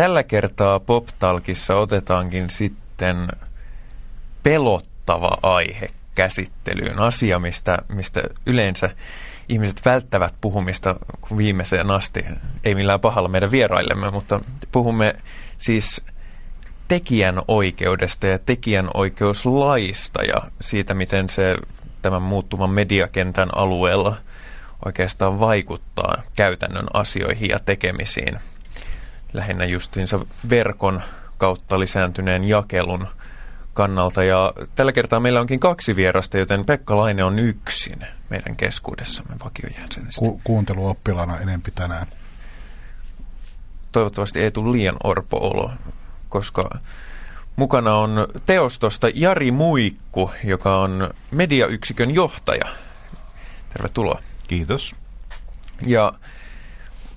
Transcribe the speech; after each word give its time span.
tällä 0.00 0.22
kertaa 0.22 0.80
PopTalkissa 0.80 1.76
otetaankin 1.76 2.50
sitten 2.50 3.28
pelottava 4.42 5.38
aihe 5.42 5.90
käsittelyyn. 6.14 7.00
Asia, 7.00 7.38
mistä, 7.38 7.78
mistä 7.88 8.22
yleensä 8.46 8.90
ihmiset 9.48 9.84
välttävät 9.84 10.34
puhumista 10.40 10.96
viimeiseen 11.36 11.90
asti. 11.90 12.24
Ei 12.64 12.74
millään 12.74 13.00
pahalla 13.00 13.28
meidän 13.28 13.50
vieraillemme, 13.50 14.10
mutta 14.10 14.40
puhumme 14.72 15.16
siis 15.58 16.02
tekijän 16.88 17.42
oikeudesta 17.48 18.26
ja 18.26 18.38
tekijän 18.38 18.88
oikeuslaista 18.94 20.22
ja 20.22 20.42
siitä, 20.60 20.94
miten 20.94 21.28
se 21.28 21.56
tämän 22.02 22.22
muuttuvan 22.22 22.70
mediakentän 22.70 23.48
alueella 23.54 24.16
oikeastaan 24.84 25.40
vaikuttaa 25.40 26.22
käytännön 26.36 26.86
asioihin 26.94 27.48
ja 27.48 27.58
tekemisiin. 27.58 28.38
Lähinnä 29.32 29.64
justiinsa 29.64 30.20
verkon 30.50 31.02
kautta 31.38 31.80
lisääntyneen 31.80 32.44
jakelun 32.44 33.06
kannalta. 33.74 34.24
Ja 34.24 34.52
tällä 34.74 34.92
kertaa 34.92 35.20
meillä 35.20 35.40
onkin 35.40 35.60
kaksi 35.60 35.96
vierasta, 35.96 36.38
joten 36.38 36.64
Pekka 36.64 36.96
Laine 36.96 37.24
on 37.24 37.38
yksin 37.38 38.06
meidän 38.30 38.56
keskuudessamme 38.56 39.36
vakiojäsenistä. 39.44 40.18
Ku- 40.18 40.40
kuunteluoppilana 40.44 41.38
enempi 41.38 41.70
tänään. 41.70 42.06
Toivottavasti 43.92 44.40
ei 44.40 44.50
tule 44.50 44.72
liian 44.72 44.96
orpo-olo, 45.04 45.70
koska 46.28 46.78
mukana 47.56 47.94
on 47.94 48.28
teostosta 48.46 49.08
Jari 49.14 49.50
Muikku, 49.50 50.30
joka 50.44 50.80
on 50.80 51.10
mediayksikön 51.30 52.14
johtaja. 52.14 52.64
Tervetuloa. 53.72 54.22
Kiitos. 54.48 54.94
Ja 55.86 56.12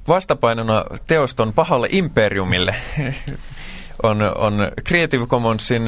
vastapainona 0.08 0.86
teoston 1.08 1.54
pahalle 1.54 1.88
imperiumille 1.92 2.76
on, 4.04 4.22
on 4.36 4.72
Creative 4.88 5.26
Commonsin 5.26 5.84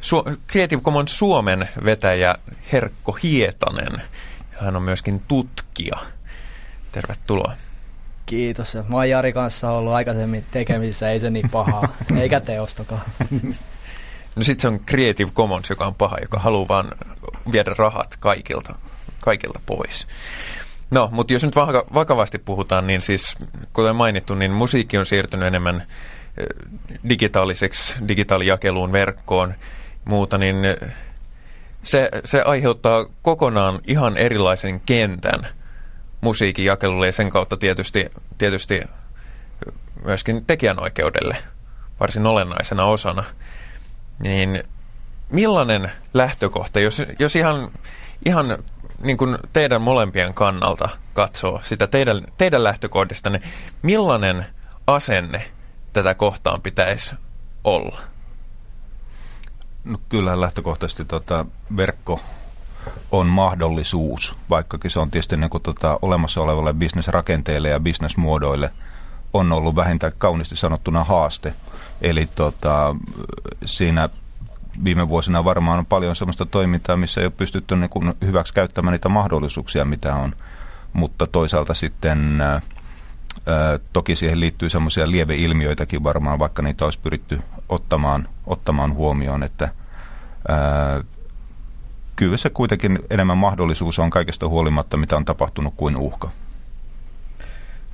Su- 0.00 0.36
Creative 0.50 0.82
Commons 0.82 1.18
Suomen 1.18 1.68
vetäjä 1.84 2.34
Herkko 2.72 3.12
Hietanen. 3.12 4.02
Hän 4.60 4.76
on 4.76 4.82
myöskin 4.82 5.22
tutkija. 5.28 5.98
Tervetuloa. 6.92 7.52
Kiitos. 8.26 8.74
Mä 8.74 8.96
oon 8.96 9.08
Jari 9.08 9.32
kanssa 9.32 9.70
ollut 9.70 9.92
aikaisemmin 9.92 10.44
tekemisissä, 10.50 11.10
ei 11.10 11.20
se 11.20 11.30
niin 11.30 11.50
pahaa, 11.50 11.88
eikä 12.20 12.40
teostokaan. 12.40 13.02
No 14.36 14.44
sit 14.44 14.60
se 14.60 14.68
on 14.68 14.80
Creative 14.80 15.30
Commons, 15.30 15.70
joka 15.70 15.86
on 15.86 15.94
paha, 15.94 16.16
joka 16.22 16.38
haluaa 16.38 16.68
vaan 16.68 16.92
viedä 17.52 17.74
rahat 17.78 18.16
kaikilta, 18.20 18.74
kaikilta 19.20 19.60
pois. 19.66 20.06
No, 20.90 21.08
mutta 21.12 21.32
jos 21.32 21.44
nyt 21.44 21.56
vakavasti 21.94 22.38
puhutaan, 22.38 22.86
niin 22.86 23.00
siis 23.00 23.36
kuten 23.72 23.96
mainittu, 23.96 24.34
niin 24.34 24.52
musiikki 24.52 24.98
on 24.98 25.06
siirtynyt 25.06 25.46
enemmän 25.46 25.86
digitaaliseksi, 27.08 27.94
digitaalijakeluun, 28.08 28.92
verkkoon 28.92 29.54
muuta, 30.04 30.38
niin 30.38 30.56
se, 31.82 32.10
se 32.24 32.42
aiheuttaa 32.42 33.06
kokonaan 33.22 33.80
ihan 33.86 34.16
erilaisen 34.16 34.80
kentän 34.80 35.46
musiikin 36.20 36.64
jakelulle 36.64 37.06
ja 37.06 37.12
sen 37.12 37.30
kautta 37.30 37.56
tietysti, 37.56 38.10
tietysti 38.38 38.82
myöskin 40.04 40.44
tekijänoikeudelle 40.46 41.36
varsin 42.00 42.26
olennaisena 42.26 42.84
osana. 42.84 43.24
Niin 44.18 44.64
millainen 45.32 45.92
lähtökohta, 46.14 46.80
jos, 46.80 47.02
jos 47.18 47.36
ihan, 47.36 47.70
ihan 48.26 48.58
niin 49.02 49.16
kuin 49.16 49.38
teidän 49.52 49.82
molempien 49.82 50.34
kannalta 50.34 50.88
katsoo 51.12 51.60
sitä 51.64 51.86
teidän, 51.86 52.26
teidän 52.38 52.64
lähtökohdistanne, 52.64 53.42
millainen 53.82 54.46
asenne 54.86 55.50
tätä 55.92 56.14
kohtaan 56.14 56.62
pitäisi 56.62 57.14
olla? 57.64 58.00
No, 59.84 60.00
kyllä 60.08 60.40
lähtökohtaisesti 60.40 61.04
tota, 61.04 61.46
verkko 61.76 62.20
on 63.12 63.26
mahdollisuus, 63.26 64.34
vaikkakin 64.50 64.90
se 64.90 65.00
on 65.00 65.10
tietysti 65.10 65.36
niin 65.36 65.50
kuin, 65.50 65.62
tota, 65.62 65.98
olemassa 66.02 66.40
olevalle 66.40 66.74
bisnesrakenteelle 66.74 67.68
ja 67.68 67.80
bisnesmuodoille 67.80 68.70
on 69.32 69.52
ollut 69.52 69.76
vähintään 69.76 70.12
kauniisti 70.18 70.56
sanottuna 70.56 71.04
haaste. 71.04 71.54
Eli 72.02 72.28
tota, 72.34 72.96
siinä 73.64 74.08
viime 74.84 75.08
vuosina 75.08 75.44
varmaan 75.44 75.78
on 75.78 75.86
paljon 75.86 76.16
sellaista 76.16 76.46
toimintaa, 76.46 76.96
missä 76.96 77.20
ei 77.20 77.26
ole 77.26 77.32
pystytty 77.36 77.76
niin 77.76 77.90
kuin 77.90 78.14
hyväksi 78.26 78.54
käyttämään 78.54 78.92
niitä 78.92 79.08
mahdollisuuksia, 79.08 79.84
mitä 79.84 80.14
on. 80.14 80.32
Mutta 80.92 81.26
toisaalta 81.26 81.74
sitten 81.74 82.40
ää, 82.40 82.60
toki 83.92 84.16
siihen 84.16 84.40
liittyy 84.40 84.70
semmoisia 84.70 85.10
lieveilmiöitäkin 85.10 86.02
varmaan, 86.02 86.38
vaikka 86.38 86.62
niitä 86.62 86.84
olisi 86.84 86.98
pyritty 87.02 87.40
ottamaan, 87.68 88.28
ottamaan 88.46 88.94
huomioon, 88.94 89.42
että 89.42 89.68
ää, 90.48 91.02
kyllä 92.16 92.36
se 92.36 92.50
kuitenkin 92.50 92.98
enemmän 93.10 93.38
mahdollisuus 93.38 93.98
on 93.98 94.10
kaikesta 94.10 94.48
huolimatta, 94.48 94.96
mitä 94.96 95.16
on 95.16 95.24
tapahtunut 95.24 95.74
kuin 95.76 95.96
uhka. 95.96 96.30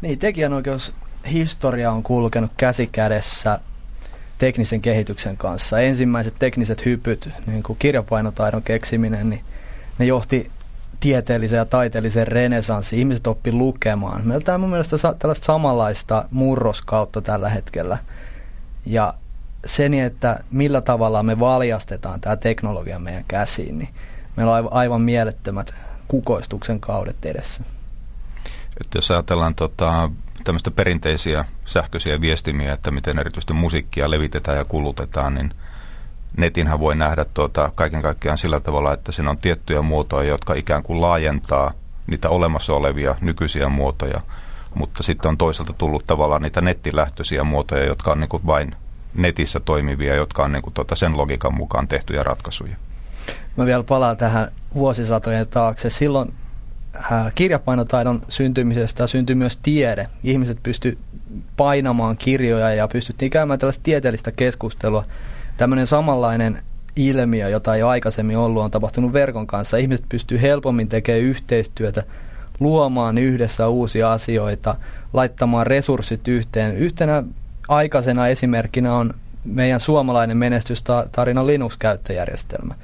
Niin, 0.01 0.19
tekijänoikeushistoria 0.19 1.93
on 1.93 2.03
kulkenut 2.03 2.51
käsi 2.57 2.87
kädessä 2.87 3.61
teknisen 4.39 4.83
kehityksen 4.83 5.37
kanssa. 5.37 5.81
Ensimmäiset 5.81 6.35
tekniset 6.39 6.85
hypyt, 6.85 7.31
niin 7.47 7.63
kuin 7.63 7.79
kirjapainotaidon 7.79 8.63
keksiminen, 8.63 9.31
niin 9.31 9.45
ne 9.99 10.07
johti 10.07 10.51
tieteelliseen 11.01 11.59
ja 11.59 11.65
taiteelliseen 11.65 12.29
renesanssiin. 12.29 12.99
Ihmiset 12.99 13.27
oppi 13.27 13.53
lukemaan. 13.53 14.27
Meillä 14.27 14.55
on 14.55 14.61
mun 14.61 14.71
mielestä 14.71 14.97
tällaista 15.19 15.45
samanlaista 15.45 16.29
murroskautta 16.31 17.23
tällä 17.23 17.49
hetkellä. 17.49 17.99
Ja 18.87 19.15
sen, 19.67 19.95
että 19.95 20.41
millä 20.51 20.81
tavalla 20.81 21.23
me 21.23 21.41
valjastetaan 21.41 22.21
tämä 22.21 22.37
teknologia 22.37 22.99
meidän 22.99 23.25
käsiin, 23.29 23.79
niin 23.79 23.89
meillä 24.37 24.53
on 24.53 24.73
aivan 24.73 25.01
mielettömät 25.01 25.75
kukoistuksen 26.09 26.81
kaudet 26.81 27.25
edessä. 27.25 27.65
Että 28.81 28.99
jos 28.99 29.11
ajatellaan 29.11 29.55
tota, 29.55 30.11
tämmöistä 30.45 30.71
perinteisiä 30.71 31.45
sähköisiä 31.67 32.21
viestimiä, 32.21 32.73
että 32.73 32.91
miten 32.91 33.19
erityisesti 33.19 33.53
musiikkia 33.53 34.11
levitetään 34.11 34.59
ja 34.59 34.65
kulutetaan, 34.65 35.35
niin 35.35 35.55
netinhän 36.37 36.81
voi 36.81 36.95
nähdä 36.97 37.25
tuota, 37.25 37.71
kaiken 37.75 38.03
kaikkiaan 38.03 38.39
sillä 38.39 38.61
tavalla, 38.61 38.93
että 38.93 39.13
siinä 39.13 39.31
on 39.31 39.39
tiettyjä 39.39 39.83
muotoja, 39.83 40.29
jotka 40.29 40.55
ikään 40.55 40.83
kuin 40.83 41.01
laajentaa 41.01 41.73
niitä 42.07 42.29
olemassa 42.29 42.75
olevia 42.75 43.17
nykyisiä 43.21 43.69
muotoja, 43.69 44.21
mutta 44.75 45.03
sitten 45.03 45.29
on 45.29 45.39
toisaalta 45.39 45.73
tullut 45.73 46.07
tavallaan 46.07 46.43
niitä 46.43 46.61
nettilähtöisiä 46.61 47.45
muotoja, 47.45 47.85
jotka 47.85 48.13
on 48.13 48.21
niin 48.21 48.29
kuin 48.29 48.47
vain 48.47 48.77
netissä 49.15 49.61
toimivia, 49.61 50.15
jotka 50.15 50.45
on 50.45 50.53
niin 50.53 50.63
kuin 50.63 50.75
tuota 50.75 50.97
sen 50.97 51.17
logiikan 51.17 51.55
mukaan 51.55 51.89
tehtyjä 51.89 52.23
ratkaisuja. 52.23 52.77
Mä 53.57 53.67
vielä 53.67 53.83
palaan 53.83 54.17
tähän 54.17 54.49
vuosisatojen 54.75 55.49
taakse. 55.49 55.91
Silloin 55.91 56.35
kirjapainotaidon 57.35 58.23
syntymisestä 58.29 59.07
syntyi 59.07 59.35
myös 59.35 59.57
tiede. 59.57 60.09
Ihmiset 60.25 60.59
pysty 60.63 60.99
painamaan 61.57 62.17
kirjoja 62.17 62.75
ja 62.75 62.89
pystyttiin 62.89 63.31
käymään 63.31 63.59
tällaista 63.59 63.83
tieteellistä 63.83 64.33
keskustelua. 64.33 65.05
Tämmöinen 65.57 65.87
samanlainen 65.87 66.63
ilmiö, 66.97 67.49
jota 67.49 67.75
ei 67.75 67.83
aikaisemmin 67.83 68.39
ollut, 68.39 68.63
on 68.63 68.71
tapahtunut 68.71 69.13
verkon 69.13 69.47
kanssa. 69.47 69.77
Ihmiset 69.77 70.07
pystyy 70.09 70.41
helpommin 70.43 70.89
tekemään 70.89 71.23
yhteistyötä, 71.23 72.03
luomaan 72.61 73.19
yhdessä 73.19 73.69
uusia 73.69 74.13
asioita, 74.13 74.77
laittamaan 75.13 75.67
resurssit 75.67 76.29
yhteen. 76.29 76.77
Yhtenä 76.77 77.23
aikaisena 77.69 78.29
esimerkkinä 78.29 78.95
on 78.95 79.15
meidän 79.45 79.81
suomalainen 79.81 80.37
menestystarina 80.37 81.47
Linux-käyttöjärjestelmä. 81.47 82.75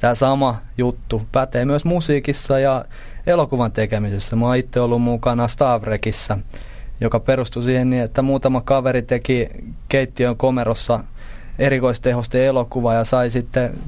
Tämä 0.00 0.14
sama 0.14 0.56
juttu 0.78 1.22
pätee 1.32 1.64
myös 1.64 1.84
musiikissa 1.84 2.58
ja 2.58 2.84
elokuvan 3.28 3.72
tekemisessä. 3.72 4.36
Mä 4.36 4.46
oon 4.46 4.56
itse 4.56 4.80
ollut 4.80 5.02
mukana 5.02 5.48
Stavrekissa, 5.48 6.38
joka 7.00 7.20
perustui 7.20 7.62
siihen 7.62 7.90
niin, 7.90 8.02
että 8.02 8.22
muutama 8.22 8.60
kaveri 8.60 9.02
teki 9.02 9.48
keittiön 9.88 10.36
komerossa 10.36 11.00
erikoistehosten 11.58 12.40
elokuva 12.40 12.94
ja 12.94 13.04
sai 13.04 13.30
sitten 13.30 13.78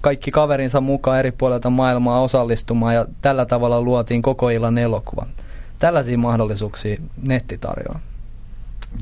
kaikki 0.00 0.30
kaverinsa 0.30 0.80
mukaan 0.80 1.18
eri 1.18 1.32
puolilta 1.32 1.70
maailmaa 1.70 2.22
osallistumaan 2.22 2.94
ja 2.94 3.06
tällä 3.22 3.46
tavalla 3.46 3.82
luotiin 3.82 4.22
koko 4.22 4.50
illan 4.50 4.78
elokuva. 4.78 5.26
Tällaisia 5.78 6.18
mahdollisuuksia 6.18 6.96
netti 7.22 7.58
tarjoaa 7.58 8.00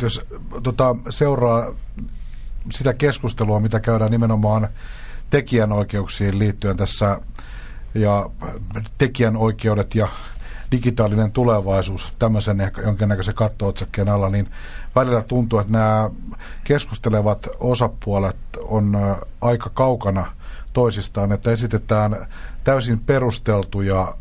jos 0.03 0.27
tota, 0.63 0.97
seuraa 1.11 1.75
sitä 2.73 2.95
keskustelua, 2.95 3.61
mitä 3.61 3.81
käydään 3.81 4.11
nimenomaan 4.11 4.69
tekijänoikeuksiin 5.31 6.39
liittyen 6.39 6.77
tässä 6.77 7.21
ja 7.95 8.31
tekijänoikeudet 8.99 9.95
ja 9.95 10.09
digitaalinen 10.73 11.33
tulevaisuus 11.33 12.13
tämmöisen 12.19 12.71
jonkinnäköisen 12.85 13.35
katto-otsakkeen 13.35 14.09
alla, 14.09 14.29
niin 14.29 14.49
välillä 14.95 15.23
tuntuu, 15.23 15.59
että 15.59 15.73
nämä 15.73 16.11
keskustelevat 16.65 17.49
osapuolet 17.61 18.37
on 18.61 18.99
aika 19.41 19.71
kaukana 19.75 20.33
toisistaan, 20.73 21.33
että 21.33 21.51
esitetään 21.51 22.27
täysin 22.65 23.01
perusteltuja 23.01 24.15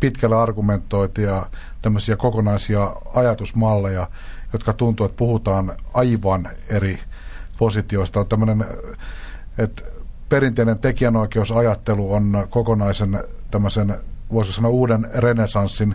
pitkällä 0.00 0.42
argumentoitia 0.42 1.46
tämmöisiä 1.82 2.16
kokonaisia 2.16 2.96
ajatusmalleja, 3.14 4.10
jotka 4.52 4.72
tuntuu, 4.72 5.06
että 5.06 5.16
puhutaan 5.16 5.72
aivan 5.94 6.48
eri 6.68 7.00
positioista. 7.58 8.20
On 8.20 8.26
tämmöinen, 8.26 8.64
että 9.58 9.82
perinteinen 10.28 10.78
tekijänoikeusajattelu 10.78 12.12
on 12.12 12.46
kokonaisen 12.50 13.18
tämmöisen, 13.50 13.94
voisi 14.32 14.52
sanoa 14.52 14.70
uuden 14.70 15.06
renesanssin 15.14 15.94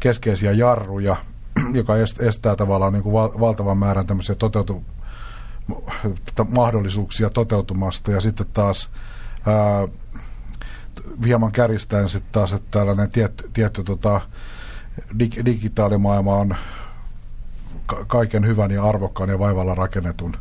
keskeisiä 0.00 0.52
jarruja, 0.52 1.16
joka 1.72 1.94
estää 2.20 2.56
tavallaan 2.56 2.92
niin 2.92 3.02
kuin 3.02 3.14
valtavan 3.40 3.78
määrän 3.78 4.06
tämmöisiä 4.06 4.34
toteutu, 4.34 4.84
mahdollisuuksia 6.48 7.30
toteutumasta. 7.30 8.10
Ja 8.10 8.20
sitten 8.20 8.46
taas 8.52 8.90
ää, 9.46 9.88
hieman 11.24 11.52
kärjistäen 11.52 12.08
sitten 12.08 12.32
taas, 12.32 12.52
että 12.52 12.78
tällainen 12.78 13.10
tietty, 13.10 13.50
tietty 13.52 13.84
tota, 13.84 14.20
dig, 15.18 15.44
digitaalimaailma 15.44 16.36
on 16.36 16.56
ka- 17.86 18.04
kaiken 18.04 18.46
hyvän 18.46 18.70
ja 18.70 18.84
arvokkaan 18.84 19.30
ja 19.30 19.38
vaivalla 19.38 19.74
rakennetun 19.74 20.36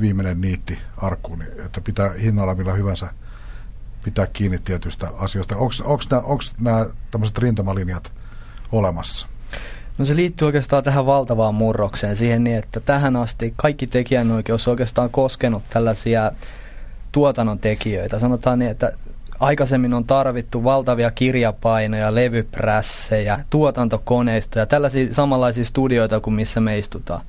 viimeinen 0.00 0.40
niitti 0.40 0.78
arkkuun, 0.96 1.38
niin 1.38 1.50
että 1.66 1.80
pitää 1.80 2.10
hinnalla 2.12 2.54
millä 2.54 2.72
hyvänsä 2.72 3.08
pitää 4.04 4.26
kiinni 4.26 4.58
tietystä 4.58 5.08
asioista. 5.16 5.56
Onko 5.56 6.42
nämä 6.60 6.86
tämmöiset 7.10 7.38
rintamalinjat 7.38 8.12
olemassa? 8.72 9.26
No 9.98 10.04
se 10.04 10.16
liittyy 10.16 10.46
oikeastaan 10.46 10.84
tähän 10.84 11.06
valtavaan 11.06 11.54
murrokseen, 11.54 12.16
siihen 12.16 12.44
niin, 12.44 12.58
että 12.58 12.80
tähän 12.80 13.16
asti 13.16 13.54
kaikki 13.56 13.86
tekijänoikeus 13.86 14.68
on 14.68 14.72
oikeastaan 14.72 15.10
koskenut 15.10 15.62
tällaisia 15.70 16.32
tuotannon 17.12 17.58
tekijöitä. 17.58 18.18
Sanotaan 18.18 18.58
niin, 18.58 18.70
että 18.70 18.92
aikaisemmin 19.40 19.94
on 19.94 20.04
tarvittu 20.04 20.64
valtavia 20.64 21.10
kirjapainoja, 21.10 22.14
levyprässejä, 22.14 23.44
tuotantokoneistoja, 23.50 24.66
tällaisia 24.66 25.14
samanlaisia 25.14 25.64
studioita 25.64 26.20
kuin 26.20 26.34
missä 26.34 26.60
me 26.60 26.78
istutaan. 26.78 27.20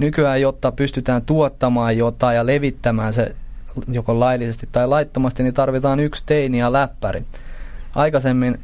Nykyään, 0.00 0.40
jotta 0.40 0.72
pystytään 0.72 1.22
tuottamaan 1.22 1.96
jotain 1.96 2.36
ja 2.36 2.46
levittämään 2.46 3.14
se 3.14 3.34
joko 3.88 4.20
laillisesti 4.20 4.68
tai 4.72 4.88
laittomasti, 4.88 5.42
niin 5.42 5.54
tarvitaan 5.54 6.00
yksi 6.00 6.22
teini 6.26 6.58
ja 6.58 6.72
läppäri. 6.72 7.24
Aikaisemmin 7.94 8.60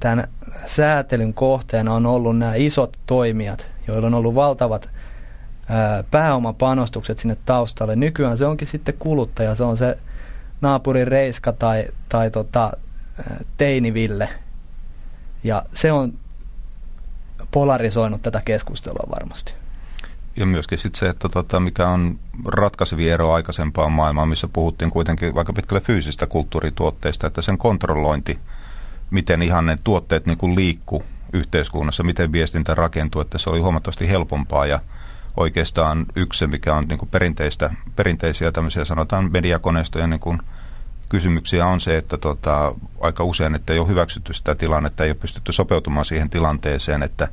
tämän 0.00 0.28
säätelyn 0.66 1.34
kohteena 1.34 1.94
on 1.94 2.06
ollut 2.06 2.38
nämä 2.38 2.54
isot 2.54 2.98
toimijat, 3.06 3.66
joilla 3.86 4.06
on 4.06 4.14
ollut 4.14 4.34
valtavat 4.34 4.90
ää, 5.68 6.04
pääomapanostukset 6.10 7.18
sinne 7.18 7.36
taustalle. 7.46 7.96
Nykyään 7.96 8.38
se 8.38 8.46
onkin 8.46 8.68
sitten 8.68 8.94
kuluttaja, 8.98 9.54
se 9.54 9.64
on 9.64 9.76
se 9.76 9.98
naapurin 10.60 11.08
Reiska 11.08 11.52
tai, 11.52 11.84
tai 12.08 12.30
tota, 12.30 12.72
Teiniville. 13.56 14.28
Ja 15.44 15.62
se 15.74 15.92
on 15.92 16.12
polarisoinut 17.50 18.22
tätä 18.22 18.42
keskustelua 18.44 19.06
varmasti. 19.10 19.63
Ja 20.36 20.46
myöskin 20.46 20.78
sitten 20.78 20.98
se, 20.98 21.08
että 21.08 21.28
tota, 21.28 21.60
mikä 21.60 21.88
on 21.88 22.18
ratkaisevi 22.44 23.10
ero 23.10 23.32
aikaisempaan 23.32 23.92
maailmaan, 23.92 24.28
missä 24.28 24.48
puhuttiin 24.48 24.90
kuitenkin 24.90 25.34
vaikka 25.34 25.52
pitkälle 25.52 25.80
fyysistä 25.80 26.26
kulttuurituotteista, 26.26 27.26
että 27.26 27.42
sen 27.42 27.58
kontrollointi, 27.58 28.38
miten 29.10 29.42
ihan 29.42 29.66
ne 29.66 29.78
tuotteet 29.84 30.26
niin 30.26 30.56
liikkuu 30.56 31.02
yhteiskunnassa, 31.32 32.02
miten 32.02 32.32
viestintä 32.32 32.74
rakentuu, 32.74 33.20
että 33.20 33.38
se 33.38 33.50
oli 33.50 33.60
huomattavasti 33.60 34.08
helpompaa. 34.08 34.66
Ja 34.66 34.80
oikeastaan 35.36 36.06
yksi, 36.16 36.46
mikä 36.46 36.74
on 36.74 36.84
niin 36.88 36.98
kuin 36.98 37.08
perinteistä, 37.08 37.70
perinteisiä 37.96 38.52
tämmöisiä 38.52 38.84
sanotaan 38.84 39.32
mediakoneistoja 39.32 40.06
niin 40.06 40.20
kuin 40.20 40.38
kysymyksiä 41.08 41.66
on 41.66 41.80
se, 41.80 41.96
että 41.96 42.18
tota, 42.18 42.74
aika 43.00 43.24
usein, 43.24 43.54
että 43.54 43.72
ei 43.72 43.78
ole 43.78 43.88
hyväksytty 43.88 44.32
sitä 44.32 44.54
tilannetta, 44.54 45.04
ei 45.04 45.10
ole 45.10 45.16
pystytty 45.20 45.52
sopeutumaan 45.52 46.04
siihen 46.04 46.30
tilanteeseen, 46.30 47.02
että 47.02 47.28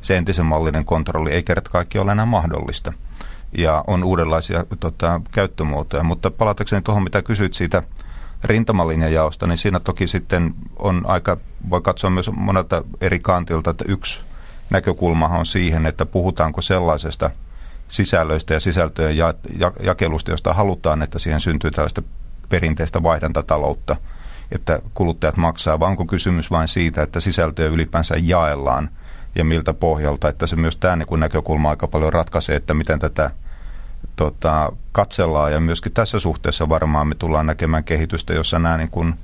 se 0.00 0.16
entisen 0.16 0.46
mallinen 0.46 0.84
kontrolli 0.84 1.30
ei 1.30 1.42
kerta 1.42 1.70
kaikki 1.70 1.98
ole 1.98 2.12
enää 2.12 2.26
mahdollista. 2.26 2.92
Ja 3.58 3.84
on 3.86 4.04
uudenlaisia 4.04 4.64
tota, 4.80 5.20
käyttömuotoja. 5.32 6.04
Mutta 6.04 6.30
palatakseni 6.30 6.82
tuohon, 6.82 7.02
mitä 7.02 7.22
kysyit 7.22 7.54
siitä 7.54 7.82
rintamalinjajaosta, 8.44 9.46
niin 9.46 9.58
siinä 9.58 9.80
toki 9.80 10.06
sitten 10.06 10.54
on 10.78 11.02
aika, 11.06 11.36
voi 11.70 11.80
katsoa 11.80 12.10
myös 12.10 12.30
monelta 12.32 12.84
eri 13.00 13.18
kantilta, 13.18 13.70
että 13.70 13.84
yksi 13.88 14.20
näkökulmahan 14.70 15.38
on 15.38 15.46
siihen, 15.46 15.86
että 15.86 16.06
puhutaanko 16.06 16.62
sellaisesta 16.62 17.30
sisällöistä 17.88 18.54
ja 18.54 18.60
sisältöjen 18.60 19.16
ja, 19.16 19.34
ja, 19.58 19.72
jakelusta, 19.82 20.30
josta 20.30 20.54
halutaan, 20.54 21.02
että 21.02 21.18
siihen 21.18 21.40
syntyy 21.40 21.70
tällaista 21.70 22.02
perinteistä 22.48 23.02
vaihdantataloutta, 23.02 23.96
että 24.52 24.82
kuluttajat 24.94 25.36
maksaa, 25.36 25.80
vaan 25.80 25.90
onko 25.90 26.04
kysymys 26.04 26.50
vain 26.50 26.68
siitä, 26.68 27.02
että 27.02 27.20
sisältöjä 27.20 27.68
ylipäänsä 27.68 28.14
jaellaan 28.18 28.90
ja 29.34 29.44
miltä 29.44 29.74
pohjalta, 29.74 30.28
että 30.28 30.46
se 30.46 30.56
myös 30.56 30.76
tämä 30.76 30.96
niin 30.96 31.20
näkökulma 31.20 31.70
aika 31.70 31.88
paljon 31.88 32.12
ratkaisee, 32.12 32.56
että 32.56 32.74
miten 32.74 32.98
tätä 32.98 33.30
tota, 34.16 34.72
katsellaan 34.92 35.52
ja 35.52 35.60
myöskin 35.60 35.92
tässä 35.92 36.18
suhteessa 36.18 36.68
varmaan 36.68 37.08
me 37.08 37.14
tullaan 37.14 37.46
näkemään 37.46 37.84
kehitystä, 37.84 38.34
jossa 38.34 38.58
nämä 38.58 38.76
niin 38.76 38.90
kuin, 38.90 39.14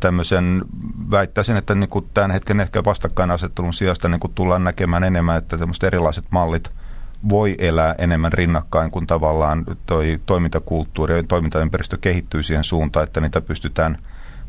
tämmöisen, 0.00 0.62
väittäisin, 1.10 1.56
että 1.56 1.74
niin 1.74 1.90
kuin 1.90 2.06
tämän 2.14 2.30
hetken 2.30 2.60
ehkä 2.60 2.84
vastakkainasettelun 2.84 3.74
sijasta 3.74 4.08
niin 4.08 4.20
kuin 4.20 4.34
tullaan 4.34 4.64
näkemään 4.64 5.04
enemmän, 5.04 5.36
että 5.36 5.58
tämmöiset 5.58 5.84
erilaiset 5.84 6.24
mallit 6.30 6.72
voi 7.28 7.54
elää 7.58 7.94
enemmän 7.98 8.32
rinnakkain, 8.32 8.90
kun 8.90 9.06
tavallaan 9.06 9.64
toi 9.86 10.20
toimintakulttuuri 10.26 11.16
ja 11.16 11.22
toimintaympäristö 11.22 11.98
kehittyy 12.00 12.42
siihen 12.42 12.64
suuntaan, 12.64 13.04
että 13.04 13.20
niitä 13.20 13.40
pystytään 13.40 13.98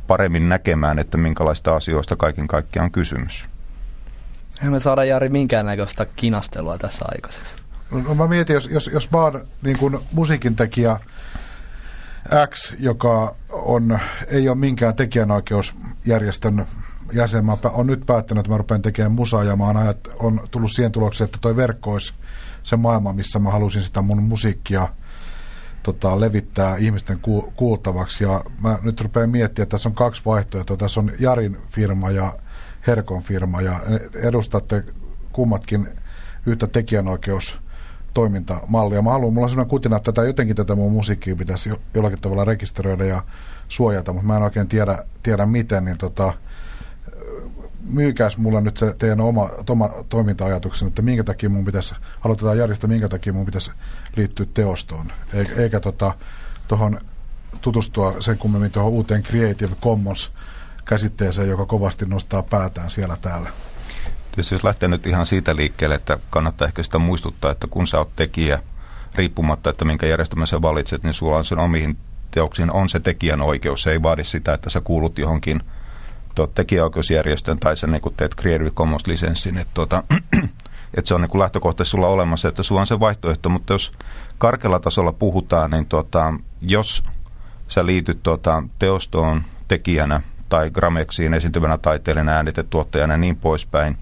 paremmin 0.07 0.49
näkemään, 0.49 0.99
että 0.99 1.17
minkälaista 1.17 1.75
asioista 1.75 2.15
kaiken 2.15 2.47
kaikkiaan 2.47 2.85
on 2.85 2.91
kysymys. 2.91 3.49
Ei 4.63 4.69
me 4.69 4.79
saada 4.79 5.03
Jari 5.03 5.29
minkäännäköistä 5.29 6.05
kinastelua 6.15 6.77
tässä 6.77 7.05
aikaiseksi. 7.07 7.55
No, 7.91 8.15
mä 8.15 8.27
mietin, 8.27 8.53
jos, 8.53 8.67
jos, 8.67 8.89
jos 8.93 9.11
mä 9.11 9.17
oon 9.17 9.47
niin 9.61 9.77
kuin 9.77 9.99
musiikintekijä 10.11 10.99
X, 12.49 12.73
joka 12.79 13.35
on, 13.49 13.99
ei 14.27 14.49
ole 14.49 14.57
minkään 14.57 14.95
tekijänoikeusjärjestön 14.95 16.65
jäsen, 17.13 17.45
mä 17.45 17.57
on 17.73 17.87
nyt 17.87 18.05
päättänyt, 18.05 18.39
että 18.39 18.51
mä 18.51 18.57
rupean 18.57 18.81
tekemään 18.81 19.11
musaa 19.11 19.43
ja 19.43 19.55
mä 19.55 19.65
oon, 19.65 19.77
ajat, 19.77 19.97
on 20.19 20.47
tullut 20.51 20.71
siihen 20.71 20.91
tulokseen, 20.91 21.25
että 21.25 21.37
toi 21.41 21.55
verkko 21.55 21.91
olisi 21.91 22.13
se 22.63 22.75
maailma, 22.75 23.13
missä 23.13 23.39
mä 23.39 23.51
halusin 23.51 23.83
sitä 23.83 24.01
mun 24.01 24.23
musiikkia 24.23 24.87
tota, 25.83 26.19
levittää 26.19 26.77
ihmisten 26.77 27.19
ku, 27.19 27.53
kuultavaksi. 27.55 28.23
Ja 28.23 28.43
mä 28.61 28.79
nyt 28.81 29.01
rupean 29.01 29.29
miettimään, 29.29 29.63
että 29.63 29.71
tässä 29.71 29.89
on 29.89 29.95
kaksi 29.95 30.21
vaihtoehtoa. 30.25 30.77
Tässä 30.77 30.99
on 30.99 31.11
Jarin 31.19 31.57
firma 31.69 32.11
ja 32.11 32.33
Herkon 32.87 33.23
firma 33.23 33.61
ja 33.61 33.79
edustatte 34.15 34.83
kummatkin 35.31 35.87
yhtä 36.45 36.67
tekijänoikeus 36.67 37.59
toimintamallia. 38.13 39.01
Mä 39.01 39.11
haluan, 39.11 39.33
mulla 39.33 39.45
on 39.45 39.49
sellainen 39.49 39.69
kutina, 39.69 39.95
että 39.95 40.11
tätä, 40.11 40.27
jotenkin 40.27 40.55
tätä 40.55 40.75
mun 40.75 40.91
musiikkia 40.91 41.35
pitäisi 41.35 41.69
jollakin 41.93 42.21
tavalla 42.21 42.45
rekisteröidä 42.45 43.03
ja 43.05 43.23
suojata, 43.69 44.13
mutta 44.13 44.27
mä 44.27 44.37
en 44.37 44.43
oikein 44.43 44.67
tiedä, 44.67 45.03
tiedä 45.23 45.45
miten, 45.45 45.85
niin 45.85 45.97
tota, 45.97 46.33
myykääs 47.89 48.37
mulle 48.37 48.61
nyt 48.61 48.77
se 48.77 48.95
teidän 48.97 49.21
oma, 49.21 49.49
oma 49.69 49.89
toiminta-ajatuksen, 50.09 50.87
että 50.87 51.01
minkä 51.01 51.23
takia 51.23 51.49
mun 51.49 51.65
pitäisi, 51.65 51.95
aloitetaan 52.25 52.57
järjestää, 52.57 52.87
minkä 52.87 53.09
takia 53.09 53.33
mun 53.33 53.45
pitäisi 53.45 53.71
liittyä 54.15 54.45
teostoon, 54.53 55.11
eikä, 55.33 55.53
eikä 55.55 55.79
tota, 55.79 56.13
tuohon 56.67 56.99
tutustua 57.61 58.21
sen 58.21 58.37
kummemmin 58.37 58.71
tuohon 58.71 58.91
uuteen 58.91 59.23
Creative 59.23 59.75
Commons 59.81 60.31
käsitteeseen, 60.85 61.49
joka 61.49 61.65
kovasti 61.65 62.05
nostaa 62.05 62.43
päätään 62.43 62.91
siellä 62.91 63.17
täällä. 63.21 63.49
Tietysti 64.31 64.55
jos 64.55 64.63
lähtee 64.63 64.89
nyt 64.89 65.07
ihan 65.07 65.25
siitä 65.25 65.55
liikkeelle, 65.55 65.95
että 65.95 66.17
kannattaa 66.29 66.67
ehkä 66.67 66.83
sitä 66.83 66.99
muistuttaa, 66.99 67.51
että 67.51 67.67
kun 67.69 67.87
sä 67.87 67.97
oot 67.97 68.15
tekijä, 68.15 68.59
riippumatta, 69.15 69.69
että 69.69 69.85
minkä 69.85 70.07
järjestelmän 70.07 70.47
sä 70.47 70.61
valitset, 70.61 71.03
niin 71.03 71.13
sulla 71.13 71.37
on 71.37 71.45
sen 71.45 71.59
omiin 71.59 71.97
teoksiin 72.35 72.71
on 72.71 72.89
se 72.89 72.99
tekijän 72.99 73.41
oikeus. 73.41 73.83
Se 73.83 73.91
ei 73.91 74.03
vaadi 74.03 74.23
sitä, 74.23 74.53
että 74.53 74.69
sä 74.69 74.81
kuulut 74.81 75.19
johonkin 75.19 75.61
tekijäoikeusjärjestön 76.55 77.59
tai 77.59 77.77
sä 77.77 77.87
niin 77.87 78.01
teet 78.17 78.35
Creative 78.35 78.69
Commons-lisenssin. 78.69 79.57
Että 79.57 79.73
tota, 79.81 80.03
et 80.93 81.05
se 81.05 81.15
on 81.15 81.21
niin 81.21 81.39
lähtökohtaisesti 81.39 81.91
sulla 81.91 82.07
olemassa, 82.07 82.47
että 82.47 82.63
sulla 82.63 82.81
on 82.81 82.87
se 82.87 82.99
vaihtoehto, 82.99 83.49
mutta 83.49 83.73
jos 83.73 83.91
karkealla 84.37 84.79
tasolla 84.79 85.13
puhutaan, 85.13 85.71
niin 85.71 85.85
tota, 85.85 86.33
jos 86.61 87.03
sä 87.67 87.85
liityt 87.85 88.23
tota, 88.23 88.63
teostoon 88.79 89.43
tekijänä 89.67 90.21
tai 90.49 90.69
Gramexiin 90.69 91.33
esiintyvänä 91.33 91.77
taiteilijana, 91.77 92.31
äänitetuottajana 92.31 93.13
ja 93.13 93.17
niin 93.17 93.35
poispäin, 93.35 93.97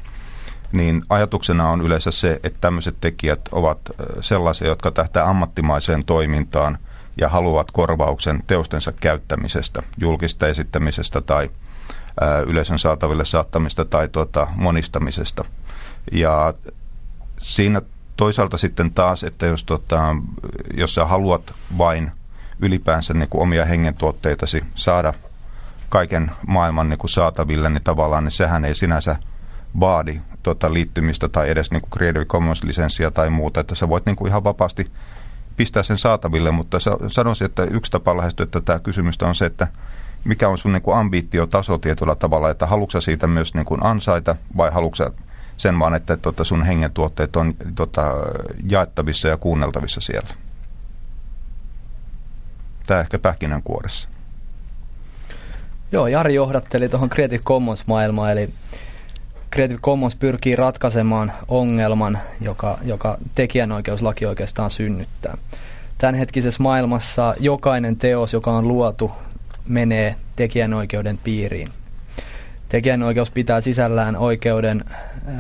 niin 0.72 1.04
ajatuksena 1.10 1.70
on 1.70 1.82
yleensä 1.82 2.12
se, 2.12 2.40
että 2.44 2.60
tämmöiset 2.62 2.96
tekijät 3.02 3.40
ovat 3.52 3.80
sellaisia, 4.20 4.68
jotka 4.68 4.92
tähtää 4.92 5.30
ammattimaiseen 5.30 6.06
toimintaan 6.06 6.78
ja 7.18 7.30
haluavat 7.30 7.72
korvauksen 7.72 8.44
teostensa 8.48 8.92
käyttämisestä, 8.92 9.84
julkista 9.98 10.48
esittämisestä 10.48 11.22
tai 11.22 11.50
yleisön 12.48 12.80
saataville 12.80 13.26
saattamista 13.26 13.86
tai 13.86 14.08
tuota, 14.08 14.48
monistamisesta. 14.56 15.46
Ja 16.12 16.54
siinä 17.38 17.82
toisaalta 18.18 18.58
sitten 18.58 18.94
taas, 18.94 19.24
että 19.24 19.46
jos, 19.46 19.64
tuota, 19.64 20.16
jos 20.78 20.96
sä 20.96 21.06
haluat 21.06 21.54
vain 21.78 22.12
ylipäänsä 22.60 23.14
niin 23.14 23.30
kuin 23.30 23.42
omia 23.42 23.66
hengentuotteitasi 23.66 24.64
saada 24.76 25.14
kaiken 25.94 26.32
maailman 26.48 26.90
niin 26.90 26.98
kuin 26.98 27.10
saataville, 27.10 27.70
niin 27.70 27.84
tavallaan 27.84 28.24
niin 28.24 28.32
sehän 28.32 28.66
ei 28.66 28.76
sinänsä 28.76 29.16
vaadi 29.80 30.22
tota, 30.44 30.74
liittymistä 30.74 31.30
tai 31.30 31.50
edes 31.50 31.72
niin 31.72 31.82
kuin 31.82 31.92
Creative 31.92 32.26
Commons-lisenssia 32.26 33.12
tai 33.12 33.30
muuta, 33.30 33.60
että 33.60 33.76
sä 33.76 33.90
voit 33.90 34.06
niin 34.06 34.16
kuin 34.16 34.30
ihan 34.30 34.44
vapaasti 34.44 34.92
pistää 35.58 35.84
sen 35.84 35.98
saataville, 35.98 36.52
mutta 36.52 36.78
sanoisin, 37.08 37.46
että 37.46 37.64
yksi 37.64 37.92
tapa 37.92 38.18
lähestyä 38.18 38.46
tätä 38.46 38.80
kysymystä 38.80 39.26
on 39.26 39.36
se, 39.36 39.46
että 39.46 39.68
mikä 40.24 40.50
on 40.50 40.58
sun 40.58 40.74
niin 40.74 40.82
kuin 40.82 40.98
ambitiotaso 40.98 41.78
tietyllä 41.78 42.16
tavalla, 42.16 42.50
että 42.50 42.66
haluatko 42.66 43.02
siitä 43.02 43.28
myös 43.28 43.54
niin 43.54 43.66
kuin 43.66 43.86
ansaita 43.86 44.36
vai 44.58 44.72
haluatko 44.72 45.12
sen 45.58 45.80
vaan, 45.80 45.96
että 45.96 46.18
tota 46.18 46.44
sun 46.44 46.64
hengen 46.64 46.92
tuotteet 46.92 47.36
on 47.36 47.54
tota, 47.76 48.14
jaettavissa 48.70 49.28
ja 49.28 49.38
kuunneltavissa 49.38 50.02
siellä. 50.02 50.30
Tämä 52.88 53.00
ehkä 53.00 53.20
pähkinänkuoressa. 53.20 54.13
Joo, 55.94 56.08
Jari 56.08 56.36
johdatteli 56.36 56.90
tuohon 56.90 57.10
Creative 57.10 57.44
Commons-maailmaan, 57.44 58.32
eli 58.32 58.50
Creative 59.54 59.80
Commons 59.80 60.16
pyrkii 60.16 60.56
ratkaisemaan 60.56 61.32
ongelman, 61.48 62.20
joka, 62.42 62.78
joka 62.86 63.18
tekijänoikeuslaki 63.36 64.26
oikeastaan 64.26 64.70
synnyttää. 64.70 65.38
Tämänhetkisessä 65.98 66.64
maailmassa 66.64 67.36
jokainen 67.40 67.96
teos, 67.96 68.34
joka 68.34 68.52
on 68.52 68.68
luotu, 68.68 69.12
menee 69.68 70.16
tekijänoikeuden 70.36 71.20
piiriin. 71.24 71.68
Tekijänoikeus 72.70 73.32
pitää 73.32 73.62
sisällään 73.62 74.16
oikeuden, 74.16 74.84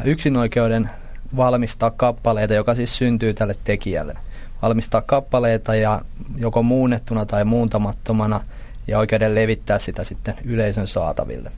yksinoikeuden 0.04 0.90
valmistaa 1.36 1.92
kappaleita, 1.92 2.54
joka 2.54 2.76
siis 2.76 2.98
syntyy 2.98 3.34
tälle 3.34 3.56
tekijälle. 3.64 4.18
Valmistaa 4.62 5.02
kappaleita 5.02 5.76
ja 5.76 6.02
joko 6.38 6.64
muunnettuna 6.64 7.26
tai 7.26 7.46
muuntamattomana 7.46 8.42
ja 8.88 9.00
oikeuden 9.00 9.36
levittää 9.36 9.80
sitä 9.80 10.04
sitten 10.04 10.36
yleisön 10.46 10.88
saataville. 10.88 11.52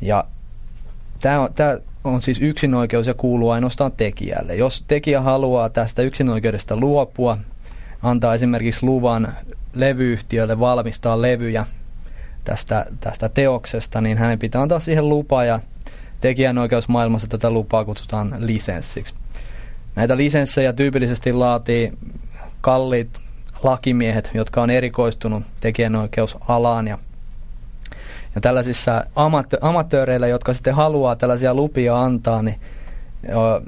Ja 0.00 0.24
tämä 1.20 1.40
on, 1.40 1.54
tämä 1.54 1.78
on 2.04 2.22
siis 2.22 2.40
yksinoikeus 2.40 3.06
ja 3.06 3.14
kuuluu 3.14 3.50
ainoastaan 3.50 3.92
tekijälle. 3.92 4.54
Jos 4.54 4.84
tekijä 4.88 5.20
haluaa 5.20 5.68
tästä 5.68 6.02
yksinoikeudesta 6.02 6.76
luopua, 6.76 7.38
antaa 8.02 8.34
esimerkiksi 8.34 8.86
luvan 8.86 9.34
levyyhtiölle 9.74 10.60
valmistaa 10.60 11.22
levyjä 11.22 11.66
tästä, 12.44 12.86
tästä 13.00 13.28
teoksesta, 13.28 14.00
niin 14.00 14.18
hänen 14.18 14.38
pitää 14.38 14.62
antaa 14.62 14.80
siihen 14.80 15.08
lupa 15.08 15.44
ja 15.44 15.60
tekijänoikeusmaailmassa 16.20 17.28
tätä 17.28 17.50
lupaa 17.50 17.84
kutsutaan 17.84 18.34
lisenssiksi. 18.38 19.14
Näitä 19.96 20.16
lisenssejä 20.16 20.72
tyypillisesti 20.72 21.32
laatii 21.32 21.92
kalliit 22.60 23.08
lakimiehet, 23.62 24.30
jotka 24.34 24.62
on 24.62 24.70
erikoistunut 24.70 25.42
tekijänoikeusalaan 25.60 26.88
ja 26.88 26.98
ja 28.34 28.40
tällaisissa 28.40 29.04
amat- 29.16 29.58
amatööreillä, 29.60 30.26
jotka 30.26 30.54
sitten 30.54 30.74
haluaa 30.74 31.16
tällaisia 31.16 31.54
lupia 31.54 32.00
antaa, 32.00 32.42
niin 32.42 32.60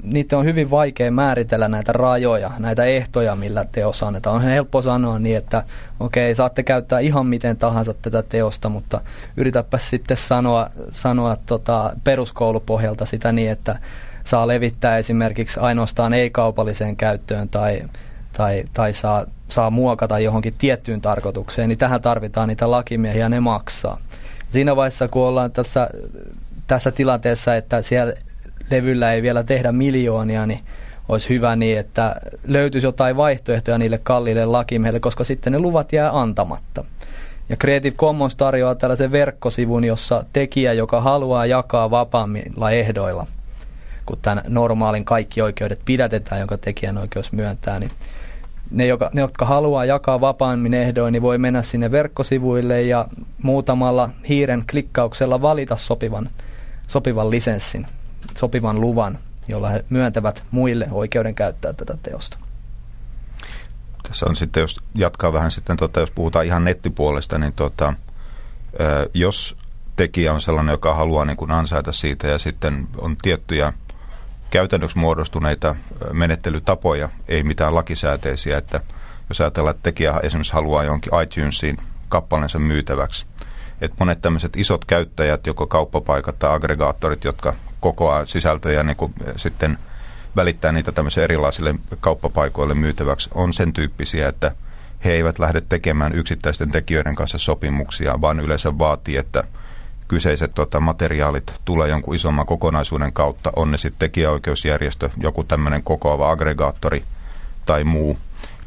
niitä 0.03 0.37
on 0.37 0.45
hyvin 0.45 0.69
vaikea 0.69 1.11
määritellä 1.11 1.67
näitä 1.67 1.93
rajoja, 1.93 2.51
näitä 2.59 2.85
ehtoja, 2.85 3.35
millä 3.35 3.65
teos 3.71 4.03
annetaan. 4.03 4.35
On 4.35 4.41
helppo 4.41 4.81
sanoa 4.81 5.19
niin, 5.19 5.37
että 5.37 5.63
okei, 5.99 6.35
saatte 6.35 6.63
käyttää 6.63 6.99
ihan 6.99 7.27
miten 7.27 7.57
tahansa 7.57 7.93
tätä 7.93 8.23
teosta, 8.23 8.69
mutta 8.69 9.01
yritäpä 9.37 9.77
sitten 9.77 10.17
sanoa, 10.17 10.69
sanoa 10.91 11.37
tota 11.45 11.93
peruskoulupohjalta 12.03 13.05
sitä 13.05 13.31
niin, 13.31 13.51
että 13.51 13.79
saa 14.23 14.47
levittää 14.47 14.97
esimerkiksi 14.97 15.59
ainoastaan 15.59 16.13
ei-kaupalliseen 16.13 16.95
käyttöön 16.95 17.49
tai, 17.49 17.81
tai, 18.33 18.63
tai 18.73 18.93
saa, 18.93 19.25
saa 19.51 19.69
muokata 19.69 20.19
johonkin 20.19 20.53
tiettyyn 20.57 21.01
tarkoitukseen, 21.01 21.69
niin 21.69 21.77
tähän 21.77 22.01
tarvitaan 22.01 22.47
niitä 22.47 22.71
lakimiehiä, 22.71 23.29
ne 23.29 23.39
maksaa. 23.39 23.99
Siinä 24.49 24.75
vaiheessa, 24.75 25.07
kun 25.07 25.21
ollaan 25.21 25.51
tässä, 25.51 25.89
tässä 26.67 26.91
tilanteessa, 26.91 27.55
että 27.55 27.81
siellä 27.81 28.13
levyllä 28.71 29.13
ei 29.13 29.21
vielä 29.21 29.43
tehdä 29.43 29.71
miljoonia, 29.71 30.45
niin 30.45 30.59
olisi 31.09 31.29
hyvä 31.29 31.55
niin, 31.55 31.79
että 31.79 32.15
löytyisi 32.47 32.87
jotain 32.87 33.17
vaihtoehtoja 33.17 33.77
niille 33.77 33.97
kalliille 34.03 34.45
lakimiehille, 34.45 34.99
koska 34.99 35.23
sitten 35.23 35.53
ne 35.53 35.59
luvat 35.59 35.93
jää 35.93 36.19
antamatta. 36.19 36.83
Ja 37.49 37.57
Creative 37.57 37.95
Commons 37.95 38.35
tarjoaa 38.35 38.75
tällaisen 38.75 39.11
verkkosivun, 39.11 39.83
jossa 39.83 40.25
tekijä, 40.33 40.73
joka 40.73 41.01
haluaa 41.01 41.45
jakaa 41.45 41.91
vapaammilla 41.91 42.71
ehdoilla, 42.71 43.27
kun 44.05 44.17
tämän 44.21 44.43
normaalin 44.47 45.05
kaikki 45.05 45.41
oikeudet 45.41 45.81
pidätetään, 45.85 46.39
jonka 46.39 46.57
tekijänoikeus 46.57 47.31
myöntää, 47.31 47.79
niin 47.79 47.91
ne, 48.71 48.87
joka, 48.87 49.09
ne, 49.13 49.21
jotka 49.21 49.45
haluaa 49.45 49.85
jakaa 49.85 50.21
vapaammin 50.21 50.73
ehdoin, 50.73 51.11
niin 51.11 51.21
voi 51.21 51.37
mennä 51.37 51.61
sinne 51.61 51.91
verkkosivuille 51.91 52.81
ja 52.81 53.05
muutamalla 53.43 54.09
hiiren 54.29 54.63
klikkauksella 54.71 55.41
valita 55.41 55.75
sopivan, 55.77 56.29
sopivan 56.87 57.31
lisenssin, 57.31 57.87
sopivan 58.37 58.81
luvan, 58.81 59.17
jolla 59.47 59.69
he 59.69 59.85
myöntävät 59.89 60.43
muille 60.51 60.87
oikeuden 60.91 61.35
käyttää 61.35 61.73
tätä 61.73 61.97
teosta. 62.03 62.37
Tässä 64.07 64.25
on 64.25 64.35
sitten, 64.35 64.61
jos 64.61 64.77
jatkaa 64.95 65.33
vähän 65.33 65.51
sitten, 65.51 65.77
tota, 65.77 65.99
jos 65.99 66.11
puhutaan 66.11 66.45
ihan 66.45 66.63
nettipuolesta, 66.63 67.37
niin 67.37 67.53
tota, 67.53 67.93
jos 69.13 69.57
tekijä 69.95 70.33
on 70.33 70.41
sellainen, 70.41 70.73
joka 70.73 70.93
haluaa 70.95 71.25
niin 71.25 71.37
kuin 71.37 71.51
ansaita 71.51 71.91
siitä 71.91 72.27
ja 72.27 72.39
sitten 72.39 72.87
on 72.97 73.15
tiettyjä 73.21 73.73
käytännöksi 74.51 74.97
muodostuneita 74.97 75.75
menettelytapoja, 76.13 77.09
ei 77.27 77.43
mitään 77.43 77.75
lakisääteisiä, 77.75 78.57
että 78.57 78.79
jos 79.29 79.41
ajatellaan, 79.41 79.75
että 79.75 79.83
tekijä 79.83 80.19
esimerkiksi 80.23 80.53
haluaa 80.53 80.83
jonkin 80.83 81.11
iTunesiin 81.23 81.77
kappaleensa 82.09 82.59
myytäväksi, 82.59 83.25
että 83.81 83.97
monet 83.99 84.21
tämmöiset 84.21 84.55
isot 84.55 84.85
käyttäjät, 84.85 85.47
joko 85.47 85.67
kauppapaikat 85.67 86.39
tai 86.39 86.55
aggregaattorit, 86.55 87.23
jotka 87.23 87.53
kokoaa 87.79 88.25
sisältöjä 88.25 88.83
niin 88.83 88.97
kuin 88.97 89.13
sitten 89.35 89.77
välittää 90.35 90.71
niitä 90.71 90.91
tämmöisille 90.91 91.23
erilaisille 91.23 91.75
kauppapaikoille 91.99 92.73
myytäväksi, 92.73 93.29
on 93.33 93.53
sen 93.53 93.73
tyyppisiä, 93.73 94.29
että 94.29 94.51
he 95.05 95.11
eivät 95.11 95.39
lähde 95.39 95.61
tekemään 95.61 96.15
yksittäisten 96.15 96.71
tekijöiden 96.71 97.15
kanssa 97.15 97.37
sopimuksia, 97.37 98.21
vaan 98.21 98.39
yleensä 98.39 98.77
vaatii, 98.77 99.17
että– 99.17 99.43
kyseiset 100.11 100.51
tota, 100.55 100.79
materiaalit 100.79 101.53
tulee 101.65 101.89
jonkun 101.89 102.15
isomman 102.15 102.45
kokonaisuuden 102.45 103.13
kautta, 103.13 103.51
on 103.55 103.71
ne 103.71 103.77
sitten 103.77 103.99
tekijäoikeusjärjestö, 103.99 105.09
joku 105.17 105.43
tämmöinen 105.43 105.83
kokoava 105.83 106.31
aggregaattori 106.31 107.03
tai 107.65 107.83
muu. 107.83 108.17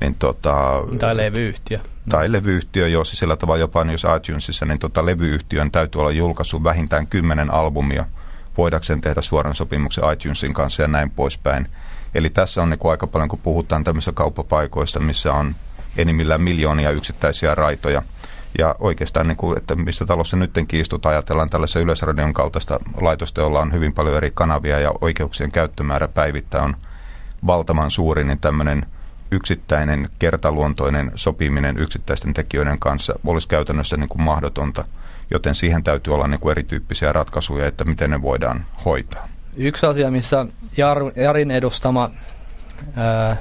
Niin, 0.00 0.14
tota, 0.14 0.54
tai 1.00 1.16
levyyhtiö. 1.16 1.78
Tai 2.08 2.32
levyyhtiö, 2.32 2.88
jos 2.88 3.08
siis 3.08 3.18
sillä 3.18 3.36
tavalla 3.36 3.60
jopa 3.60 3.84
niin 3.84 3.92
jos 3.92 4.06
iTunesissa, 4.16 4.66
niin 4.66 4.78
tota, 4.78 5.06
levyyhtiön 5.06 5.70
täytyy 5.70 6.00
olla 6.00 6.10
julkaissut 6.10 6.64
vähintään 6.64 7.06
kymmenen 7.06 7.54
albumia, 7.54 8.06
voidakseen 8.58 9.00
tehdä 9.00 9.22
suoran 9.22 9.54
sopimuksen 9.54 10.04
iTunesin 10.12 10.54
kanssa 10.54 10.82
ja 10.82 10.88
näin 10.88 11.10
poispäin. 11.10 11.66
Eli 12.14 12.30
tässä 12.30 12.62
on 12.62 12.70
niin 12.70 12.78
kuin 12.78 12.90
aika 12.90 13.06
paljon, 13.06 13.28
kun 13.28 13.38
puhutaan 13.42 13.84
tämmöisistä 13.84 14.12
kauppapaikoista, 14.12 15.00
missä 15.00 15.32
on 15.32 15.54
enimmillään 15.96 16.42
miljoonia 16.42 16.90
yksittäisiä 16.90 17.54
raitoja– 17.54 18.02
ja 18.58 18.74
oikeastaan, 18.78 19.26
niin 19.26 19.36
kuin, 19.36 19.58
että 19.58 19.74
mistä 19.74 20.06
talossa 20.06 20.36
nytkin 20.36 20.80
istutaan, 20.80 21.14
ajatellaan 21.14 21.50
tällaisen 21.50 21.82
yleisradion 21.82 22.34
kaltaista 22.34 22.80
laitosta, 23.00 23.40
jolla 23.40 23.60
on 23.60 23.72
hyvin 23.72 23.92
paljon 23.92 24.16
eri 24.16 24.30
kanavia 24.34 24.80
ja 24.80 24.92
oikeuksien 25.00 25.52
käyttömäärä 25.52 26.08
päivittäin 26.08 26.64
on 26.64 26.76
valtavan 27.46 27.90
suuri, 27.90 28.24
niin 28.24 28.38
tämmöinen 28.38 28.86
yksittäinen 29.30 30.08
kertaluontoinen 30.18 31.12
sopiminen 31.14 31.78
yksittäisten 31.78 32.34
tekijöiden 32.34 32.78
kanssa 32.78 33.14
olisi 33.26 33.48
käytännössä 33.48 33.96
niin 33.96 34.08
kuin 34.08 34.22
mahdotonta, 34.22 34.84
joten 35.30 35.54
siihen 35.54 35.84
täytyy 35.84 36.14
olla 36.14 36.28
niin 36.28 36.40
kuin 36.40 36.50
erityyppisiä 36.50 37.12
ratkaisuja, 37.12 37.66
että 37.66 37.84
miten 37.84 38.10
ne 38.10 38.22
voidaan 38.22 38.64
hoitaa. 38.84 39.28
Yksi 39.56 39.86
asia, 39.86 40.10
missä 40.10 40.46
Jarin 41.16 41.50
edustama 41.50 42.10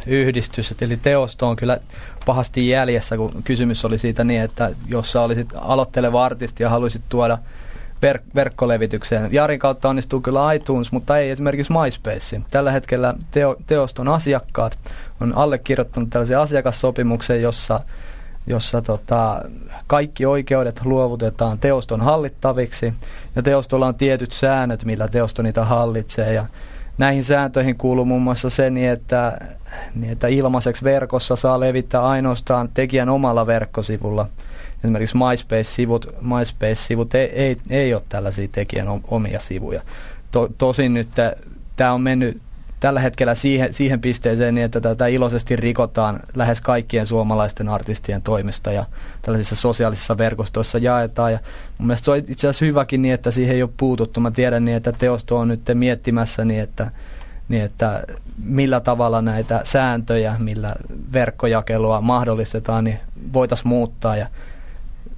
yhdistys, 0.07 0.75
eli 0.81 0.97
teosto 0.97 1.47
on 1.47 1.55
kyllä 1.55 1.77
pahasti 2.25 2.69
jäljessä, 2.69 3.17
kun 3.17 3.43
kysymys 3.43 3.85
oli 3.85 3.97
siitä 3.97 4.23
niin, 4.23 4.41
että 4.41 4.71
jos 4.87 5.11
sä 5.11 5.21
olisit 5.21 5.49
aloitteleva 5.55 6.25
artisti 6.25 6.63
ja 6.63 6.69
haluaisit 6.69 7.01
tuoda 7.09 7.37
ver- 8.03 8.21
verkkolevitykseen. 8.35 9.33
Jarin 9.33 9.59
kautta 9.59 9.89
onnistuu 9.89 10.21
kyllä 10.21 10.53
iTunes, 10.53 10.91
mutta 10.91 11.17
ei 11.17 11.29
esimerkiksi 11.29 11.73
MySpace. 11.73 12.41
Tällä 12.51 12.71
hetkellä 12.71 13.13
teo- 13.31 13.55
teoston 13.67 14.07
asiakkaat 14.07 14.77
on 15.21 15.37
allekirjoittanut 15.37 16.09
tällaisen 16.09 16.39
asiakassopimuksen, 16.39 17.41
jossa, 17.41 17.79
jossa 18.47 18.81
tota, 18.81 19.41
kaikki 19.87 20.25
oikeudet 20.25 20.85
luovutetaan 20.85 21.59
teoston 21.59 22.01
hallittaviksi 22.01 22.93
ja 23.35 23.43
teostolla 23.43 23.87
on 23.87 23.95
tietyt 23.95 24.31
säännöt, 24.31 24.85
millä 24.85 25.07
teosto 25.07 25.41
niitä 25.41 25.65
hallitsee 25.65 26.33
ja 26.33 26.45
näihin 26.97 27.23
sääntöihin 27.23 27.77
kuuluu 27.77 28.05
muun 28.05 28.21
muassa 28.21 28.49
se, 28.49 28.69
niin 28.69 28.89
että, 28.89 29.37
niin 29.95 30.11
että 30.11 30.27
ilmaiseksi 30.27 30.83
verkossa 30.83 31.35
saa 31.35 31.59
levittää 31.59 32.05
ainoastaan 32.07 32.69
tekijän 32.73 33.09
omalla 33.09 33.47
verkkosivulla. 33.47 34.27
Esimerkiksi 34.83 35.17
MySpace-sivut, 35.17 36.15
MySpace-sivut 36.21 37.15
ei, 37.15 37.31
ei, 37.33 37.57
ei 37.69 37.93
ole 37.93 38.03
tällaisia 38.09 38.47
tekijän 38.51 38.87
omia 39.07 39.39
sivuja. 39.39 39.81
To, 40.31 40.49
tosin 40.57 40.93
nyt 40.93 41.09
tämä 41.75 41.93
on 41.93 42.01
mennyt 42.01 42.41
tällä 42.83 42.99
hetkellä 42.99 43.35
siihen, 43.35 43.73
siihen 43.73 44.01
pisteeseen 44.01 44.55
niin, 44.55 44.65
että 44.65 44.81
tätä 44.81 45.07
iloisesti 45.07 45.55
rikotaan 45.55 46.19
lähes 46.35 46.61
kaikkien 46.61 47.05
suomalaisten 47.05 47.69
artistien 47.69 48.21
toimesta 48.21 48.71
ja 48.71 48.85
tällaisissa 49.21 49.55
sosiaalisissa 49.55 50.17
verkostoissa 50.17 50.77
jaetaan. 50.77 51.31
Ja 51.31 51.39
mun 51.77 51.87
mielestä 51.87 52.05
se 52.05 52.11
on 52.11 52.17
itse 52.17 52.33
asiassa 52.33 52.65
hyväkin 52.65 53.01
niin, 53.01 53.13
että 53.13 53.31
siihen 53.31 53.55
ei 53.55 53.63
ole 53.63 53.69
puututtu. 53.77 54.19
Mä 54.19 54.31
tiedän 54.31 54.65
niin, 54.65 54.77
että 54.77 54.91
teosto 54.91 55.37
on 55.37 55.47
nyt 55.47 55.61
miettimässä 55.73 56.45
niin, 56.45 56.61
että 56.61 56.91
niin 57.49 57.63
että 57.63 58.03
millä 58.43 58.79
tavalla 58.79 59.21
näitä 59.21 59.61
sääntöjä, 59.63 60.35
millä 60.39 60.75
verkkojakelua 61.13 62.01
mahdollistetaan, 62.01 62.83
niin 62.83 62.99
voitaisiin 63.33 63.67
muuttaa 63.67 64.15
ja 64.15 64.27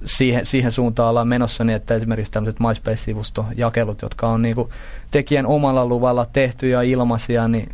siihen, 0.04 0.46
siihen 0.46 0.72
suuntaan 0.72 1.08
ollaan 1.08 1.28
menossa 1.28 1.64
niin, 1.64 1.76
että 1.76 1.94
esimerkiksi 1.94 2.32
tämmöiset 2.32 2.60
MySpace-sivustojakelut, 2.60 4.02
jotka 4.02 4.28
on 4.28 4.42
niin 4.42 4.54
kuin 4.54 4.68
tekijän 5.10 5.46
omalla 5.46 5.86
luvalla 5.86 6.26
tehty 6.32 6.68
ja 6.68 6.82
ilmaisia, 6.82 7.48
niin 7.48 7.68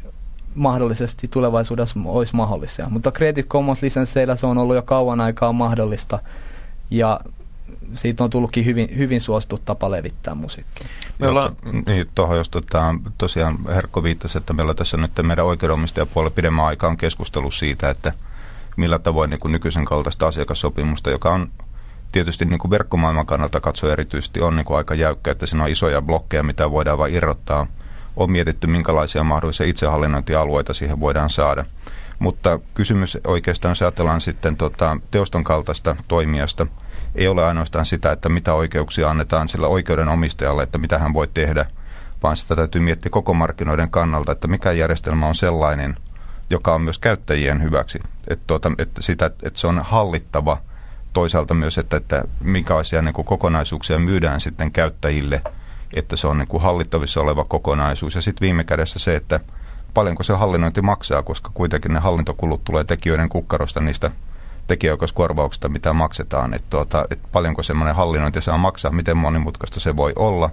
mahdollisesti 0.54 1.28
tulevaisuudessa 1.28 2.00
olisi 2.04 2.36
mahdollisia. 2.36 2.88
Mutta 2.88 3.12
Creative 3.12 3.48
Commons 3.48 3.82
lisensseillä 3.82 4.36
se 4.36 4.46
on 4.46 4.58
ollut 4.58 4.76
jo 4.76 4.82
kauan 4.82 5.20
aikaa 5.20 5.52
mahdollista 5.52 6.18
ja 6.90 7.20
siitä 7.94 8.24
on 8.24 8.30
tullutkin 8.30 8.64
hyvin, 8.64 8.96
hyvin 8.96 9.20
suosittu 9.20 9.58
tapa 9.64 9.90
levittää 9.90 10.34
musiikkia. 10.34 10.86
Me 11.18 11.28
ollaan... 11.28 11.56
Niin, 11.86 12.06
tuohon 12.14 12.36
jos 12.36 12.48
tota, 12.48 12.94
tosiaan 13.18 13.58
Herkko 13.68 14.02
viittasi, 14.02 14.38
että 14.38 14.52
meillä 14.52 14.70
on 14.70 14.76
tässä 14.76 14.96
nyt 14.96 15.10
meidän 15.22 15.44
oikeudenomistajapuolella 15.44 16.34
pidemmän 16.34 16.64
aikaan 16.64 16.96
keskustelu 16.96 17.50
siitä, 17.50 17.90
että 17.90 18.12
millä 18.76 18.98
tavoin 18.98 19.30
niin 19.30 19.40
kuin 19.40 19.52
nykyisen 19.52 19.84
kaltaista 19.84 20.26
asiakassopimusta, 20.26 21.10
joka 21.10 21.34
on 21.34 21.48
tietysti 22.12 22.45
niin 22.45 22.59
kuin 22.59 22.71
verkkomaailman 22.71 23.26
kannalta 23.26 23.61
katsoa 23.61 23.92
erityisesti 23.92 24.40
on 24.40 24.57
niin 24.57 24.64
kuin 24.64 24.76
aika 24.76 24.95
jäykkä, 24.95 25.31
että 25.31 25.47
siinä 25.47 25.64
on 25.64 25.71
isoja 25.71 26.02
blokkeja, 26.02 26.42
mitä 26.42 26.71
voidaan 26.71 26.99
vain 26.99 27.14
irrottaa. 27.14 27.66
On 28.16 28.33
mietitty, 28.33 28.66
minkälaisia 28.66 29.25
mahdollisia 29.25 29.66
itsehallinnointialueita 29.66 30.75
siihen 30.75 31.00
voidaan 31.00 31.31
saada. 31.31 31.64
Mutta 32.19 32.61
kysymys 32.75 33.19
oikeastaan, 33.25 33.71
jos 33.71 33.83
ajatellaan 33.83 34.21
sitten 34.21 34.57
tota, 34.57 34.97
teoston 35.11 35.45
kaltaista 35.45 35.97
toimijasta, 36.09 36.66
ei 37.14 37.28
ole 37.28 37.45
ainoastaan 37.45 37.87
sitä, 37.87 38.12
että 38.12 38.28
mitä 38.28 38.54
oikeuksia 38.54 39.11
annetaan 39.11 39.49
sillä 39.49 39.66
oikeuden 39.66 40.09
omistajalle, 40.09 40.62
että 40.62 40.78
mitä 40.78 40.99
hän 40.99 41.14
voi 41.14 41.28
tehdä, 41.35 41.66
vaan 42.23 42.37
sitä 42.37 42.57
täytyy 42.57 42.81
miettiä 42.81 43.11
koko 43.11 43.35
markkinoiden 43.35 43.90
kannalta, 43.90 44.33
että 44.33 44.49
mikä 44.49 44.73
järjestelmä 44.73 45.26
on 45.26 45.35
sellainen, 45.35 45.97
joka 46.50 46.75
on 46.75 46.83
myös 46.83 46.99
käyttäjien 46.99 47.62
hyväksi. 47.62 48.00
Että, 48.28 48.45
tuota, 48.47 48.73
että, 48.78 49.02
sitä, 49.02 49.26
että 49.26 49.61
se 49.61 49.66
on 49.66 49.78
hallittava– 49.85 50.59
toisaalta 51.12 51.54
myös, 51.54 51.78
että, 51.78 51.97
että 51.97 52.25
minkälaisia 52.40 53.02
niin 53.02 53.14
kuin 53.14 53.25
kokonaisuuksia 53.25 53.99
myydään 53.99 54.40
sitten 54.40 54.73
käyttäjille, 54.73 55.42
että 55.95 56.16
se 56.16 56.26
on 56.26 56.38
niin 56.38 56.49
kuin 56.49 56.62
hallittavissa 56.62 57.21
oleva 57.21 57.45
kokonaisuus. 57.45 58.14
Ja 58.14 58.21
sitten 58.21 58.47
viime 58.47 58.64
kädessä 58.64 58.99
se, 58.99 59.16
että 59.16 59.40
paljonko 59.95 60.23
se 60.23 60.33
hallinnointi 60.33 60.83
maksaa, 60.83 61.23
koska 61.23 61.50
kuitenkin 61.54 61.95
ne 61.95 62.00
hallintokulut 62.00 62.64
tulee 62.64 62.85
tekijöiden 62.85 63.28
kukkarosta 63.28 63.81
niistä 63.81 64.11
tekijäoikeuskorvauksista, 64.69 65.69
mitä 65.69 65.92
maksetaan. 65.92 66.54
Että 66.54 66.71
tuota, 66.71 67.04
että 67.11 67.28
paljonko 67.33 67.62
semmoinen 67.62 67.95
hallinnointi 67.95 68.42
saa 68.42 68.59
maksaa, 68.59 68.92
miten 68.92 69.16
monimutkaista 69.16 69.81
se 69.81 69.97
voi 69.97 70.12
olla 70.16 70.50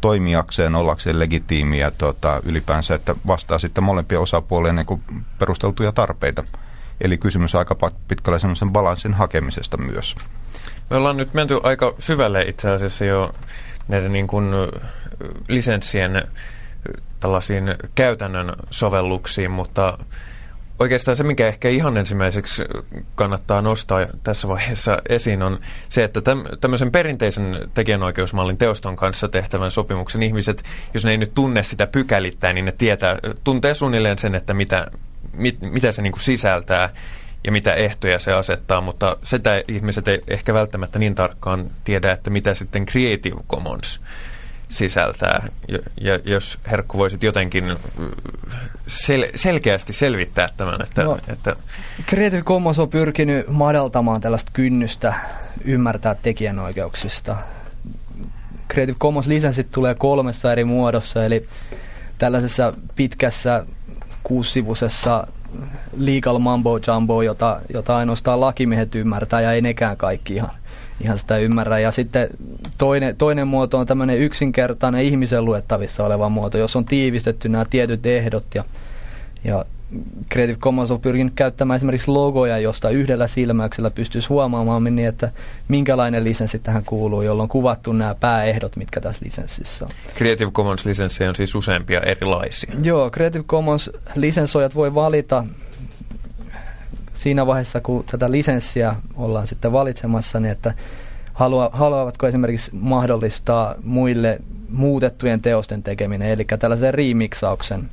toimijakseen, 0.00 0.74
ollakseen 0.74 1.18
legitiimiä 1.18 1.90
tuota, 1.90 2.40
ylipäänsä, 2.44 2.94
että 2.94 3.14
vastaa 3.26 3.58
sitten 3.58 3.84
molempia 3.84 4.20
osapuolia 4.20 4.72
niin 4.72 4.86
kuin 4.86 5.02
perusteltuja 5.38 5.92
tarpeita. 5.92 6.44
Eli 7.00 7.18
kysymys 7.18 7.54
aika 7.54 7.76
pitkälle 8.08 8.38
semmoisen 8.38 8.70
balanssin 8.70 9.14
hakemisesta 9.14 9.76
myös. 9.76 10.14
Me 10.90 10.96
ollaan 10.96 11.16
nyt 11.16 11.34
menty 11.34 11.60
aika 11.62 11.94
syvälle 11.98 12.42
itse 12.42 12.70
asiassa 12.70 13.04
jo 13.04 13.32
näiden 13.88 14.12
niin 14.12 14.26
kuin 14.26 14.54
lisenssien 15.48 16.22
tällaisiin 17.20 17.74
käytännön 17.94 18.52
sovelluksiin, 18.70 19.50
mutta 19.50 19.98
oikeastaan 20.78 21.16
se, 21.16 21.24
mikä 21.24 21.48
ehkä 21.48 21.68
ihan 21.68 21.96
ensimmäiseksi 21.96 22.64
kannattaa 23.14 23.62
nostaa 23.62 24.06
tässä 24.22 24.48
vaiheessa 24.48 24.98
esiin, 25.08 25.42
on 25.42 25.60
se, 25.88 26.04
että 26.04 26.20
tämmöisen 26.60 26.92
perinteisen 26.92 27.70
tekijänoikeusmallin 27.74 28.58
teoston 28.58 28.96
kanssa 28.96 29.28
tehtävän 29.28 29.70
sopimuksen 29.70 30.22
ihmiset, 30.22 30.62
jos 30.94 31.04
ne 31.04 31.10
ei 31.10 31.16
nyt 31.16 31.34
tunne 31.34 31.62
sitä 31.62 31.86
pykälittäin, 31.86 32.54
niin 32.54 32.64
ne 32.64 32.72
tietää, 32.72 33.18
tuntee 33.44 33.74
suunnilleen 33.74 34.18
sen, 34.18 34.34
että 34.34 34.54
mitä, 34.54 34.86
mit, 35.32 35.60
mitä 35.60 35.92
se 35.92 36.02
niin 36.02 36.12
kuin 36.12 36.22
sisältää 36.22 36.88
ja 37.44 37.52
mitä 37.52 37.74
ehtoja 37.74 38.18
se 38.18 38.32
asettaa, 38.32 38.80
mutta 38.80 39.16
sitä 39.22 39.62
ihmiset 39.68 40.08
ei 40.08 40.22
ehkä 40.28 40.54
välttämättä 40.54 40.98
niin 40.98 41.14
tarkkaan 41.14 41.70
tiedä, 41.84 42.12
että 42.12 42.30
mitä 42.30 42.54
sitten 42.54 42.86
Creative 42.86 43.36
Commons 43.48 44.00
sisältää. 44.68 45.46
Ja, 45.68 45.78
ja 46.00 46.18
jos 46.24 46.58
Herkku 46.70 46.98
voisit 46.98 47.22
jotenkin 47.22 47.76
sel- 48.88 49.30
selkeästi 49.34 49.92
selvittää 49.92 50.48
tämän. 50.56 50.82
Että, 50.82 51.02
no, 51.02 51.18
että 51.28 51.56
Creative 52.08 52.42
Commons 52.42 52.78
on 52.78 52.88
pyrkinyt 52.88 53.48
madaltamaan 53.48 54.20
tällaista 54.20 54.50
kynnystä 54.54 55.14
ymmärtää 55.64 56.14
tekijänoikeuksista. 56.14 57.36
Creative 58.72 58.98
Commons 58.98 59.26
lisenssit 59.26 59.70
tulee 59.72 59.94
kolmessa 59.94 60.52
eri 60.52 60.64
muodossa, 60.64 61.24
eli 61.24 61.48
tällaisessa 62.18 62.72
pitkässä 62.96 63.64
kuussivusessa 64.22 65.26
legal 65.96 66.38
mambo 66.38 66.78
jumbo, 66.86 67.22
jota, 67.22 67.60
jota 67.74 67.96
ainoastaan 67.96 68.40
lakimiehet 68.40 68.94
ymmärtää 68.94 69.40
ja 69.40 69.52
ei 69.52 69.60
nekään 69.60 69.96
kaikki 69.96 70.34
ihan, 70.34 70.50
ihan 71.00 71.18
sitä 71.18 71.36
ymmärrä. 71.36 71.78
Ja 71.78 71.90
sitten 71.90 72.28
toinen, 72.78 73.16
toinen 73.16 73.48
muoto 73.48 73.78
on 73.78 73.86
tämmöinen 73.86 74.18
yksinkertainen 74.18 75.02
ihmisen 75.02 75.44
luettavissa 75.44 76.04
oleva 76.04 76.28
muoto, 76.28 76.58
jos 76.58 76.76
on 76.76 76.84
tiivistetty 76.84 77.48
nämä 77.48 77.64
tietyt 77.70 78.06
ehdot 78.06 78.46
ja, 78.54 78.64
ja 79.44 79.64
Creative 80.32 80.58
Commons 80.58 80.90
on 80.90 81.00
pyrkinyt 81.00 81.32
käyttämään 81.36 81.76
esimerkiksi 81.76 82.10
logoja, 82.10 82.58
josta 82.58 82.90
yhdellä 82.90 83.26
silmäyksellä 83.26 83.90
pystyisi 83.90 84.28
huomaamaan 84.28 84.84
niin, 84.84 85.08
että 85.08 85.30
minkälainen 85.68 86.24
lisenssi 86.24 86.58
tähän 86.58 86.84
kuuluu, 86.84 87.22
jolloin 87.22 87.44
on 87.44 87.48
kuvattu 87.48 87.92
nämä 87.92 88.14
pääehdot, 88.14 88.76
mitkä 88.76 89.00
tässä 89.00 89.24
lisenssissä 89.24 89.84
on. 89.84 89.90
Creative 90.16 90.50
Commons 90.50 90.84
lisenssejä 90.84 91.28
on 91.28 91.34
siis 91.34 91.54
useampia 91.54 92.00
erilaisia. 92.00 92.72
Joo, 92.82 93.10
Creative 93.10 93.44
Commons 93.44 93.90
lisensoijat 94.14 94.74
voi 94.74 94.94
valita 94.94 95.44
siinä 97.14 97.46
vaiheessa, 97.46 97.80
kun 97.80 98.04
tätä 98.10 98.30
lisenssiä 98.30 98.94
ollaan 99.16 99.46
sitten 99.46 99.72
valitsemassa, 99.72 100.40
niin 100.40 100.52
että 100.52 100.74
halua, 101.32 101.70
haluavatko 101.72 102.26
esimerkiksi 102.26 102.70
mahdollistaa 102.74 103.74
muille 103.84 104.38
muutettujen 104.68 105.40
teosten 105.40 105.82
tekeminen, 105.82 106.28
eli 106.28 106.46
tällaisen 106.58 106.94
remixauksen 106.94 107.90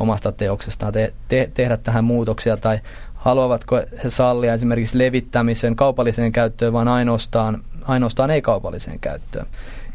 omasta 0.00 0.32
teoksestaan 0.32 0.92
te, 0.92 1.12
te, 1.28 1.50
tehdä 1.54 1.76
tähän 1.76 2.04
muutoksia 2.04 2.56
tai 2.56 2.78
haluavatko 3.14 3.76
he 4.04 4.10
sallia 4.10 4.54
esimerkiksi 4.54 4.98
levittämisen 4.98 5.76
kaupalliseen 5.76 6.32
käyttöön, 6.32 6.72
vaan 6.72 6.88
ainoastaan, 6.88 7.62
ainoastaan 7.84 8.30
ei-kaupalliseen 8.30 9.00
käyttöön. 9.00 9.46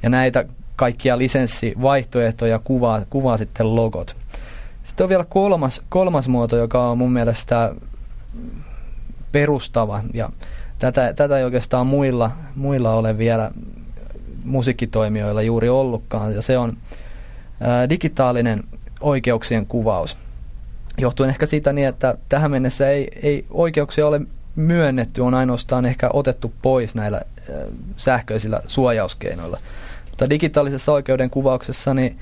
Ja 0.04 0.10
näitä 0.10 0.46
kaikkia 0.76 1.18
lisenssivaihtoehtoja 1.18 2.60
kuvaa, 2.64 3.02
kuvaa 3.10 3.38
sitten 3.38 3.76
logot. 3.76 4.16
Sitten 4.84 5.04
on 5.04 5.10
vielä 5.10 5.26
kolmas, 5.30 5.82
kolmas 5.90 6.28
muoto, 6.28 6.58
joka 6.58 6.90
on 6.90 6.98
mun 6.98 7.12
mielestä 7.12 7.76
perustava 9.32 10.02
ja 10.14 10.30
tätä, 10.80 11.14
tätä 11.14 11.38
ei 11.38 11.44
oikeastaan 11.44 11.88
muilla, 11.88 12.32
muilla 12.56 12.94
ole 12.94 13.18
vielä 13.18 13.52
musiikkitoimijoilla 14.44 15.42
juuri 15.42 15.70
ollutkaan 15.70 16.36
ja 16.36 16.42
se 16.42 16.58
on 16.58 16.78
ää, 17.60 17.90
digitaalinen 17.90 18.64
oikeuksien 19.06 19.66
kuvaus. 19.66 20.18
Johtuen 20.98 21.30
ehkä 21.30 21.46
siitä 21.46 21.74
niin, 21.74 21.88
että 21.88 22.18
tähän 22.30 22.52
mennessä 22.52 22.90
ei, 22.90 23.08
ei 23.24 23.46
oikeuksia 23.50 24.08
ole 24.08 24.22
myönnetty, 24.56 25.22
on 25.22 25.34
ainoastaan 25.34 25.86
ehkä 25.86 26.10
otettu 26.14 26.54
pois 26.62 26.96
näillä 26.96 27.18
äh, 27.18 27.56
sähköisillä 27.98 28.62
suojauskeinoilla. 28.68 29.58
Mutta 30.10 30.30
digitaalisessa 30.30 30.92
oikeuden 30.92 31.30
kuvauksessa 31.30 31.94
niin 31.94 32.20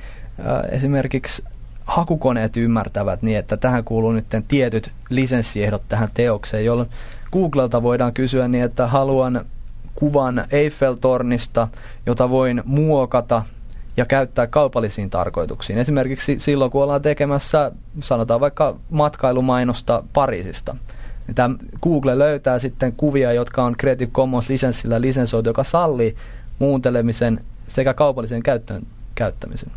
esimerkiksi 0.72 1.44
hakukoneet 1.86 2.58
ymmärtävät 2.58 3.22
niin, 3.22 3.38
että 3.38 3.58
tähän 3.58 3.84
kuuluu 3.84 4.12
nyt 4.12 4.26
tietyt 4.48 4.92
lisenssiehdot 5.10 5.84
tähän 5.90 6.10
teokseen, 6.14 6.66
jolloin 6.66 6.90
Googlelta 7.32 7.84
voidaan 7.84 8.14
kysyä 8.14 8.48
niin, 8.48 8.64
että 8.64 8.88
haluan 8.88 9.46
kuvan 9.96 10.46
Eiffel-tornista, 10.52 11.68
jota 12.06 12.30
voin 12.30 12.64
muokata 12.66 13.42
ja 13.98 14.06
käyttää 14.06 14.48
kaupallisiin 14.48 15.10
tarkoituksiin. 15.10 15.80
Esimerkiksi 15.80 16.40
silloin, 16.40 16.72
kun 16.72 16.84
ollaan 16.84 17.02
tekemässä, 17.02 17.72
sanotaan 18.00 18.40
vaikka 18.40 18.76
matkailumainosta 18.90 20.04
Pariisista. 20.14 20.76
Niin 21.28 21.36
tämä 21.36 21.56
Google 21.82 22.20
löytää 22.20 22.60
sitten 22.60 22.94
kuvia, 22.94 23.34
jotka 23.34 23.64
on 23.64 23.76
Creative 23.78 24.12
Commons 24.12 24.50
lisenssillä 24.50 25.02
lisensoitu, 25.02 25.50
joka 25.50 25.64
sallii 25.64 26.16
muuntelemisen 26.60 27.46
sekä 27.68 27.94
kaupallisen 27.94 28.44
käyttöön 28.44 28.88
käyttämisen. 29.16 29.72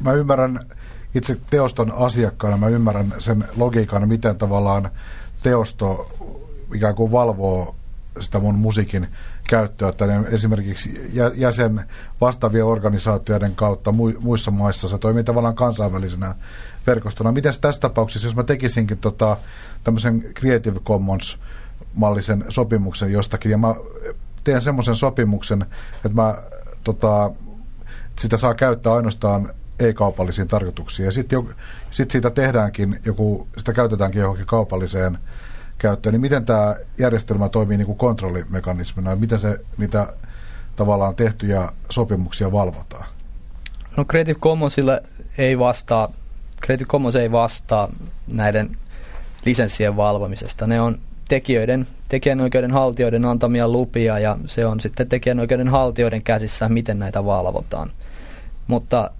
Mä 0.00 0.12
ymmärrän 0.12 0.60
itse 1.14 1.36
teoston 1.50 1.92
asiakkaana, 1.96 2.56
mä 2.56 2.68
ymmärrän 2.68 3.14
sen 3.18 3.44
logiikan, 3.56 4.08
miten 4.08 4.36
tavallaan 4.36 4.90
teosto 5.42 6.10
ikään 6.74 6.94
kuin 6.94 7.12
valvoo 7.12 7.74
sitä 8.20 8.38
mun 8.38 8.54
musiikin 8.54 9.08
käyttöä 9.48 9.92
tänne 9.92 10.28
esimerkiksi 10.30 11.10
jäsen 11.34 11.84
vastaavien 12.20 12.64
organisaatioiden 12.64 13.54
kautta 13.54 13.92
muissa 14.18 14.50
maissa. 14.50 14.88
Se 14.88 14.98
toimii 14.98 15.24
tavallaan 15.24 15.54
kansainvälisenä 15.54 16.34
verkostona. 16.86 17.32
Miten 17.32 17.54
tässä 17.60 17.80
tapauksessa, 17.80 18.28
jos 18.28 18.36
mä 18.36 18.42
tekisinkin 18.42 18.98
tota, 18.98 19.36
tämmöisen 19.84 20.24
Creative 20.34 20.80
Commons-mallisen 20.80 22.44
sopimuksen 22.48 23.12
jostakin, 23.12 23.50
ja 23.50 23.58
mä 23.58 23.74
teen 24.44 24.62
semmoisen 24.62 24.96
sopimuksen, 24.96 25.62
että 25.94 26.22
mä 26.22 26.36
tota, 26.84 27.30
sitä 28.18 28.36
saa 28.36 28.54
käyttää 28.54 28.94
ainoastaan 28.94 29.52
ei-kaupallisiin 29.78 30.48
tarkoituksiin. 30.48 31.06
Ja 31.06 31.12
sitten 31.12 31.48
sit 31.90 32.10
siitä 32.10 32.30
tehdäänkin 32.30 33.00
joku, 33.04 33.48
sitä 33.56 33.72
käytetäänkin 33.72 34.20
johonkin 34.20 34.46
kaupalliseen 34.46 35.18
käyttöön, 35.78 36.12
niin 36.12 36.20
miten 36.20 36.44
tämä 36.44 36.76
järjestelmä 36.98 37.48
toimii 37.48 37.76
niin 37.76 37.86
kuin 37.86 37.98
kontrollimekanismina, 37.98 39.10
ja 39.10 39.16
miten 39.16 39.38
se, 39.38 39.60
mitä 39.76 40.12
tavallaan 40.76 41.14
tehtyjä 41.14 41.72
sopimuksia 41.90 42.52
valvotaan? 42.52 43.06
No 43.96 44.04
Creative 44.04 44.38
Commonsille 44.38 45.02
ei 45.38 45.58
vastaa, 45.58 46.12
Creative 46.64 46.88
Commons 46.88 47.16
ei 47.16 47.32
vastaa 47.32 47.88
näiden 48.26 48.76
lisenssien 49.44 49.96
valvomisesta. 49.96 50.66
Ne 50.66 50.80
on 50.80 50.98
tekijöiden, 51.28 51.86
tekijänoikeuden 52.08 52.70
haltijoiden 52.70 53.24
antamia 53.24 53.68
lupia 53.68 54.18
ja 54.18 54.36
se 54.46 54.66
on 54.66 54.80
sitten 54.80 55.08
tekijänoikeuden 55.08 55.68
haltijoiden 55.68 56.22
käsissä, 56.22 56.68
miten 56.68 56.98
näitä 56.98 57.24
valvotaan. 57.24 57.90
Mutta 58.66 59.10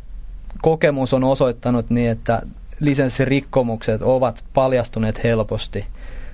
kokemus 0.62 1.14
on 1.14 1.24
osoittanut 1.24 1.90
niin, 1.90 2.10
että 2.10 2.42
lisenssirikkomukset 2.80 4.02
ovat 4.02 4.44
paljastuneet 4.54 5.24
helposti. 5.24 5.86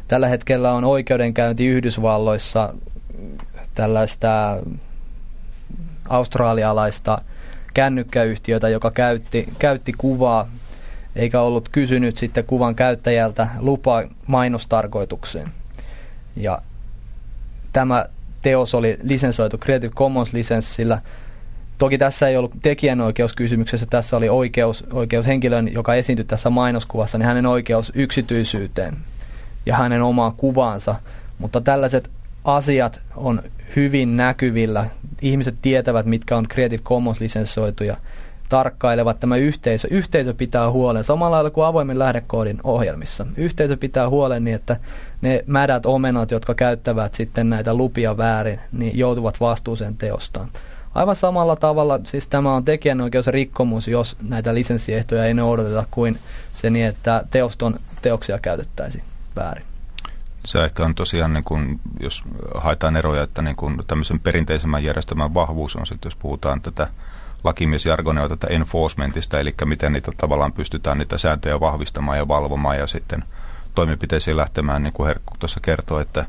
Tällä 0.08 0.28
hetkellä 0.28 0.72
on 0.72 0.84
oikeudenkäynti 0.84 1.66
Yhdysvalloissa 1.66 2.74
tällaista 3.74 4.58
australialaista 6.08 7.18
kännykkäyhtiötä, 7.74 8.68
joka 8.68 8.90
käytti, 8.90 9.48
käytti 9.58 9.92
kuvaa 9.98 10.48
eikä 11.16 11.40
ollut 11.40 11.68
kysynyt 11.68 12.16
sitten 12.16 12.44
kuvan 12.44 12.74
käyttäjältä 12.74 13.48
lupaa 13.58 14.02
mainostarkoitukseen. 14.26 15.48
Ja 16.36 16.58
tämä 17.72 18.06
teos 18.42 18.74
oli 18.74 18.98
lisensoitu 19.02 19.58
Creative 19.58 19.92
Commons-lisenssillä. 19.94 20.98
Toki 21.78 21.98
tässä 21.98 22.28
ei 22.28 22.36
ollut 22.36 22.52
tekijänoikeuskysymyksessä, 22.62 23.86
tässä 23.86 24.16
oli 24.16 24.28
oikeus, 24.28 24.84
oikeus 24.92 25.26
henkilön, 25.26 25.72
joka 25.72 25.94
esiintyi 25.94 26.24
tässä 26.24 26.50
mainoskuvassa, 26.50 27.18
niin 27.18 27.26
hänen 27.26 27.46
oikeus 27.46 27.92
yksityisyyteen 27.94 28.96
ja 29.66 29.76
hänen 29.76 30.02
omaan 30.02 30.32
kuvaansa. 30.36 30.94
Mutta 31.38 31.60
tällaiset 31.60 32.10
asiat 32.44 33.00
on 33.16 33.42
hyvin 33.76 34.16
näkyvillä. 34.16 34.86
Ihmiset 35.22 35.54
tietävät, 35.62 36.06
mitkä 36.06 36.36
on 36.36 36.48
Creative 36.48 36.82
Commons 36.82 37.20
lisensoituja 37.20 37.96
tarkkailevat 38.48 39.20
tämä 39.20 39.36
yhteisö. 39.36 39.88
Yhteisö 39.90 40.34
pitää 40.34 40.70
huolen, 40.70 41.04
samalla 41.04 41.36
lailla 41.36 41.50
kuin 41.50 41.66
avoimen 41.66 41.98
lähdekoodin 41.98 42.58
ohjelmissa. 42.64 43.26
Yhteisö 43.36 43.76
pitää 43.76 44.08
huolen 44.08 44.44
niin, 44.44 44.54
että 44.56 44.76
ne 45.20 45.44
mädät 45.46 45.86
omenat, 45.86 46.30
jotka 46.30 46.54
käyttävät 46.54 47.14
sitten 47.14 47.50
näitä 47.50 47.74
lupia 47.74 48.16
väärin, 48.16 48.60
niin 48.72 48.98
joutuvat 48.98 49.40
vastuuseen 49.40 49.96
teostaan. 49.96 50.48
Aivan 50.94 51.16
samalla 51.16 51.56
tavalla, 51.56 52.00
siis 52.06 52.28
tämä 52.28 52.54
on 52.54 52.64
tekijänoikeusrikkomus, 52.64 53.88
jos 53.88 54.16
näitä 54.28 54.54
lisenssiehtoja 54.54 55.24
ei 55.24 55.34
noudateta 55.34 55.84
kuin 55.90 56.18
se 56.54 56.70
niin, 56.70 56.86
että 56.86 57.24
teoston 57.30 57.74
teoksia 58.02 58.38
käytettäisiin 58.38 59.04
väärin. 59.36 59.66
Se 60.44 60.64
ehkä 60.64 60.84
on 60.84 60.94
tosiaan, 60.94 61.32
niin 61.32 61.44
kun, 61.44 61.80
jos 62.00 62.22
haetaan 62.54 62.96
eroja, 62.96 63.22
että 63.22 63.42
niin 63.42 63.56
kun 63.56 63.84
tämmöisen 63.86 64.20
perinteisemmän 64.20 64.84
järjestelmän 64.84 65.34
vahvuus 65.34 65.76
on 65.76 65.86
sitten, 65.86 66.06
jos 66.06 66.16
puhutaan 66.16 66.60
tätä 66.60 66.88
lakimiesjargonia 67.44 68.28
tätä 68.28 68.46
enforcementista, 68.46 69.40
eli 69.40 69.54
miten 69.64 69.92
niitä 69.92 70.12
tavallaan 70.16 70.52
pystytään 70.52 70.98
niitä 70.98 71.18
sääntöjä 71.18 71.60
vahvistamaan 71.60 72.18
ja 72.18 72.28
valvomaan 72.28 72.78
ja 72.78 72.86
sitten 72.86 73.24
toimenpiteisiin 73.74 74.36
lähtemään, 74.36 74.82
niin 74.82 74.92
kuin 74.92 75.06
Herkku 75.06 75.34
tuossa 75.38 75.60
kertoi, 75.60 76.02
että 76.02 76.20
äh, 76.20 76.26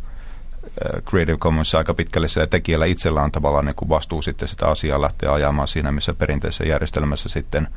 Creative 1.10 1.38
Commons 1.38 1.76
aika 1.76 1.94
pitkälle 1.94 2.28
se 2.28 2.48
tekijällä 2.48 2.86
itsellä 2.86 3.22
on 3.22 3.32
tavallaan 3.32 3.66
niin 3.66 3.76
kuin 3.76 3.90
vastuu 3.90 4.22
sitten 4.22 4.48
sitä 4.48 4.68
asiaa 4.68 5.02
lähteä 5.02 5.34
ajamaan 5.34 5.68
siinä, 5.68 5.92
missä 5.92 6.14
perinteisessä 6.14 6.64
järjestelmässä 6.64 7.30
sitten 7.30 7.68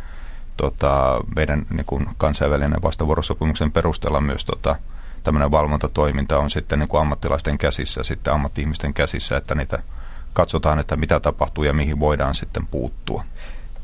tota, 0.56 1.20
meidän 1.36 1.66
niin 1.70 1.86
kuin 1.86 2.06
kansainvälinen 2.16 2.82
vastavuorosopimuksen 2.82 3.72
perusteella 3.72 4.20
myös 4.20 4.44
tota, 4.44 4.76
tämmöinen 5.24 5.50
valvontatoiminta 5.50 6.38
on 6.38 6.50
sitten 6.50 6.78
niin 6.78 6.88
kuin 6.88 7.00
ammattilaisten 7.00 7.58
käsissä, 7.58 8.02
sitten 8.02 8.32
ammatti-ihmisten 8.32 8.94
käsissä, 8.94 9.36
että 9.36 9.54
niitä 9.54 9.78
katsotaan, 10.32 10.78
että 10.78 10.96
mitä 10.96 11.20
tapahtuu 11.20 11.64
ja 11.64 11.72
mihin 11.72 12.00
voidaan 12.00 12.34
sitten 12.34 12.66
puuttua. 12.66 13.24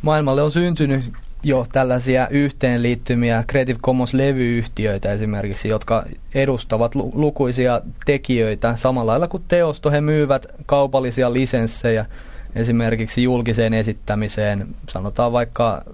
Maailmalle 0.02 0.42
on 0.42 0.50
syntynyt 0.50 1.12
jo 1.42 1.66
tällaisia 1.72 2.28
yhteenliittymiä 2.28 3.44
Creative 3.50 3.78
Commons-levyyhtiöitä 3.78 5.12
esimerkiksi, 5.12 5.68
jotka 5.68 6.04
edustavat 6.34 6.94
lu- 6.94 7.12
lukuisia 7.14 7.80
tekijöitä. 8.06 8.76
Samalla 8.76 9.12
lailla 9.12 9.28
kuin 9.28 9.44
teosto, 9.48 9.90
he 9.90 10.00
myyvät 10.00 10.46
kaupallisia 10.66 11.32
lisenssejä 11.32 12.06
esimerkiksi 12.54 13.22
julkiseen 13.22 13.74
esittämiseen. 13.74 14.66
Sanotaan 14.88 15.32
vaikka 15.32 15.84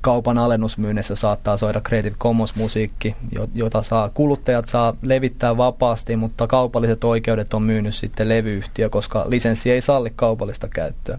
kaupan 0.00 0.38
alennusmyynnissä 0.38 1.14
saattaa 1.14 1.56
soida 1.56 1.80
Creative 1.80 2.16
Commons-musiikki, 2.16 3.16
jota 3.54 3.82
saa, 3.82 4.10
kuluttajat 4.14 4.68
saa 4.68 4.94
levittää 5.02 5.56
vapaasti, 5.56 6.16
mutta 6.16 6.46
kaupalliset 6.46 7.04
oikeudet 7.04 7.54
on 7.54 7.62
myynyt 7.62 7.94
sitten 7.94 8.28
levyyhtiö, 8.28 8.88
koska 8.90 9.24
lisenssi 9.28 9.70
ei 9.70 9.80
salli 9.80 10.12
kaupallista 10.16 10.68
käyttöä. 10.68 11.18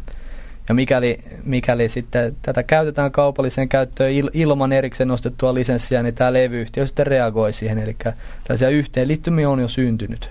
Ja 0.70 0.76
mikäli, 0.76 1.20
mikäli 1.44 1.90
sitten 1.90 2.36
tätä 2.42 2.64
käytetään 2.64 3.12
kaupalliseen 3.12 3.70
käyttöön 3.70 4.12
il, 4.12 4.30
ilman 4.34 4.74
erikseen 4.74 5.08
nostettua 5.08 5.54
lisenssiä, 5.54 6.04
niin 6.04 6.16
tämä 6.16 6.34
levyyhtiö 6.34 6.88
sitten 6.88 7.08
reagoi 7.08 7.54
siihen. 7.54 7.78
Eli 7.78 7.96
tällaisia 8.44 8.70
yhteenliittymiä 8.70 9.50
on 9.50 9.60
jo 9.60 9.68
syntynyt. 9.68 10.30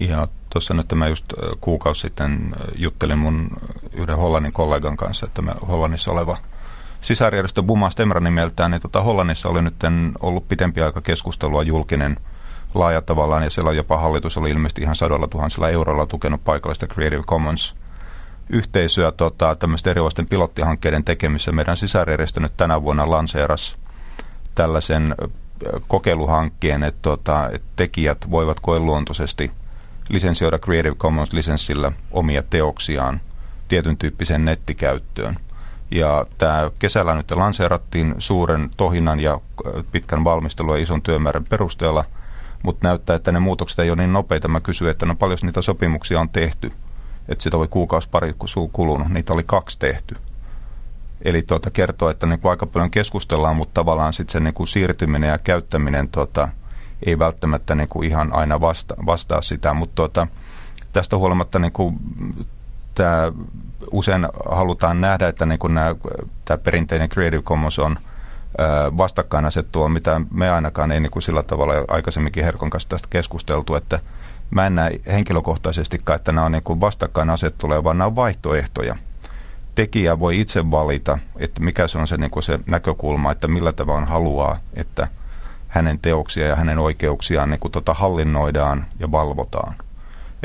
Ja 0.00 0.28
tuossa 0.50 0.74
nyt 0.74 0.86
mä 0.94 1.08
just 1.08 1.24
kuukausi 1.60 2.00
sitten 2.00 2.54
juttelin 2.76 3.18
mun 3.18 3.50
yhden 3.92 4.16
Hollannin 4.16 4.52
kollegan 4.52 4.96
kanssa, 4.96 5.26
että 5.26 5.42
me 5.42 5.52
Hollannissa 5.68 6.10
oleva– 6.10 6.36
sisarjärjestö 7.04 7.62
Buma 7.62 7.90
Stemra 7.90 8.20
nimeltään, 8.20 8.70
niin 8.70 8.80
tota 8.82 9.02
Hollannissa 9.02 9.48
oli 9.48 9.62
nyt 9.62 9.74
ollut 10.20 10.48
pitempi 10.48 10.82
aika 10.82 11.00
keskustelua 11.00 11.62
julkinen 11.62 12.16
laaja 12.74 13.02
tavallaan, 13.02 13.42
ja 13.42 13.50
siellä 13.50 13.72
jopa 13.72 13.98
hallitus 13.98 14.38
oli 14.38 14.50
ilmeisesti 14.50 14.82
ihan 14.82 14.96
sadolla 14.96 15.28
tuhansilla 15.28 15.68
eurolla 15.68 16.06
tukenut 16.06 16.44
paikallista 16.44 16.86
Creative 16.86 17.22
Commons 17.22 17.74
yhteisöä 18.48 19.12
tota, 19.12 19.54
tämmöisten 19.54 19.90
erilaisten 19.90 20.26
pilottihankkeiden 20.26 21.04
tekemisessä. 21.04 21.52
Meidän 21.52 21.76
sisarjärjestö 21.76 22.40
nyt 22.40 22.56
tänä 22.56 22.82
vuonna 22.82 23.04
lanseeras 23.10 23.76
tällaisen 24.54 25.14
kokeiluhankkeen, 25.88 26.82
että, 26.82 27.02
tota, 27.02 27.50
että 27.52 27.68
tekijät 27.76 28.30
voivat 28.30 28.60
koeluontoisesti 28.60 29.50
lisensioida 30.08 30.58
Creative 30.58 30.94
Commons-lisenssillä 30.94 31.92
omia 32.10 32.42
teoksiaan 32.42 33.20
tietyn 33.68 33.96
tyyppiseen 33.96 34.44
nettikäyttöön. 34.44 35.36
Ja 35.94 36.26
tämä 36.38 36.70
kesällä 36.78 37.14
nyt 37.14 37.30
lanseerattiin 37.30 38.14
suuren 38.18 38.70
tohinnan 38.76 39.20
ja 39.20 39.32
äh, 39.32 39.84
pitkän 39.92 40.24
valmistelun 40.24 40.76
ja 40.76 40.82
ison 40.82 41.02
työmäärän 41.02 41.44
perusteella, 41.50 42.04
mutta 42.62 42.88
näyttää, 42.88 43.16
että 43.16 43.32
ne 43.32 43.38
muutokset 43.38 43.78
ei 43.78 43.90
ole 43.90 44.02
niin 44.02 44.12
nopeita. 44.12 44.48
Mä 44.48 44.60
kysyin, 44.60 44.90
että 44.90 45.06
no 45.06 45.14
paljon 45.14 45.38
niitä 45.42 45.62
sopimuksia 45.62 46.20
on 46.20 46.28
tehty. 46.28 46.72
Että 47.28 47.42
sitä 47.42 47.56
oli 47.56 47.68
kuukausi 47.68 48.08
pari 48.08 48.34
kulunut, 48.72 49.08
niitä 49.08 49.32
oli 49.32 49.42
kaksi 49.46 49.78
tehty. 49.78 50.14
Eli 51.22 51.42
tuota, 51.42 51.70
kertoo, 51.70 52.10
että 52.10 52.26
niin 52.26 52.40
aika 52.44 52.66
paljon 52.66 52.90
keskustellaan, 52.90 53.56
mutta 53.56 53.74
tavallaan 53.74 54.12
sitten 54.12 54.32
se 54.32 54.40
niin 54.40 54.54
kuin 54.54 54.66
siirtyminen 54.66 55.30
ja 55.30 55.38
käyttäminen 55.38 56.08
tuota, 56.08 56.48
ei 57.06 57.18
välttämättä 57.18 57.74
niin 57.74 57.88
kuin 57.88 58.08
ihan 58.08 58.32
aina 58.32 58.60
vasta, 58.60 58.94
vastaa 59.06 59.42
sitä. 59.42 59.74
Mutta 59.74 59.94
tuota, 59.94 60.26
tästä 60.92 61.16
huolimatta 61.16 61.58
niin 61.58 61.72
kuin, 61.72 61.96
tämä 62.94 63.32
usein 63.92 64.28
halutaan 64.50 65.00
nähdä, 65.00 65.28
että 65.28 65.46
niin 65.46 65.58
nämä, 65.68 65.94
tämä 66.44 66.58
perinteinen 66.58 67.08
Creative 67.08 67.42
Commons 67.42 67.78
on 67.78 67.96
vastakkainasettua, 68.96 69.88
mitä 69.88 70.20
me 70.30 70.50
ainakaan 70.50 70.92
ei 70.92 71.00
niin 71.00 71.10
kuin 71.10 71.22
sillä 71.22 71.42
tavalla 71.42 71.74
aikaisemminkin 71.88 72.44
Herkon 72.44 72.70
kanssa 72.70 72.88
tästä 72.88 73.08
keskusteltu, 73.10 73.74
että 73.74 73.98
mä 74.50 74.66
en 74.66 74.74
näe 74.74 75.00
henkilökohtaisestikaan, 75.06 76.16
että 76.16 76.32
nämä 76.32 76.46
on 76.46 76.52
niin 76.52 76.62
kuin 76.62 76.80
vastakkainasettuja, 76.80 77.84
vaan 77.84 77.98
nämä 77.98 78.06
on 78.06 78.16
vaihtoehtoja. 78.16 78.96
Tekijä 79.74 80.18
voi 80.18 80.40
itse 80.40 80.70
valita, 80.70 81.18
että 81.36 81.60
mikä 81.60 81.88
se 81.88 81.98
on 81.98 82.08
se, 82.08 82.16
niin 82.16 82.30
kuin 82.30 82.42
se 82.42 82.58
näkökulma, 82.66 83.32
että 83.32 83.48
millä 83.48 83.72
tavalla 83.72 84.06
haluaa, 84.06 84.58
että 84.74 85.08
hänen 85.68 85.98
teoksia 85.98 86.46
ja 86.46 86.56
hänen 86.56 86.78
oikeuksiaan 86.78 87.50
niin 87.50 87.60
kuin 87.60 87.72
tota 87.72 87.94
hallinnoidaan 87.94 88.84
ja 88.98 89.12
valvotaan 89.12 89.74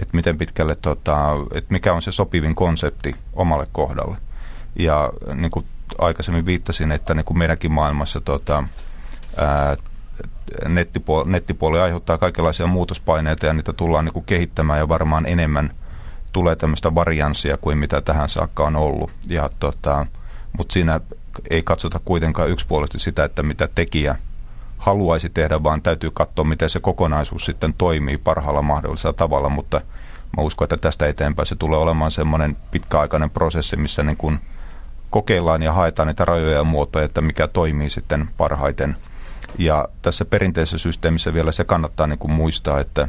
että 0.02 0.16
miten 0.16 0.38
pitkälle, 0.38 0.76
tota, 0.76 1.30
että 1.54 1.74
mikä 1.74 1.94
on 1.94 2.02
se 2.02 2.12
sopivin 2.12 2.56
konsepti 2.56 3.16
omalle 3.34 3.68
kohdalle. 3.72 4.18
Ja 4.80 5.10
niin 5.34 5.52
kuin 5.52 5.66
aikaisemmin 5.98 6.46
viittasin, 6.46 6.92
että 6.92 7.14
niin 7.14 7.26
kuin 7.26 7.38
meidänkin 7.38 7.72
maailmassa 7.72 8.22
tota, 8.22 8.64
ää, 9.38 9.78
nettipuoli, 10.68 11.32
nettipuoli 11.32 11.80
aiheuttaa 11.80 12.18
kaikenlaisia 12.18 12.68
muutospaineita 12.68 13.46
ja 13.46 13.54
niitä 13.54 13.74
tullaan 13.74 14.06
niin 14.06 14.14
kuin 14.14 14.26
kehittämään 14.26 14.80
ja 14.80 14.90
varmaan 14.90 15.26
enemmän 15.26 15.70
tulee 16.32 16.56
tämmöistä 16.56 16.96
varianssia 16.96 17.58
kuin 17.58 17.78
mitä 17.78 18.02
tähän 18.02 18.30
saakka 18.30 18.64
on 18.64 18.76
ollut. 18.76 19.12
Ja 19.28 19.50
tota, 19.60 20.06
mutta 20.58 20.74
siinä 20.74 21.00
ei 21.50 21.64
katsota 21.64 22.00
kuitenkaan 22.06 22.50
yksipuolisesti 22.50 23.00
sitä, 23.00 23.24
että 23.24 23.44
mitä 23.44 23.70
tekijä 23.76 24.16
haluaisi 24.80 25.30
tehdä, 25.30 25.64
vaan 25.64 25.82
täytyy 25.82 26.12
katsoa, 26.14 26.46
miten 26.46 26.70
se 26.70 26.80
kokonaisuus 26.80 27.46
sitten 27.46 27.74
toimii 27.74 28.18
parhaalla 28.18 28.62
mahdollisella 28.62 29.14
tavalla, 29.14 29.50
mutta 29.50 29.82
mä 30.38 30.44
uskon, 30.44 30.66
että 30.66 30.78
tästä 30.78 31.08
eteenpäin 31.08 31.46
se 31.46 31.56
tulee 31.56 31.80
olemaan 31.80 32.12
semmoinen 32.12 32.58
pitkäaikainen 32.72 33.30
prosessi, 33.30 33.78
missä 33.78 34.04
niin 34.04 34.18
kuin 34.18 34.40
kokeillaan 35.10 35.64
ja 35.64 35.74
haetaan 35.74 36.08
niitä 36.08 36.26
rajoja 36.26 36.58
ja 36.58 36.64
muotoja, 36.64 37.06
että 37.06 37.22
mikä 37.22 37.48
toimii 37.48 37.90
sitten 37.90 38.30
parhaiten. 38.38 38.96
Ja 39.58 39.90
tässä 40.02 40.26
perinteisessä 40.26 40.78
systeemissä 40.78 41.34
vielä 41.34 41.52
se 41.52 41.64
kannattaa 41.64 42.08
niin 42.08 42.20
kuin 42.20 42.32
muistaa, 42.32 42.80
että 42.80 43.08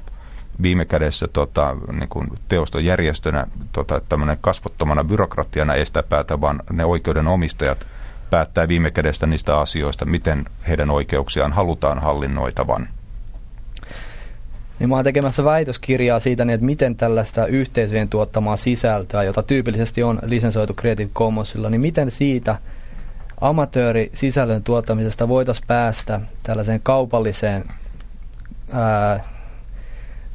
viime 0.62 0.84
kädessä 0.84 1.28
tota, 1.28 1.76
niin 1.92 2.08
kuin 2.08 2.28
teostojärjestönä 2.48 3.46
tota, 3.72 4.00
kasvottomana 4.40 5.04
byrokratiana 5.04 5.74
estää 5.74 6.02
päätä, 6.02 6.40
vaan 6.40 6.62
ne 6.72 6.84
oikeudenomistajat 6.84 7.86
päättää 8.30 8.68
viime 8.68 8.90
kädessä 8.90 9.26
niistä 9.26 9.58
asioista, 9.58 10.04
miten 10.04 10.44
heidän 10.68 10.90
oikeuksiaan 10.90 11.52
halutaan 11.52 11.98
hallinnoitavan. 11.98 12.88
Niin 14.78 14.88
mä 14.88 14.94
oon 14.94 15.04
tekemässä 15.04 15.44
väitöskirjaa 15.44 16.18
siitä, 16.18 16.44
niin 16.44 16.54
että 16.54 16.66
miten 16.66 16.96
tällaista 16.96 17.46
yhteisöjen 17.46 18.08
tuottamaa 18.08 18.56
sisältöä, 18.56 19.22
jota 19.22 19.42
tyypillisesti 19.42 20.02
on 20.02 20.18
lisensoitu 20.26 20.74
Creative 20.74 21.10
Commonsilla, 21.14 21.70
niin 21.70 21.80
miten 21.80 22.10
siitä 22.10 22.56
amatööri 23.40 24.10
sisällön 24.14 24.64
tuottamisesta 24.64 25.28
voitaisiin 25.28 25.66
päästä 25.66 26.20
tällaiseen 26.42 26.80
kaupalliseen, 26.82 27.64
ää, 28.72 29.24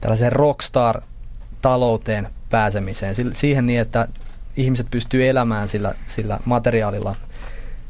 tällaiseen 0.01 0.31
rockstar-talouteen 0.31 2.27
pääsemiseen. 2.49 3.15
Siihen 3.33 3.67
niin, 3.67 3.79
että 3.79 4.07
ihmiset 4.57 4.87
pystyy 4.91 5.29
elämään 5.29 5.67
sillä, 5.67 5.95
sillä 6.07 6.39
materiaalilla, 6.45 7.15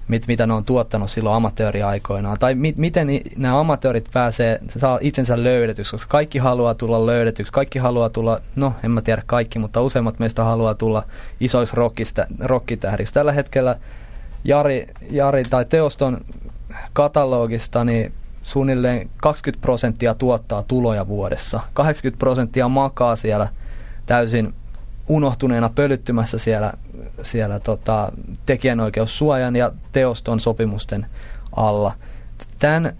mit, 0.07 0.27
mitä 0.27 0.47
ne 0.47 0.53
on 0.53 0.65
tuottanut 0.65 1.11
silloin 1.11 1.35
amatööriaikoinaan. 1.35 2.37
Tai 2.39 2.55
mi, 2.55 2.73
miten 2.77 3.07
nämä 3.37 3.59
amatöörit 3.59 4.09
pääsee, 4.13 4.59
saa 4.77 4.99
itsensä 5.01 5.43
löydetyksi, 5.43 5.91
koska 5.91 6.11
kaikki 6.11 6.39
haluaa 6.39 6.73
tulla 6.73 7.05
löydetyksi. 7.05 7.53
Kaikki 7.53 7.79
haluaa 7.79 8.09
tulla, 8.09 8.41
no 8.55 8.73
en 8.83 8.91
mä 8.91 9.01
tiedä 9.01 9.23
kaikki, 9.25 9.59
mutta 9.59 9.81
useimmat 9.81 10.19
meistä 10.19 10.43
haluaa 10.43 10.73
tulla 10.73 11.03
isoiksi 11.39 11.75
rockista, 11.75 12.27
rockitähdiksi. 12.39 13.13
Tällä 13.13 13.31
hetkellä 13.31 13.75
Jari, 14.43 14.87
Jari 15.11 15.43
tai 15.43 15.65
Teoston 15.65 16.17
katalogista, 16.93 17.83
niin 17.83 18.13
suunnilleen 18.43 19.09
20 19.17 19.61
prosenttia 19.61 20.13
tuottaa 20.13 20.63
tuloja 20.67 21.07
vuodessa. 21.07 21.59
80 21.73 22.19
prosenttia 22.19 22.69
makaa 22.69 23.15
siellä 23.15 23.47
täysin 24.05 24.53
unohtuneena 25.09 25.69
pölyttymässä 25.69 26.37
siellä, 26.37 26.73
siellä 27.23 27.59
tota, 27.59 28.11
tekijänoikeussuojan 28.45 29.55
ja 29.55 29.71
teoston 29.91 30.39
sopimusten 30.39 31.05
alla. 31.55 31.93
Tämän 32.59 32.93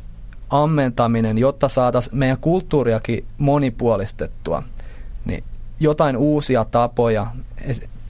ammentaminen, 0.50 1.38
jotta 1.38 1.70
saataisiin 1.70 2.18
meidän 2.18 2.38
kulttuuriakin 2.38 3.26
monipuolistettua, 3.38 4.64
niin 5.26 5.44
jotain 5.80 6.18
uusia 6.18 6.66
tapoja. 6.72 7.28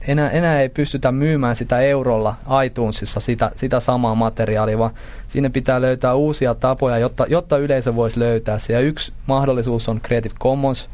Enää, 0.08 0.30
enää 0.30 0.60
ei 0.60 0.68
pystytä 0.68 1.12
myymään 1.12 1.56
sitä 1.56 1.80
eurolla 1.80 2.34
iTunesissa 2.64 3.20
sitä, 3.20 3.50
sitä 3.56 3.80
samaa 3.80 4.14
materiaalia, 4.14 4.78
vaan 4.78 4.90
sinne 5.28 5.48
pitää 5.48 5.80
löytää 5.80 6.14
uusia 6.14 6.54
tapoja, 6.54 6.98
jotta, 6.98 7.26
jotta 7.28 7.58
yleisö 7.58 7.94
voisi 7.94 8.20
löytää 8.20 8.58
se. 8.58 8.72
Ja 8.72 8.80
yksi 8.80 9.12
mahdollisuus 9.26 9.88
on 9.88 10.00
Creative 10.00 10.34
Commons. 10.40 10.90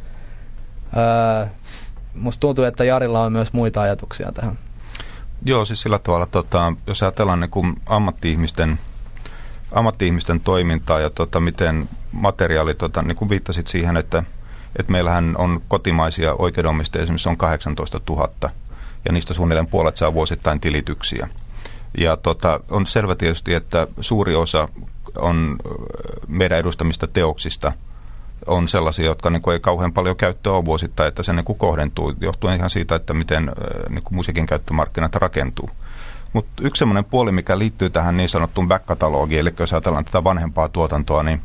Öö, 0.97 1.47
musta 2.15 2.41
tuntuu, 2.41 2.65
että 2.65 2.85
Jarilla 2.85 3.23
on 3.23 3.33
myös 3.33 3.53
muita 3.53 3.83
ajatuksia 3.83 4.33
tähän. 4.33 4.59
Joo, 5.45 5.65
siis 5.65 5.83
sillä 5.83 5.99
tavalla, 5.99 6.27
tota, 6.27 6.73
jos 6.87 7.03
ajatellaan 7.03 7.41
niin 7.41 7.51
kuin 7.51 7.75
ammatti-ihmisten, 7.87 8.79
ammatti-ihmisten 9.73 10.41
toimintaa 10.41 11.01
ja 11.01 11.11
tota, 11.11 11.41
miten 11.41 11.89
materiaali, 12.13 12.75
tota, 12.75 13.03
niin 13.03 13.17
kuin 13.17 13.29
viittasit 13.29 13.69
siihen, 13.69 13.97
että, 13.97 14.23
että 14.79 14.93
meillähän 14.93 15.35
on 15.39 15.63
kotimaisia 15.69 16.35
oikeudenomistajia, 16.35 17.03
esimerkiksi 17.03 17.29
on 17.29 17.37
18 17.37 18.01
000, 18.09 18.29
ja 19.05 19.13
niistä 19.13 19.35
suunnilleen 19.35 19.67
puolet 19.67 19.97
saa 19.97 20.15
vuosittain 20.15 20.61
tilityksiä. 20.61 21.29
Ja 21.99 22.17
tota, 22.17 22.61
on 22.71 22.87
selvä 22.87 23.15
tietysti, 23.15 23.55
että 23.55 23.87
suuri 24.01 24.35
osa 24.35 24.69
on 25.17 25.57
meidän 26.29 26.59
edustamista 26.59 27.07
teoksista– 27.07 27.73
on 28.47 28.69
sellaisia, 28.69 29.05
jotka 29.05 29.31
niin 29.31 29.43
kuin 29.43 29.53
ei 29.53 29.61
kauhean 29.61 29.93
paljon 29.93 30.17
käyttöä 30.17 30.53
ole 30.53 30.65
vuosittain, 30.65 31.09
että 31.09 31.23
se 31.23 31.33
niin 31.33 31.45
kuin 31.45 31.59
kohdentuu, 31.59 32.15
johtuen 32.21 32.57
ihan 32.57 32.71
siitä, 32.71 32.95
että 32.95 33.15
miten 33.15 33.53
niin 33.89 34.03
kuin 34.03 34.15
musiikin 34.15 34.47
käyttömarkkinat 34.47 35.15
rakentuu. 35.15 35.71
Mutta 36.33 36.63
yksi 36.63 36.79
sellainen 36.79 37.05
puoli, 37.05 37.33
mikä 37.33 37.59
liittyy 37.59 37.91
tähän 37.91 38.17
niin 38.17 38.29
sanottuun 38.29 38.69
back-katalogiin, 38.69 39.41
eli 39.41 39.55
jos 39.59 39.73
ajatellaan 39.73 40.05
tätä 40.05 40.25
vanhempaa 40.25 40.69
tuotantoa, 40.69 41.23
niin 41.23 41.43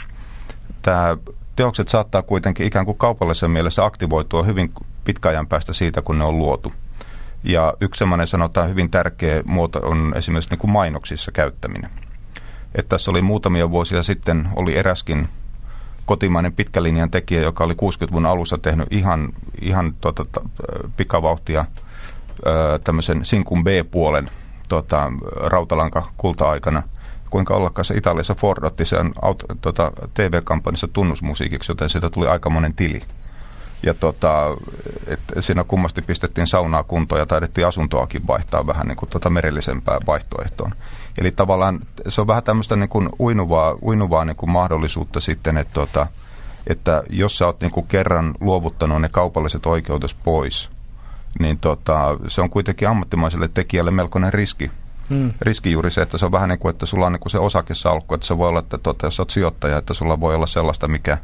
tämä 0.81 1.17
teokset 1.55 1.87
saattaa 1.87 2.21
kuitenkin 2.21 2.65
ikään 2.65 2.85
kuin 2.85 2.97
kaupallisessa 2.97 3.47
mielessä 3.47 3.85
aktivoitua 3.85 4.43
hyvin 4.43 4.73
pitkäajan 5.03 5.47
päästä 5.47 5.73
siitä, 5.73 6.01
kun 6.01 6.19
ne 6.19 6.25
on 6.25 6.37
luotu. 6.37 6.73
Ja 7.43 7.73
yksi 7.81 7.99
sellainen 7.99 8.27
sanotaan 8.27 8.69
hyvin 8.69 8.89
tärkeä 8.91 9.43
muoto 9.45 9.79
on 9.79 10.13
esimerkiksi 10.15 10.49
niin 10.49 10.59
kuin 10.59 10.71
mainoksissa 10.71 11.31
käyttäminen. 11.31 11.89
Että 12.75 12.89
tässä 12.89 13.11
oli 13.11 13.21
muutamia 13.21 13.69
vuosia 13.71 14.03
sitten, 14.03 14.49
oli 14.55 14.77
eräskin 14.77 15.27
kotimainen 16.07 16.53
pitkälinjan 16.53 17.11
tekijä, 17.11 17.41
joka 17.41 17.63
oli 17.63 17.73
60-luvun 17.73 18.25
alussa 18.25 18.57
tehnyt 18.57 18.87
ihan, 18.91 19.29
ihan 19.61 19.93
tota, 20.01 20.25
pikavauhtia 20.97 21.65
tämmöisen 22.83 23.25
Sinkun 23.25 23.63
B-puolen 23.63 24.29
tota, 24.69 25.11
rautalanka 25.35 26.07
kulta-aikana. 26.17 26.83
Kuinka 27.29 27.55
ollakaan 27.55 27.85
se 27.85 27.95
Italiassa 27.95 28.35
Ford 28.35 28.63
otti 28.63 28.85
sen 28.85 29.13
tota, 29.61 29.91
TV-kampanjassa 30.13 30.87
tunnusmusiikiksi, 30.87 31.71
joten 31.71 31.89
siitä 31.89 32.09
tuli 32.09 32.27
aika 32.27 32.49
monen 32.49 32.73
tili. 32.73 33.01
Ja 33.83 33.93
tota, 33.93 34.57
et 35.07 35.19
siinä 35.39 35.63
kummasti 35.63 36.01
pistettiin 36.01 36.47
saunaa 36.47 36.83
kuntoon 36.83 37.19
ja 37.19 37.25
taidettiin 37.25 37.67
asuntoakin 37.67 38.27
vaihtaa 38.27 38.67
vähän 38.67 38.87
niin 38.87 38.95
kuin 38.95 39.09
tota 39.09 39.29
merellisempään 39.29 40.01
vaihtoehtoon. 40.07 40.71
Eli 41.17 41.31
tavallaan 41.31 41.79
se 42.09 42.21
on 42.21 42.27
vähän 42.27 42.43
tämmöistä 42.43 42.75
niin 42.75 42.89
kuin 42.89 43.09
uinuvaa, 43.19 43.75
uinuvaa 43.81 44.25
niin 44.25 44.35
kuin 44.35 44.49
mahdollisuutta 44.49 45.19
sitten, 45.19 45.57
että, 45.57 45.73
tota, 45.73 46.07
että 46.67 47.03
jos 47.09 47.37
sä 47.37 47.45
oot 47.45 47.61
niin 47.61 47.71
kuin 47.71 47.87
kerran 47.87 48.35
luovuttanut 48.39 49.01
ne 49.01 49.09
kaupalliset 49.09 49.65
oikeudet 49.65 50.15
pois, 50.23 50.69
niin 51.39 51.59
tota, 51.59 52.17
se 52.27 52.41
on 52.41 52.49
kuitenkin 52.49 52.89
ammattimaiselle 52.89 53.49
tekijälle 53.53 53.91
melkoinen 53.91 54.33
riski. 54.33 54.71
Hmm. 55.09 55.31
Riski 55.41 55.71
juuri 55.71 55.91
se, 55.91 56.01
että 56.01 56.17
se 56.17 56.25
on 56.25 56.31
vähän 56.31 56.49
niin 56.49 56.59
kuin, 56.59 56.69
että 56.69 56.85
sulla 56.85 57.05
on 57.05 57.11
niin 57.11 57.19
kuin 57.19 57.31
se 57.31 57.39
osakesalkku, 57.39 58.13
että 58.13 58.27
se 58.27 58.37
voi 58.37 58.49
olla, 58.49 58.59
että 58.59 58.77
tota, 58.77 59.07
jos 59.07 59.19
olet 59.19 59.29
sijoittaja, 59.29 59.77
että 59.77 59.93
sulla 59.93 60.21
voi 60.21 60.35
olla 60.35 60.47
sellaista, 60.47 60.87
mikä 60.87 61.17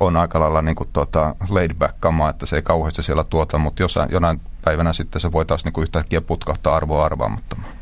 on 0.00 0.16
aika 0.16 0.40
lailla 0.40 0.62
niin 0.62 0.76
kuin 0.76 0.88
tota 0.92 1.34
laid 1.48 1.74
back 1.74 1.94
kamaa, 2.00 2.30
että 2.30 2.46
se 2.46 2.56
ei 2.56 2.62
kauheasti 2.62 3.02
siellä 3.02 3.24
tuota, 3.30 3.58
mutta 3.58 3.82
jossain, 3.82 4.10
jonain 4.12 4.40
päivänä 4.64 4.92
sitten 4.92 5.20
se 5.20 5.32
voi 5.32 5.46
taas 5.46 5.64
niin 5.64 5.82
yhtäkkiä 5.82 6.20
putkahtaa 6.20 6.76
arvoa 6.76 7.04
arvaamattomaan. 7.04 7.72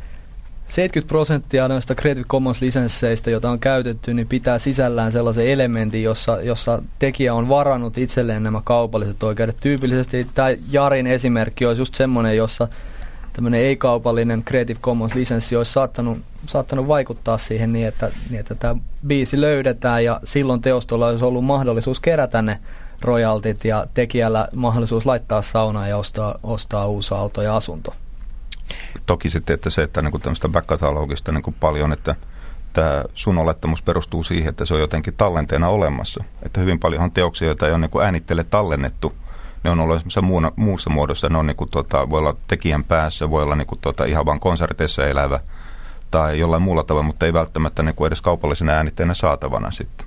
70 0.68 1.08
prosenttia 1.08 1.68
noista 1.68 1.94
Creative 1.94 2.24
Commons-lisensseistä, 2.24 3.30
joita 3.30 3.50
on 3.50 3.58
käytetty, 3.58 4.14
niin 4.14 4.26
pitää 4.26 4.58
sisällään 4.58 5.12
sellaisen 5.12 5.46
elementin, 5.46 6.02
jossa, 6.02 6.42
jossa 6.42 6.82
tekijä 6.98 7.34
on 7.34 7.48
varannut 7.48 7.98
itselleen 7.98 8.42
nämä 8.42 8.60
kaupalliset 8.64 9.22
oikeudet. 9.22 9.56
Tyypillisesti 9.60 10.26
tämä 10.34 10.48
Jarin 10.70 11.06
esimerkki 11.06 11.66
olisi 11.66 11.82
just 11.82 11.94
semmoinen, 11.94 12.36
jossa 12.36 12.68
tämmöinen 13.34 13.60
ei-kaupallinen 13.60 14.44
Creative 14.44 14.80
Commons-lisenssi 14.80 15.56
olisi 15.56 15.72
saattanut, 15.72 16.18
saattanut 16.46 16.88
vaikuttaa 16.88 17.38
siihen 17.38 17.72
niin, 17.72 17.86
että, 17.86 18.10
niin, 18.30 18.40
että 18.40 18.54
tämä 18.54 18.76
biisi 19.06 19.40
löydetään 19.40 20.04
ja 20.04 20.20
silloin 20.24 20.62
teostolla 20.62 21.06
olisi 21.06 21.24
ollut 21.24 21.44
mahdollisuus 21.44 22.00
kerätä 22.00 22.42
ne 22.42 22.58
royaltit 23.00 23.64
ja 23.64 23.86
tekijällä 23.94 24.46
mahdollisuus 24.54 25.06
laittaa 25.06 25.42
saunaan 25.42 25.88
ja 25.88 25.96
ostaa, 25.96 26.38
ostaa 26.42 26.86
uusi 26.86 27.14
auto 27.14 27.42
ja 27.42 27.56
asunto 27.56 27.94
toki 29.06 29.30
sitten, 29.30 29.54
että 29.54 29.70
se, 29.70 29.82
että 29.82 30.02
niin 30.02 30.20
tämmöistä 30.20 30.48
back-katalogista 30.48 31.32
niin 31.32 31.54
paljon, 31.60 31.92
että 31.92 32.14
tämä 32.72 33.04
sun 33.14 33.38
olettamus 33.38 33.82
perustuu 33.82 34.22
siihen, 34.22 34.48
että 34.48 34.64
se 34.64 34.74
on 34.74 34.80
jotenkin 34.80 35.14
tallenteena 35.16 35.68
olemassa. 35.68 36.24
Että 36.42 36.60
hyvin 36.60 36.80
paljon 36.80 37.12
teoksia, 37.12 37.48
joita 37.48 37.66
ei 37.66 37.72
ole 37.72 37.80
niin 37.80 38.02
äänittele 38.02 38.44
tallennettu, 38.44 39.14
ne 39.64 39.70
on 39.70 39.80
ollut 39.80 40.02
muuna, 40.22 40.52
muussa 40.56 40.90
muodossa. 40.90 41.28
Ne 41.28 41.38
on 41.38 41.46
niin 41.46 41.56
kuin, 41.56 41.70
tota, 41.70 42.10
voi 42.10 42.18
olla 42.18 42.36
tekijän 42.48 42.84
päässä, 42.84 43.30
voi 43.30 43.42
olla 43.42 43.56
niin 43.56 43.66
kuin, 43.66 43.78
tota, 43.80 44.04
ihan 44.04 44.26
vain 44.26 44.40
konserteissa 44.40 45.06
elävä 45.06 45.40
tai 46.10 46.38
jollain 46.38 46.62
muulla 46.62 46.84
tavalla, 46.84 47.06
mutta 47.06 47.26
ei 47.26 47.32
välttämättä 47.32 47.82
niin 47.82 47.94
kuin 47.94 48.06
edes 48.06 48.20
kaupallisena 48.20 48.72
äänitteenä 48.72 49.14
saatavana 49.14 49.70
sitten. 49.70 50.06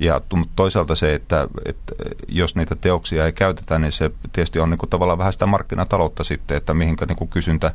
Ja 0.00 0.20
toisaalta 0.56 0.94
se, 0.94 1.14
että, 1.14 1.48
että 1.64 1.94
jos 2.28 2.54
niitä 2.54 2.74
teoksia 2.74 3.26
ei 3.26 3.32
käytetä, 3.32 3.78
niin 3.78 3.92
se 3.92 4.10
tietysti 4.32 4.60
on 4.60 4.70
niin 4.70 4.78
kuin 4.78 4.90
tavallaan 4.90 5.18
vähän 5.18 5.32
sitä 5.32 5.46
markkinataloutta 5.46 6.24
sitten, 6.24 6.56
että 6.56 6.74
mihinkä 6.74 7.06
niin 7.06 7.16
kuin 7.16 7.28
kysyntä 7.28 7.74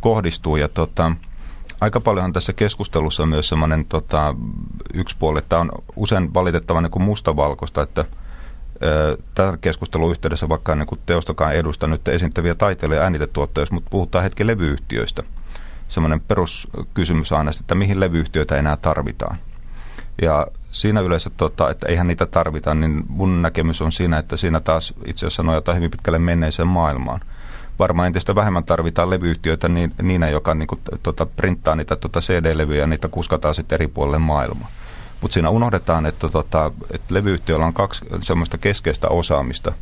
kohdistuu. 0.00 0.56
Ja 0.56 0.68
tota, 0.68 1.12
aika 1.80 2.00
paljonhan 2.00 2.32
tässä 2.32 2.52
keskustelussa 2.52 3.22
on 3.22 3.28
myös 3.28 3.48
semmoinen 3.48 3.84
tota, 3.84 4.34
yksi 4.94 5.16
puoli, 5.18 5.38
että 5.38 5.58
on 5.58 5.70
usein 5.96 6.34
valitettavan 6.34 6.82
niin 6.82 7.02
mustavalkoista, 7.02 7.82
että 7.82 8.04
tämän 9.34 9.58
keskustelun 9.58 10.10
yhteydessä 10.10 10.48
vaikka 10.48 10.74
niin 10.74 10.86
kuin 10.86 11.00
teostokaan 11.06 11.54
edusta 11.54 11.86
nyt 11.86 12.08
esittäviä 12.08 12.54
taiteilijoita 12.54 13.04
äänitetuottajia, 13.04 13.66
mutta 13.70 13.90
puhutaan 13.90 14.24
hetki 14.24 14.46
levyyhtiöistä. 14.46 15.22
Semmoinen 15.88 16.20
peruskysymys 16.20 17.32
aina, 17.32 17.50
että 17.60 17.74
mihin 17.74 18.00
levyyhtiöitä 18.00 18.56
enää 18.56 18.76
tarvitaan. 18.76 19.36
Ja 20.22 20.46
siinä 20.70 21.00
yleensä, 21.00 21.30
tota, 21.36 21.70
että 21.70 21.88
eihän 21.88 22.06
niitä 22.06 22.26
tarvita, 22.26 22.74
niin 22.74 23.04
mun 23.08 23.42
näkemys 23.42 23.82
on 23.82 23.92
siinä, 23.92 24.18
että 24.18 24.36
siinä 24.36 24.60
taas 24.60 24.94
itse 25.04 25.26
asiassa 25.26 25.42
nojataan 25.42 25.76
hyvin 25.76 25.90
pitkälle 25.90 26.18
menneiseen 26.18 26.68
maailmaan. 26.68 27.20
Varmaan 27.78 28.06
entistä 28.06 28.34
vähemmän 28.34 28.64
tarvitaan 28.64 29.10
levyyhtiöitä 29.10 29.68
niin, 29.68 29.94
niinä, 30.02 30.28
joka 30.28 30.54
niin 30.54 30.66
kuin, 30.66 30.80
tota, 31.02 31.26
printtaa 31.26 31.74
niitä 31.74 31.96
tota 31.96 32.20
CD-levyjä 32.20 32.80
ja 32.80 32.86
niitä 32.86 33.08
kuskataan 33.08 33.54
sitten 33.54 33.76
eri 33.76 33.88
puolille 33.88 34.18
maailmaa. 34.18 34.68
Mutta 35.20 35.34
siinä 35.34 35.50
unohdetaan, 35.50 36.06
että, 36.06 36.28
tota, 36.28 36.70
että 36.90 37.14
levyyhtiöllä 37.14 37.66
on 37.66 37.74
kaksi 37.74 38.04
semmoista 38.20 38.58
keskeistä 38.58 39.08
osaamista, 39.08 39.72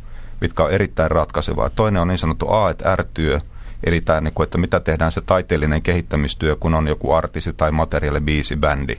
mitkä 0.41 0.63
on 0.63 0.71
erittäin 0.71 1.11
ratkaisevaa. 1.11 1.69
Toinen 1.69 2.01
on 2.01 2.07
niin 2.07 2.17
sanottu 2.17 2.49
A- 2.49 2.69
että 2.69 2.95
R-työ, 2.95 3.39
eli 3.83 4.01
tämä, 4.01 4.21
niin 4.21 4.33
kuin, 4.33 4.43
että 4.43 4.57
mitä 4.57 4.79
tehdään 4.79 5.11
se 5.11 5.21
taiteellinen 5.21 5.81
kehittämistyö, 5.81 6.55
kun 6.55 6.73
on 6.73 6.87
joku 6.87 7.13
artisti 7.13 7.53
tai 7.53 7.71
materiaali, 7.71 8.21
biisi, 8.21 8.55
bändi, 8.55 8.97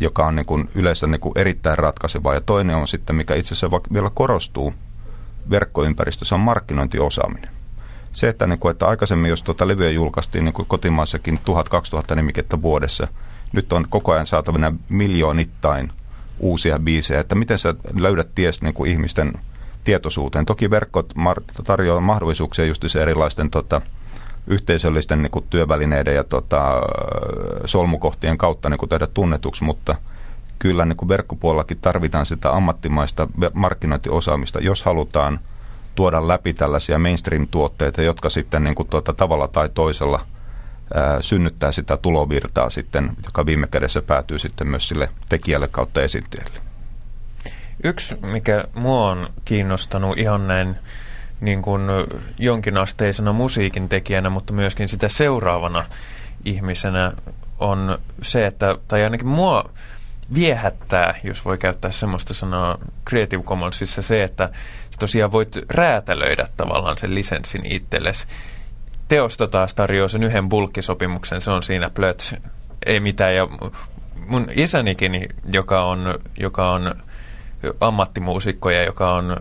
joka 0.00 0.26
on 0.26 0.36
niin 0.36 0.46
kuin 0.46 0.70
yleensä 0.74 1.06
niin 1.06 1.20
kuin 1.20 1.32
erittäin 1.36 1.78
ratkaisevaa. 1.78 2.34
Ja 2.34 2.40
toinen 2.40 2.76
on 2.76 2.88
sitten, 2.88 3.16
mikä 3.16 3.34
itse 3.34 3.54
asiassa 3.54 3.80
vielä 3.92 4.10
korostuu 4.14 4.74
verkkoympäristössä, 5.50 6.34
on 6.34 6.40
markkinointiosaaminen. 6.40 7.50
Se, 8.12 8.28
että, 8.28 8.46
niin 8.46 8.58
kuin, 8.58 8.70
että 8.70 8.86
aikaisemmin, 8.86 9.30
jos 9.30 9.42
tuota 9.42 9.68
levyä 9.68 9.90
julkaistiin 9.90 10.44
niin 10.44 10.52
kuin 10.52 10.68
kotimaassakin 10.68 11.40
1000-2000 12.12 12.16
nimikettä 12.16 12.62
vuodessa– 12.62 13.08
nyt 13.52 13.72
on 13.72 13.86
koko 13.88 14.12
ajan 14.12 14.26
saatavina 14.26 14.72
miljoonittain 14.88 15.92
uusia 16.40 16.78
biisejä, 16.78 17.20
että 17.20 17.34
miten 17.34 17.58
sä 17.58 17.74
löydät 17.98 18.28
ties 18.34 18.62
niin 18.62 18.74
kuin 18.74 18.90
ihmisten 18.90 19.32
tietoisuuteen. 19.84 20.46
Toki 20.46 20.70
verkko 20.70 21.02
tarjoaa 21.64 22.00
mahdollisuuksia 22.00 22.64
just 22.64 22.84
se 22.86 23.02
erilaisten 23.02 23.50
tota, 23.50 23.80
yhteisöllisten 24.46 25.22
niin 25.22 25.30
kuin 25.30 25.44
työvälineiden 25.50 26.14
ja 26.14 26.24
tota, 26.24 26.80
solmukohtien 27.64 28.38
kautta 28.38 28.68
niin 28.68 28.78
kuin 28.78 28.88
tehdä 28.88 29.06
tunnetuksi, 29.06 29.64
mutta 29.64 29.94
kyllä 30.58 30.84
niin 30.84 30.96
kuin 30.96 31.08
verkkopuolellakin 31.08 31.78
tarvitaan 31.80 32.26
sitä 32.26 32.50
ammattimaista 32.52 33.28
markkinointiosaamista, 33.54 34.60
jos 34.60 34.84
halutaan 34.84 35.40
tuoda 35.94 36.28
läpi 36.28 36.54
tällaisia 36.54 36.98
mainstream-tuotteita, 36.98 38.02
jotka 38.02 38.28
sitten 38.28 38.64
niin 38.64 38.74
kuin 38.74 38.88
tuota, 38.88 39.12
tavalla 39.12 39.48
tai 39.48 39.68
toisella– 39.74 40.20
synnyttää 41.20 41.72
sitä 41.72 41.96
tulovirtaa 41.96 42.70
sitten, 42.70 43.10
joka 43.24 43.46
viime 43.46 43.66
kädessä 43.66 44.02
päätyy 44.02 44.38
sitten 44.38 44.68
myös 44.68 44.88
sille 44.88 45.08
tekijälle 45.28 45.68
kautta 45.68 46.02
esittäjälle. 46.02 46.60
Yksi, 47.84 48.16
mikä 48.16 48.64
mua 48.74 49.10
on 49.10 49.30
kiinnostanut 49.44 50.18
ihan 50.18 50.48
näin 50.48 50.76
niin 51.40 51.62
kuin 51.62 51.82
jonkinasteisena 52.38 53.32
musiikin 53.32 53.88
tekijänä, 53.88 54.30
mutta 54.30 54.52
myöskin 54.52 54.88
sitä 54.88 55.08
seuraavana 55.08 55.84
ihmisenä, 56.44 57.12
on 57.58 57.98
se, 58.22 58.46
että, 58.46 58.76
tai 58.88 59.04
ainakin 59.04 59.26
mua 59.26 59.70
viehättää, 60.34 61.14
jos 61.24 61.44
voi 61.44 61.58
käyttää 61.58 61.90
semmoista 61.90 62.34
sanaa 62.34 62.78
Creative 63.08 63.42
Commonsissa, 63.42 64.02
se, 64.02 64.22
että 64.22 64.50
tosiaan 64.98 65.32
voit 65.32 65.56
räätälöidä 65.70 66.48
tavallaan 66.56 66.98
sen 66.98 67.14
lisenssin 67.14 67.66
itsellesi 67.66 68.26
teosto 69.10 69.46
taas 69.46 69.74
tarjoaa 69.74 70.08
sen 70.08 70.22
yhden 70.22 70.48
bulkkisopimuksen, 70.48 71.40
se 71.40 71.50
on 71.50 71.62
siinä 71.62 71.90
plöts, 71.90 72.34
ei 72.86 73.00
mitään. 73.00 73.34
Ja 73.34 73.48
mun 74.26 74.46
isänikin, 74.54 75.28
joka 75.52 75.84
on, 75.84 76.18
joka 76.40 76.70
on 76.70 76.94
ammattimuusikko 77.80 78.70
ja 78.70 78.84
joka 78.84 79.14
on 79.14 79.36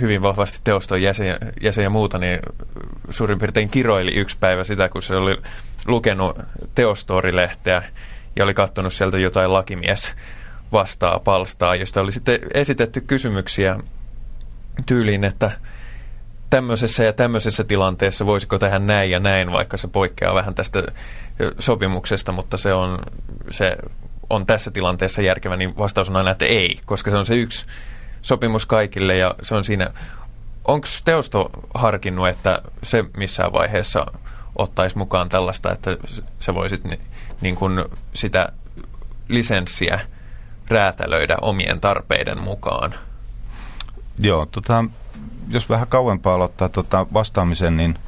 hyvin 0.00 0.22
vahvasti 0.22 0.58
teoston 0.64 1.02
jäsen, 1.02 1.38
jäsen 1.60 1.82
ja 1.82 1.90
muuta, 1.90 2.18
niin 2.18 2.40
suurin 3.10 3.38
piirtein 3.38 3.70
kiroili 3.70 4.14
yksi 4.14 4.36
päivä 4.40 4.64
sitä, 4.64 4.88
kun 4.88 5.02
se 5.02 5.16
oli 5.16 5.36
lukenut 5.86 6.38
teostorilehteä 6.74 7.82
ja 8.36 8.44
oli 8.44 8.54
katsonut 8.54 8.92
sieltä 8.92 9.18
jotain 9.18 9.52
lakimies 9.52 10.14
vastaa 10.72 11.18
palstaa, 11.18 11.76
josta 11.76 12.00
oli 12.00 12.12
sitten 12.12 12.38
esitetty 12.54 13.00
kysymyksiä 13.00 13.78
tyyliin, 14.86 15.24
että– 15.24 15.50
tämmöisessä 16.50 17.04
ja 17.04 17.12
tämmöisessä 17.12 17.64
tilanteessa 17.64 18.26
voisiko 18.26 18.58
tehdä 18.58 18.78
näin 18.78 19.10
ja 19.10 19.20
näin, 19.20 19.52
vaikka 19.52 19.76
se 19.76 19.88
poikkeaa 19.88 20.34
vähän 20.34 20.54
tästä 20.54 20.82
sopimuksesta, 21.58 22.32
mutta 22.32 22.56
se 22.56 22.72
on, 22.72 22.98
se 23.50 23.76
on 24.30 24.46
tässä 24.46 24.70
tilanteessa 24.70 25.22
järkevä, 25.22 25.56
niin 25.56 25.78
vastaus 25.78 26.10
on 26.10 26.16
aina, 26.16 26.30
että 26.30 26.44
ei, 26.44 26.80
koska 26.86 27.10
se 27.10 27.16
on 27.16 27.26
se 27.26 27.34
yksi 27.34 27.66
sopimus 28.22 28.66
kaikille 28.66 29.16
ja 29.16 29.34
se 29.42 29.54
on 29.54 29.64
siinä. 29.64 29.90
Onko 30.64 30.86
teosto 31.04 31.50
harkinnut, 31.74 32.28
että 32.28 32.62
se 32.82 33.04
missään 33.16 33.52
vaiheessa 33.52 34.06
ottaisi 34.56 34.98
mukaan 34.98 35.28
tällaista, 35.28 35.72
että 35.72 35.96
se 36.40 36.54
voisit 36.54 36.84
ni, 36.84 36.98
niin 37.40 37.56
kuin 37.56 37.84
sitä 38.14 38.48
lisenssiä 39.28 40.00
räätälöidä 40.68 41.36
omien 41.40 41.80
tarpeiden 41.80 42.40
mukaan? 42.40 42.94
Joo, 44.20 44.46
tota, 44.46 44.84
jos 45.48 45.68
vähän 45.68 45.88
kauempaa 45.88 46.34
aloittaa 46.34 46.68
tota 46.68 47.06
vastaamisen, 47.12 47.76
niin 47.76 47.98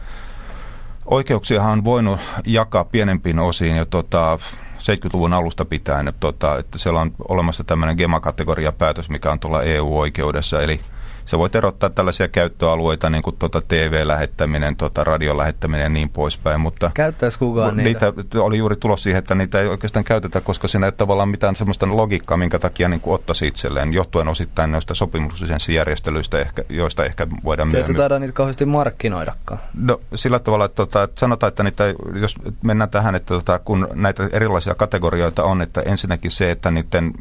oikeuksiahan 1.07 1.73
on 1.73 1.85
voinut 1.85 2.21
jakaa 2.47 2.85
pienempiin 2.85 3.39
osiin 3.39 3.77
jo 3.77 3.85
tota 3.85 4.39
70-luvun 4.79 5.33
alusta 5.33 5.65
pitäen, 5.65 6.13
tota, 6.21 6.59
että 6.59 6.79
siellä 6.79 7.01
on 7.01 7.13
olemassa 7.29 7.65
tämmöinen 7.65 7.97
GEMA-kategoriapäätös, 7.97 9.11
mikä 9.11 9.33
on 9.33 9.41
tuolla 9.41 9.63
EU-oikeudessa, 9.63 10.63
eli 10.63 10.81
sä 11.27 11.39
voit 11.39 11.55
erottaa 11.55 11.91
tällaisia 11.91 12.29
käyttöalueita, 12.29 13.11
niin 13.11 13.23
kuin 13.23 13.37
tuota 13.39 13.63
TV-lähettäminen, 13.69 14.77
tuota 14.77 15.05
radiolähettäminen 15.05 15.83
ja 15.83 15.89
niin 15.89 16.09
poispäin. 16.09 16.61
Mutta 16.61 16.91
Käyttäisi 16.95 17.39
kukaan 17.39 17.77
niitä? 17.77 18.13
niitä? 18.17 18.43
oli 18.43 18.59
juuri 18.59 18.77
tulos 18.77 19.03
siihen, 19.03 19.19
että 19.19 19.35
niitä 19.35 19.61
ei 19.61 19.69
oikeastaan 19.69 20.05
käytetä, 20.05 20.41
koska 20.41 20.69
siinä 20.69 20.87
ei 20.87 20.93
tavallaan 20.93 21.29
mitään 21.29 21.57
sellaista 21.57 21.97
logiikkaa, 21.97 22.37
minkä 22.37 22.59
takia 22.59 22.89
niin 22.89 23.01
ottaisi 23.07 23.47
itselleen, 23.47 23.93
johtuen 23.93 24.29
osittain 24.29 24.73
noista 24.73 24.95
sopimuslisenssijärjestelyistä, 24.95 26.39
ehkä, 26.39 26.65
joista 26.69 27.05
ehkä 27.05 27.27
voidaan 27.45 27.69
myöhemmin. 27.69 27.97
Se 27.97 27.99
taida 27.99 28.19
niitä 28.19 28.33
kauheasti 28.33 28.65
markkinoidakaan. 28.65 29.61
No 29.83 30.01
sillä 30.15 30.39
tavalla, 30.39 30.65
että, 30.65 30.77
tota, 30.77 31.03
että 31.03 31.21
sanotaan, 31.21 31.49
että 31.49 31.63
niitä, 31.63 31.85
jos 32.21 32.35
mennään 32.63 32.91
tähän, 32.91 33.15
että 33.15 33.35
tota, 33.35 33.59
kun 33.59 33.89
näitä 33.95 34.29
erilaisia 34.33 34.75
kategorioita 34.75 35.45
on, 35.45 35.63
että 35.63 35.81
ensinnäkin 35.81 36.31
se, 36.31 36.51
että 36.51 36.71
niiden 36.71 37.13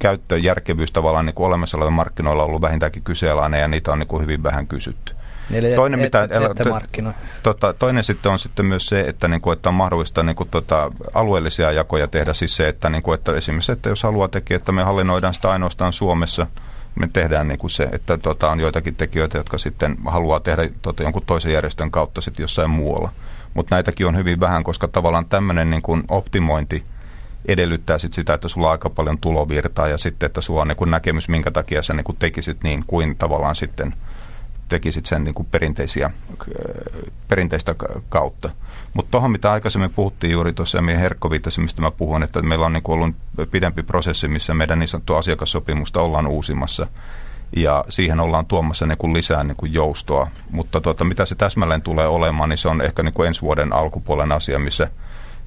käyttöjärkevyys 0.00 0.92
tavallaan 0.92 1.26
niin 1.26 1.34
kuin 1.34 1.46
olemassa 1.46 1.76
olevilla 1.76 1.90
markkinoilla 1.90 2.42
on 2.42 2.48
ollut 2.48 2.62
vähintäänkin 2.62 3.02
kyseenalainen 3.02 3.60
ja 3.60 3.68
niitä 3.68 3.92
on 3.92 3.98
niin 3.98 4.06
kuin 4.06 4.22
hyvin 4.22 4.42
vähän 4.42 4.66
kysytty. 4.66 5.14
Eli 5.52 5.74
toinen, 5.74 6.00
et, 6.00 6.06
mitä, 6.06 6.22
et, 6.22 6.30
et 6.30 7.14
tota, 7.42 7.74
toinen 7.74 8.04
sitten 8.04 8.32
on 8.32 8.38
sitten 8.38 8.66
myös 8.66 8.86
se, 8.86 9.00
että, 9.00 9.28
niin 9.28 9.40
kuin, 9.40 9.52
että 9.52 9.68
on 9.68 9.74
mahdollista 9.74 10.22
niin 10.22 10.36
kuin, 10.36 10.48
tota, 10.50 10.92
alueellisia 11.14 11.72
jakoja 11.72 12.08
tehdä. 12.08 12.32
Siis 12.32 12.56
se, 12.56 12.68
että, 12.68 12.90
niin 12.90 13.02
kuin, 13.02 13.14
että 13.14 13.32
esimerkiksi, 13.32 13.72
että 13.72 13.88
jos 13.88 14.02
haluaa 14.02 14.28
tekijä, 14.28 14.56
että 14.56 14.72
me 14.72 14.82
hallinnoidaan 14.82 15.34
sitä 15.34 15.50
ainoastaan 15.50 15.92
Suomessa, 15.92 16.46
me 17.00 17.08
tehdään 17.12 17.48
niin 17.48 17.58
kuin 17.58 17.70
se, 17.70 17.88
että 17.92 18.18
tota, 18.18 18.50
on 18.50 18.60
joitakin 18.60 18.96
tekijöitä, 18.96 19.38
jotka 19.38 19.58
sitten 19.58 19.96
haluaa 20.06 20.40
tehdä 20.40 20.68
tota, 20.82 21.02
jonkun 21.02 21.22
toisen 21.26 21.52
järjestön 21.52 21.90
kautta 21.90 22.20
sitten 22.20 22.44
jossain 22.44 22.70
muualla. 22.70 23.12
Mutta 23.54 23.74
näitäkin 23.74 24.06
on 24.06 24.16
hyvin 24.16 24.40
vähän, 24.40 24.64
koska 24.64 24.88
tavallaan 24.88 25.26
tämmöinen 25.26 25.70
niin 25.70 25.82
kuin 25.82 26.02
optimointi– 26.08 26.84
edellyttää 27.48 27.98
sit 27.98 28.12
sitä, 28.12 28.34
että 28.34 28.48
sulla 28.48 28.66
on 28.66 28.72
aika 28.72 28.90
paljon 28.90 29.18
tulovirtaa 29.18 29.88
ja 29.88 29.98
sitten, 29.98 30.26
että 30.26 30.40
sulla 30.40 30.62
on 30.62 30.68
niin 30.68 30.90
näkemys, 30.90 31.28
minkä 31.28 31.50
takia 31.50 31.82
sä 31.82 31.94
niin 31.94 32.16
tekisit 32.18 32.62
niin 32.62 32.84
kuin 32.86 33.16
tavallaan 33.16 33.54
sitten 33.54 33.94
tekisit 34.68 35.06
sen 35.06 35.24
niin 35.24 35.34
kuin 35.34 35.48
perinteisiä, 35.50 36.10
perinteistä 37.28 37.74
kautta. 38.08 38.50
Mutta 38.94 39.10
tuohon, 39.10 39.30
mitä 39.30 39.52
aikaisemmin 39.52 39.92
puhuttiin 39.96 40.30
juuri 40.30 40.52
tuossa 40.52 40.78
ja 40.78 40.82
meidän 40.82 41.02
Herkko 41.02 41.30
viittasi, 41.30 41.60
mistä 41.60 41.82
mä 41.82 41.90
puhun, 41.90 42.22
että 42.22 42.42
meillä 42.42 42.66
on 42.66 42.72
niin 42.72 42.82
kuin 42.82 42.94
ollut 42.94 43.16
pidempi 43.50 43.82
prosessi, 43.82 44.28
missä 44.28 44.54
meidän 44.54 44.78
niin 44.78 44.88
sanottua 44.88 45.18
asiakassopimusta 45.18 46.02
ollaan 46.02 46.26
uusimassa 46.26 46.86
ja 47.56 47.84
siihen 47.88 48.20
ollaan 48.20 48.46
tuomassa 48.46 48.86
niin 48.86 48.98
kuin 48.98 49.12
lisää 49.12 49.44
niin 49.44 49.56
kuin 49.56 49.72
joustoa. 49.72 50.28
Mutta 50.50 50.80
tuota, 50.80 51.04
mitä 51.04 51.26
se 51.26 51.34
täsmälleen 51.34 51.82
tulee 51.82 52.06
olemaan, 52.06 52.48
niin 52.48 52.58
se 52.58 52.68
on 52.68 52.80
ehkä 52.82 53.02
niin 53.02 53.14
kuin 53.14 53.28
ensi 53.28 53.42
vuoden 53.42 53.72
alkupuolen 53.72 54.32
asia, 54.32 54.58
missä– 54.58 54.88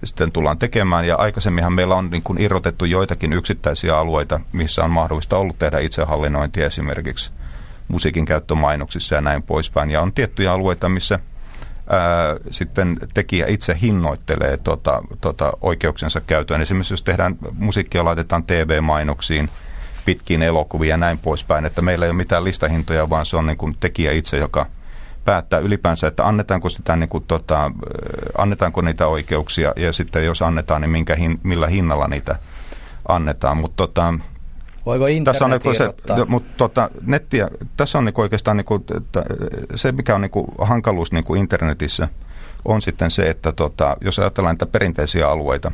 sitten 0.03 0.31
tullaan 0.31 0.57
tekemään. 0.57 1.05
Ja 1.05 1.15
aikaisemminhan 1.15 1.73
meillä 1.73 1.95
on 1.95 2.09
niin 2.09 2.23
kuin 2.23 2.41
irrotettu 2.41 2.85
joitakin 2.85 3.33
yksittäisiä 3.33 3.97
alueita, 3.97 4.39
missä 4.53 4.83
on 4.83 4.91
mahdollista 4.91 5.37
ollut 5.37 5.59
tehdä 5.59 5.79
itsehallinnointia 5.79 6.65
esimerkiksi 6.65 7.31
musiikin 7.87 8.25
käyttömainoksissa 8.25 9.15
ja 9.15 9.21
näin 9.21 9.43
poispäin. 9.43 9.91
Ja 9.91 10.01
on 10.01 10.13
tiettyjä 10.13 10.53
alueita, 10.53 10.89
missä 10.89 11.19
ää, 11.89 12.01
sitten 12.51 12.97
tekijä 13.13 13.45
itse 13.47 13.77
hinnoittelee 13.81 14.57
tota, 14.57 15.01
tota 15.21 15.53
oikeuksensa 15.61 16.21
käyttöön. 16.21 16.61
Esimerkiksi 16.61 16.93
jos 16.93 17.01
tehdään 17.01 17.37
musiikkia, 17.57 18.05
laitetaan 18.05 18.43
TV-mainoksiin, 18.43 19.49
pitkiin 20.05 20.41
elokuviin 20.41 20.89
ja 20.89 20.97
näin 20.97 21.17
poispäin, 21.17 21.65
että 21.65 21.81
meillä 21.81 22.05
ei 22.05 22.09
ole 22.09 22.17
mitään 22.17 22.43
listahintoja, 22.43 23.09
vaan 23.09 23.25
se 23.25 23.37
on 23.37 23.45
niin 23.45 23.57
kuin 23.57 23.73
tekijä 23.79 24.11
itse, 24.11 24.37
joka– 24.37 24.65
päättää 25.25 25.59
ylipäänsä, 25.59 26.07
että 26.07 26.27
annetaanko, 26.27 26.69
sitä, 26.69 26.95
niin 26.95 27.09
kuin, 27.09 27.23
tota, 27.27 27.71
annetaanko 28.37 28.81
niitä 28.81 29.07
oikeuksia 29.07 29.73
ja 29.75 29.93
sitten 29.93 30.25
jos 30.25 30.41
annetaan, 30.41 30.81
niin 30.81 30.89
minkä 30.89 31.15
hin, 31.15 31.39
millä 31.43 31.67
hinnalla 31.67 32.07
niitä 32.07 32.35
annetaan. 33.07 33.57
Mutta 33.57 33.75
tota, 33.77 34.13
Voiko 34.85 35.05
tässä 35.23 35.45
on 35.45 35.51
niinku 35.51 35.73
se, 35.73 35.89
mutta 36.27 36.53
tota, 36.57 36.89
nettiä, 37.05 37.47
tässä 37.77 37.97
on 37.97 38.05
niinku 38.05 38.21
oikeastaan 38.21 38.57
niinku, 38.57 38.75
että 38.97 39.23
se, 39.75 39.91
mikä 39.91 40.15
on 40.15 40.21
niinku 40.21 40.45
hankaluus 40.57 41.11
niinku 41.11 41.35
internetissä, 41.35 42.07
on 42.65 42.81
sitten 42.81 43.11
se, 43.11 43.29
että 43.29 43.51
tota, 43.51 43.97
jos 44.01 44.19
ajatellaan 44.19 44.53
niitä 44.53 44.65
perinteisiä 44.65 45.29
alueita, 45.29 45.71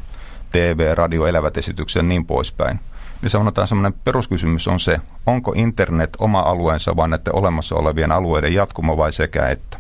TV, 0.52 0.95
radio, 0.95 1.26
elävät 1.26 1.58
esitykset 1.58 2.00
ja 2.00 2.04
niin 2.04 2.26
poispäin, 2.26 2.80
niin 3.22 3.30
sanotaan 3.30 3.67
semmoinen 3.67 3.99
peruskysymys 4.03 4.67
on 4.67 4.80
se, 4.80 4.99
onko 5.26 5.53
internet 5.55 6.09
oma 6.20 6.39
alueensa 6.39 6.95
vaan 6.95 7.09
näiden 7.09 7.36
olemassa 7.36 7.76
olevien 7.76 8.11
alueiden 8.11 8.53
jatkumo 8.53 8.97
vai 8.97 9.13
sekä 9.13 9.47
että. 9.47 9.78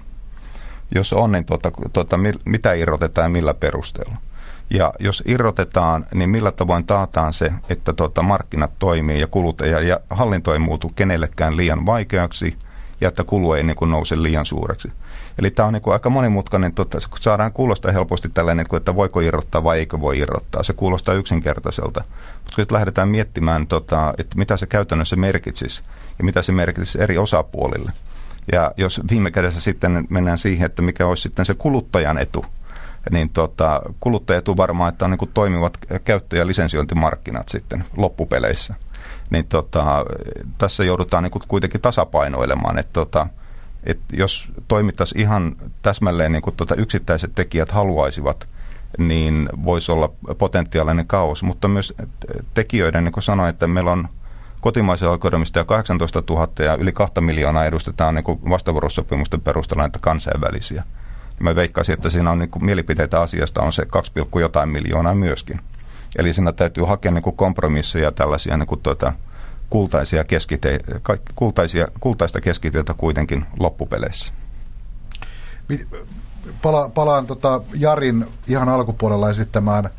Jos 0.95 1.13
on, 1.13 1.31
niin 1.31 1.45
tota, 1.45 1.71
tota, 1.93 2.19
mitä 2.45 2.73
irrotetaan 2.73 3.25
ja 3.25 3.29
millä 3.29 3.53
perusteella. 3.53 4.15
Ja 4.69 4.93
jos 4.99 5.23
irrotetaan, 5.25 6.05
niin 6.13 6.29
millä 6.29 6.51
tavoin 6.51 6.85
taataan 6.85 7.33
se, 7.33 7.51
että 7.69 7.93
tota, 7.93 8.21
markkinat 8.21 8.71
toimii 8.79 9.19
ja 9.19 9.27
kulut 9.27 9.59
ja, 9.59 9.79
ja 9.79 9.99
hallinto 10.09 10.53
ei 10.53 10.59
muutu 10.59 10.91
kenellekään 10.95 11.57
liian 11.57 11.85
vaikeaksi 11.85 12.57
ja 13.01 13.07
että 13.07 13.23
kulu 13.23 13.53
ei 13.53 13.63
niin 13.63 13.75
kuin, 13.75 13.91
nouse 13.91 14.23
liian 14.23 14.45
suureksi. 14.45 14.91
Eli 15.39 15.51
tämä 15.51 15.67
on 15.67 15.73
niin 15.73 15.81
kuin, 15.81 15.93
aika 15.93 16.09
monimutkainen, 16.09 16.73
tota, 16.73 16.97
saadaan 17.19 17.53
kuulostaa 17.53 17.91
helposti 17.91 18.29
tällainen, 18.33 18.65
että 18.77 18.95
voiko 18.95 19.19
irrottaa 19.19 19.63
vai 19.63 19.79
eikö 19.79 20.01
voi 20.01 20.19
irrottaa. 20.19 20.63
Se 20.63 20.73
kuulostaa 20.73 21.15
yksinkertaiselta. 21.15 22.03
Mutta 22.33 22.55
kun 22.55 22.65
lähdetään 22.71 23.07
miettimään, 23.07 23.67
tota, 23.67 24.13
että 24.17 24.37
mitä 24.37 24.57
se 24.57 24.67
käytännössä 24.67 25.15
merkitsisi 25.15 25.83
ja 26.19 26.25
mitä 26.25 26.41
se 26.41 26.51
merkitsisi 26.51 27.01
eri 27.01 27.17
osapuolille. 27.17 27.91
Ja 28.51 28.71
jos 28.77 29.01
viime 29.09 29.31
kädessä 29.31 29.61
sitten 29.61 30.07
mennään 30.09 30.37
siihen, 30.37 30.65
että 30.65 30.81
mikä 30.81 31.07
olisi 31.07 31.23
sitten 31.23 31.45
se 31.45 31.53
kuluttajan 31.53 32.17
etu, 32.17 32.45
niin 33.11 33.29
tota, 33.29 33.81
kuluttajaetu 33.99 34.57
varmaan, 34.57 34.89
että 34.89 35.05
on 35.05 35.11
niin 35.11 35.29
toimivat 35.33 35.77
käyttö- 36.03 36.37
ja 36.37 36.47
lisensiointimarkkinat 36.47 37.49
sitten 37.49 37.83
loppupeleissä. 37.97 38.75
Niin 39.29 39.47
tota, 39.47 40.05
tässä 40.57 40.83
joudutaan 40.83 41.23
niin 41.23 41.41
kuitenkin 41.47 41.81
tasapainoilemaan, 41.81 42.77
että 42.77 42.93
tota, 42.93 43.27
että 43.91 44.15
jos 44.15 44.49
toimittaisiin 44.67 45.21
ihan 45.21 45.55
täsmälleen 45.81 46.31
niin 46.31 46.41
kuin 46.41 46.55
tota 46.55 46.75
yksittäiset 46.75 47.31
tekijät 47.35 47.71
haluaisivat, 47.71 48.47
niin 48.97 49.49
voisi 49.63 49.91
olla 49.91 50.11
potentiaalinen 50.37 51.07
kaos. 51.07 51.43
Mutta 51.43 51.67
myös 51.67 51.93
tekijöiden, 52.53 53.03
niin 53.03 53.13
kuin 53.13 53.23
sanoin, 53.23 53.49
että 53.49 53.67
meillä 53.67 53.91
on 53.91 54.09
kotimaisen 54.61 55.09
oikeudellista 55.09 55.65
18 55.65 56.23
000 56.29 56.47
ja 56.59 56.75
yli 56.75 56.91
2 56.91 57.21
miljoonaa 57.21 57.65
edustetaan 57.65 58.15
niin 58.15 58.49
vastavuorosopimusten 58.49 59.41
perusteella 59.41 59.83
näitä 59.83 59.99
kansainvälisiä. 59.99 60.83
Mä 61.39 61.55
veikkaisin, 61.55 61.93
että 61.93 62.09
siinä 62.09 62.31
on 62.31 62.39
niin 62.39 62.49
kuin 62.49 62.65
mielipiteitä 62.65 63.21
asiasta 63.21 63.61
on 63.61 63.73
se 63.73 63.85
2, 63.85 64.11
jotain 64.39 64.69
miljoonaa 64.69 65.15
myöskin. 65.15 65.59
Eli 66.17 66.33
siinä 66.33 66.51
täytyy 66.51 66.83
hakea 66.83 67.11
niin 67.11 67.21
kuin 67.21 67.35
kompromisseja 67.35 68.11
tällaisia 68.11 68.57
niin 68.57 68.67
kuin 68.67 68.81
tuota, 68.81 69.13
kultaisia 69.69 70.23
keskite, 70.23 70.79
kultaisia, 71.35 71.87
kultaista 71.99 72.41
keskitietä 72.41 72.93
kuitenkin 72.93 73.45
loppupeleissä. 73.59 74.33
Pala, 76.61 76.89
palaan 76.89 77.27
tota 77.27 77.61
Jarin 77.73 78.25
ihan 78.47 78.69
alkupuolella 78.69 79.29
esittämään 79.29 79.89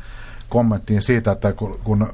kommenttiin 0.49 1.01
siitä, 1.01 1.31
että 1.31 1.53
kun, 1.53 1.79
kun 1.83 2.13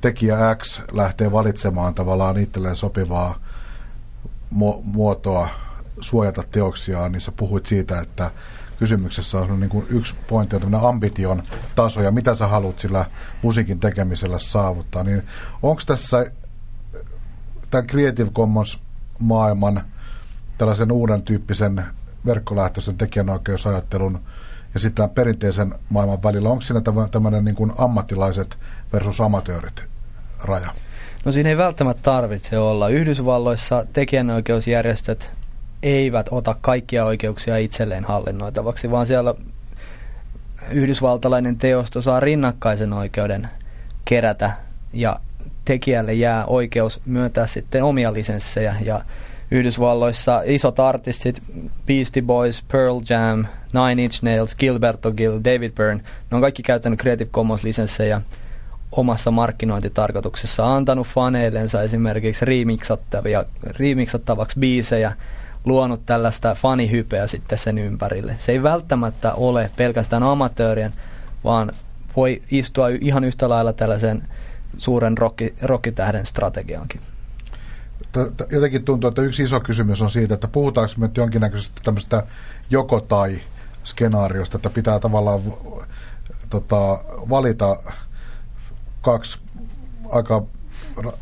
tekijä 0.00 0.36
X 0.54 0.80
lähtee 0.92 1.32
valitsemaan 1.32 1.94
tavallaan 1.94 2.38
itselleen 2.38 2.76
sopivaa 2.76 3.38
muotoa 4.82 5.48
suojata 6.00 6.42
teoksiaan, 6.52 7.12
niin 7.12 7.20
sä 7.20 7.32
puhuit 7.32 7.66
siitä, 7.66 8.00
että 8.00 8.30
kysymyksessä 8.78 9.38
on 9.38 9.60
niin 9.60 9.70
kuin 9.70 9.86
yksi 9.88 10.14
pointti, 10.28 10.56
on 10.56 10.74
ambition 10.74 11.42
taso 11.74 12.02
ja 12.02 12.10
mitä 12.10 12.34
sä 12.34 12.46
haluat 12.46 12.78
sillä 12.78 13.04
musiikin 13.42 13.78
tekemisellä 13.78 14.38
saavuttaa. 14.38 15.04
Niin 15.04 15.22
onko 15.62 15.82
tässä 15.86 16.30
tämän 17.70 17.86
Creative 17.86 18.30
Commons 18.30 18.80
maailman 19.18 19.82
tällaisen 20.58 20.92
uuden 20.92 21.22
tyyppisen 21.22 21.84
verkkolähtöisen 22.26 22.96
tekijänoikeusajattelun 22.96 24.20
ja 24.74 24.80
sitten 24.80 25.10
perinteisen 25.10 25.74
maailman 25.88 26.22
välillä, 26.22 26.48
onko 26.48 26.62
siinä 26.62 26.80
tämmöinen 27.10 27.44
niin 27.44 27.54
kuin 27.54 27.72
ammattilaiset 27.78 28.58
versus 28.92 29.20
amatöörit 29.20 29.84
raja? 30.44 30.68
No 31.24 31.32
siinä 31.32 31.48
ei 31.48 31.56
välttämättä 31.56 32.02
tarvitse 32.02 32.58
olla. 32.58 32.88
Yhdysvalloissa 32.88 33.86
tekijänoikeusjärjestöt 33.92 35.30
eivät 35.82 36.26
ota 36.30 36.56
kaikkia 36.60 37.04
oikeuksia 37.04 37.56
itselleen 37.56 38.04
hallinnoitavaksi, 38.04 38.90
vaan 38.90 39.06
siellä 39.06 39.34
yhdysvaltalainen 40.70 41.56
teosto 41.56 42.02
saa 42.02 42.20
rinnakkaisen 42.20 42.92
oikeuden 42.92 43.48
kerätä 44.04 44.52
ja 44.92 45.20
tekijälle 45.66 46.14
jää 46.14 46.46
oikeus 46.46 47.00
myöntää 47.06 47.46
sitten 47.46 47.82
omia 47.84 48.12
lisenssejä 48.12 48.76
ja 48.84 49.00
Yhdysvalloissa 49.50 50.42
isot 50.44 50.80
artistit, 50.80 51.42
Beastie 51.86 52.22
Boys, 52.22 52.64
Pearl 52.72 53.00
Jam, 53.08 53.44
Nine 53.72 54.04
Inch 54.04 54.22
Nails, 54.22 54.56
Gilberto 54.56 55.12
Gil, 55.12 55.40
David 55.44 55.72
Byrne, 55.72 56.02
ne 56.30 56.34
on 56.34 56.40
kaikki 56.40 56.62
käyttänyt 56.62 57.00
Creative 57.00 57.30
Commons-lisenssejä 57.30 58.20
omassa 58.92 59.30
markkinointitarkoituksessa, 59.30 60.74
antanut 60.74 61.06
faneillensa 61.06 61.82
esimerkiksi 61.82 62.44
remixattavia, 62.44 63.44
remixattavaksi 63.62 64.58
biisejä, 64.58 65.12
luonut 65.64 66.06
tällaista 66.06 66.54
fanihypeä 66.54 67.26
sitten 67.26 67.58
sen 67.58 67.78
ympärille. 67.78 68.36
Se 68.38 68.52
ei 68.52 68.62
välttämättä 68.62 69.34
ole 69.34 69.70
pelkästään 69.76 70.22
amatöörien, 70.22 70.92
vaan 71.44 71.72
voi 72.16 72.42
istua 72.50 72.88
ihan 73.00 73.24
yhtä 73.24 73.48
lailla 73.48 73.72
tällaisen 73.72 74.22
suuren 74.78 75.18
rokki, 75.18 75.54
rokkitähden 75.62 76.26
strategiaankin. 76.26 77.00
Jotenkin 78.50 78.84
tuntuu, 78.84 79.08
että 79.08 79.22
yksi 79.22 79.42
iso 79.42 79.60
kysymys 79.60 80.02
on 80.02 80.10
siitä, 80.10 80.34
että 80.34 80.48
puhutaanko 80.48 80.94
me 80.96 81.10
jonkinnäköisestä 81.16 81.80
tämmöistä 81.84 82.22
joko-tai 82.70 83.40
skenaariosta, 83.84 84.56
että 84.58 84.70
pitää 84.70 84.98
tavallaan 84.98 85.40
tota, 86.50 87.04
valita 87.30 87.82
kaksi 89.02 89.38
aika 90.10 90.42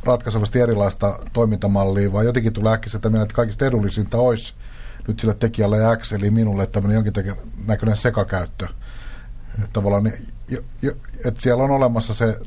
ratkaisevasti 0.04 0.60
erilaista 0.60 1.18
toimintamallia, 1.32 2.12
vai 2.12 2.24
jotenkin 2.24 2.52
tulee 2.52 2.72
äkkiä 2.72 2.90
että 3.22 3.34
kaikista 3.34 3.66
edullisinta 3.66 4.18
olisi 4.18 4.54
nyt 5.08 5.20
sille 5.20 5.34
tekijälle 5.34 5.78
X, 5.96 6.12
eli 6.12 6.30
minulle 6.30 6.66
tämmöinen 6.66 6.94
jonkin 6.94 7.36
näköinen 7.66 7.96
sekakäyttö. 7.96 8.66
Että 9.54 9.68
tavallaan, 9.72 10.12
että 11.24 11.40
siellä 11.40 11.64
on 11.64 11.70
olemassa 11.70 12.14
se 12.14 12.38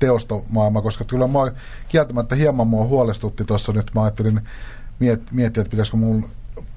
teostomaailma, 0.00 0.82
koska 0.82 1.04
kyllä 1.04 1.26
mua 1.26 1.50
kieltämättä 1.88 2.34
hieman 2.34 2.66
mua 2.66 2.84
huolestutti 2.84 3.44
tuossa 3.44 3.72
nyt. 3.72 3.90
Mä 3.94 4.02
ajattelin 4.02 4.40
miet, 4.98 5.32
miettiä, 5.32 5.60
että 5.60 5.70
pitäisikö 5.70 5.96
mun 5.96 6.28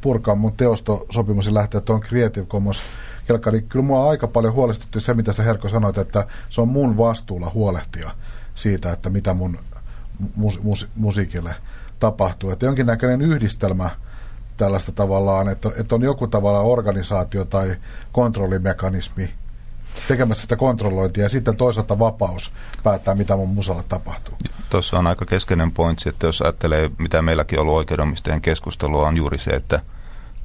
purkaa 0.01 0.35
mun 0.35 0.53
teostosopimus 0.53 1.45
ja 1.45 1.53
lähteä 1.53 1.81
tuon 1.81 2.01
Creative 2.01 2.45
Commons 2.45 2.79
kelkkaan. 3.27 3.53
Niin 3.53 3.69
kyllä 3.69 3.85
mua 3.85 4.09
aika 4.09 4.27
paljon 4.27 4.53
huolestutti 4.53 4.99
se, 4.99 5.13
mitä 5.13 5.33
sä 5.33 5.43
Herkko 5.43 5.69
sanoit, 5.69 5.97
että 5.97 6.27
se 6.49 6.61
on 6.61 6.67
mun 6.67 6.97
vastuulla 6.97 7.51
huolehtia 7.53 8.11
siitä, 8.55 8.91
että 8.91 9.09
mitä 9.09 9.33
mun 9.33 9.57
mus, 10.35 10.63
mus, 10.63 10.87
musiikille 10.95 11.55
tapahtuu. 11.99 12.49
Että 12.49 12.65
jonkinnäköinen 12.65 13.21
yhdistelmä 13.21 13.89
tällaista 14.57 14.91
tavallaan, 14.91 15.49
että, 15.49 15.71
että 15.77 15.95
on 15.95 16.01
joku 16.01 16.27
tavalla 16.27 16.59
organisaatio 16.59 17.45
tai 17.45 17.75
kontrollimekanismi, 18.11 19.29
tekemässä 20.07 20.41
sitä 20.41 20.55
kontrollointia 20.55 21.23
ja 21.23 21.29
sitten 21.29 21.55
toisaalta 21.55 21.99
vapaus 21.99 22.53
päättää, 22.83 23.15
mitä 23.15 23.35
mun 23.35 23.49
musalla 23.49 23.83
tapahtuu. 23.83 24.35
Tuossa 24.69 24.99
on 24.99 25.07
aika 25.07 25.25
keskeinen 25.25 25.71
pointsi, 25.71 26.09
että 26.09 26.27
jos 26.27 26.41
ajattelee, 26.41 26.91
mitä 26.97 27.21
meilläkin 27.21 27.59
on 27.59 27.61
ollut 27.61 27.77
oikeudomistajien 27.77 28.41
keskustelua, 28.41 29.07
on 29.07 29.17
juuri 29.17 29.37
se, 29.37 29.51
että 29.51 29.79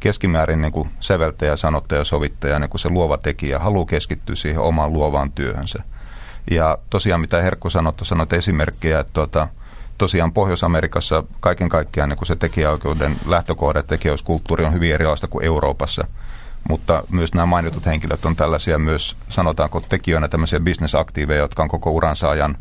keskimäärin 0.01 0.61
niin 0.61 0.73
kuin 0.73 0.89
säveltäjä, 1.01 1.57
sanottaja, 1.57 2.05
sovittaja, 2.05 2.59
niin 2.59 2.71
kuin 2.71 2.81
se 2.81 2.89
luova 2.89 3.19
tekijä 3.19 3.59
haluaa 3.59 3.87
keskittyä 3.87 4.37
siihen 4.37 4.61
omaan 4.61 4.93
luovaan 4.93 5.33
työhönsä. 5.33 5.83
Ja 6.51 6.79
tosiaan 6.91 7.21
mitä 7.21 7.43
Herkku 7.43 7.71
sanoi, 7.71 7.93
sanoit 8.03 8.33
esimerkkejä, 8.33 9.01
että 9.01 9.13
tuota, 9.13 9.49
tosiaan 9.99 10.33
Pohjois-Amerikassa 10.33 11.25
kaiken 11.41 11.69
kaikkiaan 11.69 12.09
niin 12.09 12.19
kuin 12.19 12.27
se 12.27 12.37
tekijäoikeuden 12.37 13.17
lähtökohde, 13.27 13.83
tekijäyskulttuuri 13.83 14.65
on 14.65 14.73
hyvin 14.73 14.95
erilaista 14.95 15.27
kuin 15.27 15.45
Euroopassa– 15.45 16.05
mutta 16.69 17.03
myös 17.11 17.35
nämä 17.35 17.47
mainitut 17.47 17.87
henkilöt 17.87 18.25
on 18.25 18.37
tällaisia 18.37 18.79
myös, 18.79 19.17
sanotaanko 19.29 19.81
tekijöinä 19.81 20.29
tämmöisiä 20.29 20.61
bisnesaktiiveja, 20.61 21.41
jotka 21.41 21.63
on 21.63 21.69
koko 21.69 21.91
uransa 21.91 22.31
ajan 22.31 22.57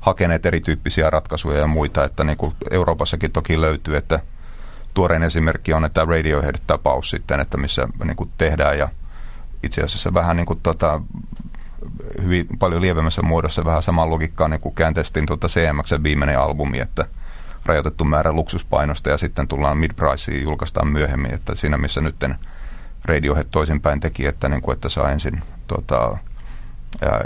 hakeneet 0.00 0.46
erityyppisiä 0.46 1.10
ratkaisuja 1.10 1.58
ja 1.58 1.66
muita, 1.66 2.04
että 2.04 2.24
niin 2.24 2.36
kuin 2.36 2.54
Euroopassakin 2.70 3.32
toki 3.32 3.60
löytyy, 3.60 3.96
että 3.96 4.20
tuorein 4.94 5.22
esimerkki 5.22 5.72
on, 5.72 5.84
että 5.84 6.04
Radiohead-tapaus 6.04 7.10
sitten, 7.10 7.40
että 7.40 7.56
missä 7.56 7.88
niin 8.04 8.16
kuin 8.16 8.30
tehdään 8.38 8.78
ja 8.78 8.88
itse 9.62 9.82
asiassa 9.82 10.14
vähän 10.14 10.36
niin 10.36 10.46
kuin 10.46 10.60
tota, 10.62 11.00
hyvin 12.22 12.46
paljon 12.58 12.82
lievemmässä 12.82 13.22
muodossa 13.22 13.64
vähän 13.64 13.82
saman 13.82 14.10
logiikkaan 14.10 14.50
niin 14.50 14.60
kuin 14.60 14.74
käänteistin 14.74 15.26
tuota 15.26 15.48
CMX 15.48 16.02
viimeinen 16.02 16.38
albumi, 16.38 16.78
että 16.78 17.04
rajoitettu 17.66 18.04
määrä 18.04 18.32
luksuspainosta 18.32 19.10
ja 19.10 19.18
sitten 19.18 19.48
tullaan 19.48 19.78
mid-priceen 19.78 20.42
julkaistaan 20.42 20.88
myöhemmin, 20.88 21.34
että 21.34 21.54
siinä 21.54 21.76
missä 21.76 22.00
nytten 22.00 22.38
Radiohead 23.04 23.46
toisinpäin 23.50 24.00
teki, 24.00 24.26
että, 24.26 24.48
niin 24.48 24.62
kuin, 24.62 24.74
että 24.74 24.88
saa 24.88 25.10
ensin 25.10 25.42
tota, 25.66 26.18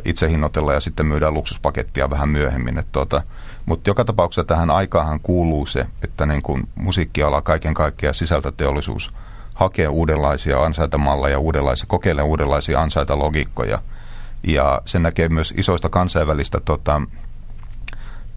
itse 0.05 0.29
hinnoitella 0.29 0.72
ja 0.72 0.81
sitten 0.81 1.07
myydään 1.07 1.35
luksuspakettia 1.35 2.11
vähän 2.11 2.29
myöhemmin. 2.29 2.83
Tuota, 2.93 3.22
mutta 3.66 3.91
joka 3.91 4.05
tapauksessa 4.05 4.45
tähän 4.45 4.70
aikaan 4.70 5.20
kuuluu 5.20 5.66
se, 5.66 5.87
että 6.03 6.27
niin 6.27 6.43
kun 6.43 6.68
musiikkiala 6.75 7.43
kaiken 7.43 7.75
kaikkiaan 7.75 8.14
sisältöteollisuus 8.14 9.12
hakee 9.55 9.89
uudenlaisia 9.89 10.64
ansaitamalleja, 10.64 11.39
uudenlaisia, 11.39 11.87
kokeilee 11.89 12.25
uudenlaisia 12.25 12.81
ansaitalogiikkoja. 12.81 13.79
Ja 14.43 14.83
sen 14.85 15.03
näkee 15.03 15.29
myös 15.29 15.55
isoista 15.57 15.89
kansainvälistä 15.89 16.61
tota, 16.61 17.03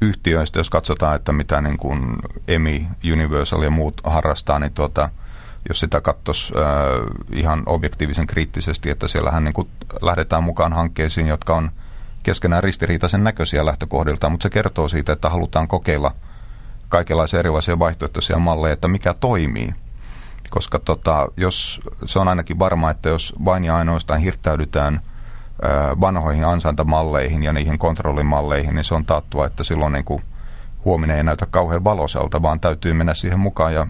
yhtiöistä, 0.01 0.59
jos 0.59 0.69
katsotaan, 0.69 1.15
että 1.15 1.31
mitä 1.31 1.61
niin 1.61 1.77
kuin 1.77 2.15
EMI, 2.47 2.87
Universal 3.13 3.63
ja 3.63 3.69
muut 3.69 4.01
harrastaa, 4.03 4.59
niin 4.59 4.73
tuota, 4.73 5.09
jos 5.69 5.79
sitä 5.79 6.01
katsoisi 6.01 6.53
äh, 6.57 6.63
ihan 7.31 7.63
objektiivisen 7.65 8.27
kriittisesti, 8.27 8.89
että 8.89 9.07
siellähän 9.07 9.43
niin 9.43 9.53
kuin 9.53 9.67
lähdetään 10.01 10.43
mukaan 10.43 10.73
hankkeisiin, 10.73 11.27
jotka 11.27 11.55
on 11.55 11.71
keskenään 12.23 12.63
ristiriitaisen 12.63 13.23
näköisiä 13.23 13.65
lähtökohdiltaan, 13.65 14.31
mutta 14.31 14.43
se 14.43 14.49
kertoo 14.49 14.87
siitä, 14.87 15.13
että 15.13 15.29
halutaan 15.29 15.67
kokeilla 15.67 16.11
kaikenlaisia 16.89 17.39
erilaisia 17.39 17.79
vaihtoehtoisia 17.79 18.39
malleja, 18.39 18.73
että 18.73 18.87
mikä 18.87 19.13
toimii. 19.13 19.73
Koska 20.49 20.79
tota, 20.79 21.27
jos, 21.37 21.81
se 22.05 22.19
on 22.19 22.27
ainakin 22.27 22.59
varma, 22.59 22.91
että 22.91 23.09
jos 23.09 23.33
vain 23.45 23.63
ja 23.63 23.75
ainoastaan 23.77 24.19
hirttäydytään 24.19 25.01
vanhoihin 26.01 26.45
ansaintamalleihin 26.45 27.43
ja 27.43 27.53
niihin 27.53 27.77
kontrollimalleihin, 27.77 28.75
niin 28.75 28.83
se 28.83 28.95
on 28.95 29.05
taattua, 29.05 29.45
että 29.45 29.63
silloin 29.63 29.93
niin 29.93 30.05
kuin 30.05 30.23
huominen 30.85 31.17
ei 31.17 31.23
näytä 31.23 31.45
kauhean 31.45 31.83
valoiselta, 31.83 32.41
vaan 32.41 32.59
täytyy 32.59 32.93
mennä 32.93 33.13
siihen 33.13 33.39
mukaan 33.39 33.73
ja 33.73 33.87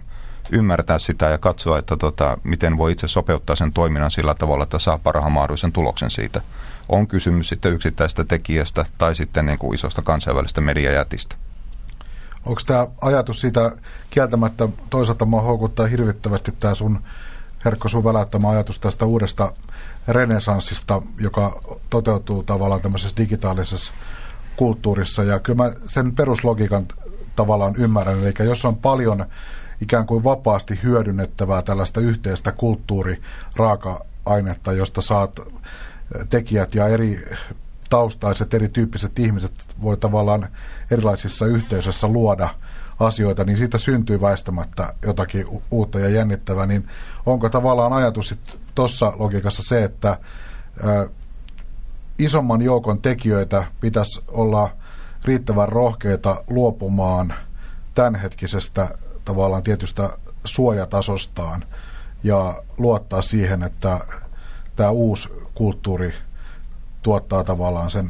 ymmärtää 0.51 0.99
sitä 0.99 1.29
ja 1.29 1.37
katsoa, 1.37 1.79
että 1.79 1.97
tota, 1.97 2.37
miten 2.43 2.77
voi 2.77 2.91
itse 2.91 3.07
sopeuttaa 3.07 3.55
sen 3.55 3.73
toiminnan 3.73 4.11
sillä 4.11 4.35
tavalla, 4.35 4.63
että 4.63 4.79
saa 4.79 4.97
parhaan 4.97 5.31
mahdollisen 5.31 5.71
tuloksen 5.71 6.11
siitä. 6.11 6.41
On 6.89 7.07
kysymys 7.07 7.49
sitten 7.49 7.73
yksittäistä 7.73 8.23
tekijästä 8.23 8.85
tai 8.97 9.15
sitten 9.15 9.45
niin 9.45 9.59
kuin 9.59 9.75
isosta 9.75 10.01
kansainvälistä 10.01 10.61
mediajätistä. 10.61 11.35
Onko 12.45 12.61
tämä 12.65 12.87
ajatus 13.01 13.41
siitä 13.41 13.71
kieltämättä 14.09 14.69
toisaalta 14.89 15.25
mua 15.25 15.41
houkuttaa 15.41 15.87
hirvittävästi 15.87 16.51
tämä 16.51 16.73
sun 16.73 16.99
Herkko 17.65 17.89
sun 17.89 18.03
välättämä 18.03 18.49
ajatus 18.49 18.79
tästä 18.79 19.05
uudesta 19.05 19.53
renesanssista, 20.07 21.01
joka 21.19 21.61
toteutuu 21.89 22.43
tavallaan 22.43 22.81
tämmöisessä 22.81 23.17
digitaalisessa 23.17 23.93
kulttuurissa. 24.55 25.23
Ja 25.23 25.39
kyllä 25.39 25.63
mä 25.63 25.71
sen 25.87 26.15
peruslogiikan 26.15 26.85
tavallaan 27.35 27.75
ymmärrän. 27.75 28.19
Eli 28.19 28.33
jos 28.39 28.65
on 28.65 28.75
paljon 28.75 29.25
ikään 29.81 30.05
kuin 30.05 30.23
vapaasti 30.23 30.79
hyödynnettävää 30.83 31.61
tällaista 31.61 32.01
yhteistä 32.01 32.51
kulttuuriraaka-ainetta, 32.51 34.73
josta 34.73 35.01
saat 35.01 35.39
tekijät 36.29 36.75
ja 36.75 36.87
eri 36.87 37.25
taustaiset, 37.89 38.53
erityyppiset 38.53 39.19
ihmiset 39.19 39.53
voi 39.81 39.97
tavallaan 39.97 40.47
erilaisissa 40.91 41.45
yhteisöissä 41.45 42.07
luoda 42.07 42.49
asioita, 42.99 43.43
niin 43.43 43.57
siitä 43.57 43.77
syntyy 43.77 44.21
väistämättä 44.21 44.93
jotakin 45.05 45.45
uutta 45.71 45.99
ja 45.99 46.09
jännittävää, 46.09 46.65
niin 46.65 46.87
onko 47.25 47.49
tavallaan 47.49 47.93
ajatus 47.93 48.35
tuossa 48.75 49.13
logiikassa 49.15 49.63
se, 49.63 49.83
että 49.83 50.17
ö, 50.85 51.09
isomman 52.19 52.61
joukon 52.61 53.01
tekijöitä 53.01 53.65
pitäisi 53.79 54.21
olla 54.27 54.69
riittävän 55.25 55.69
rohkeita 55.69 56.43
luopumaan 56.49 57.33
tämänhetkisestä 57.93 58.89
tavallaan 59.27 59.63
tietystä 59.63 60.09
suojatasostaan 60.43 61.63
ja 62.23 62.63
luottaa 62.77 63.21
siihen, 63.21 63.63
että 63.63 63.99
tämä 64.75 64.89
uusi 64.89 65.29
kulttuuri 65.55 66.13
tuottaa 67.01 67.43
tavallaan 67.43 67.91
sen 67.91 68.09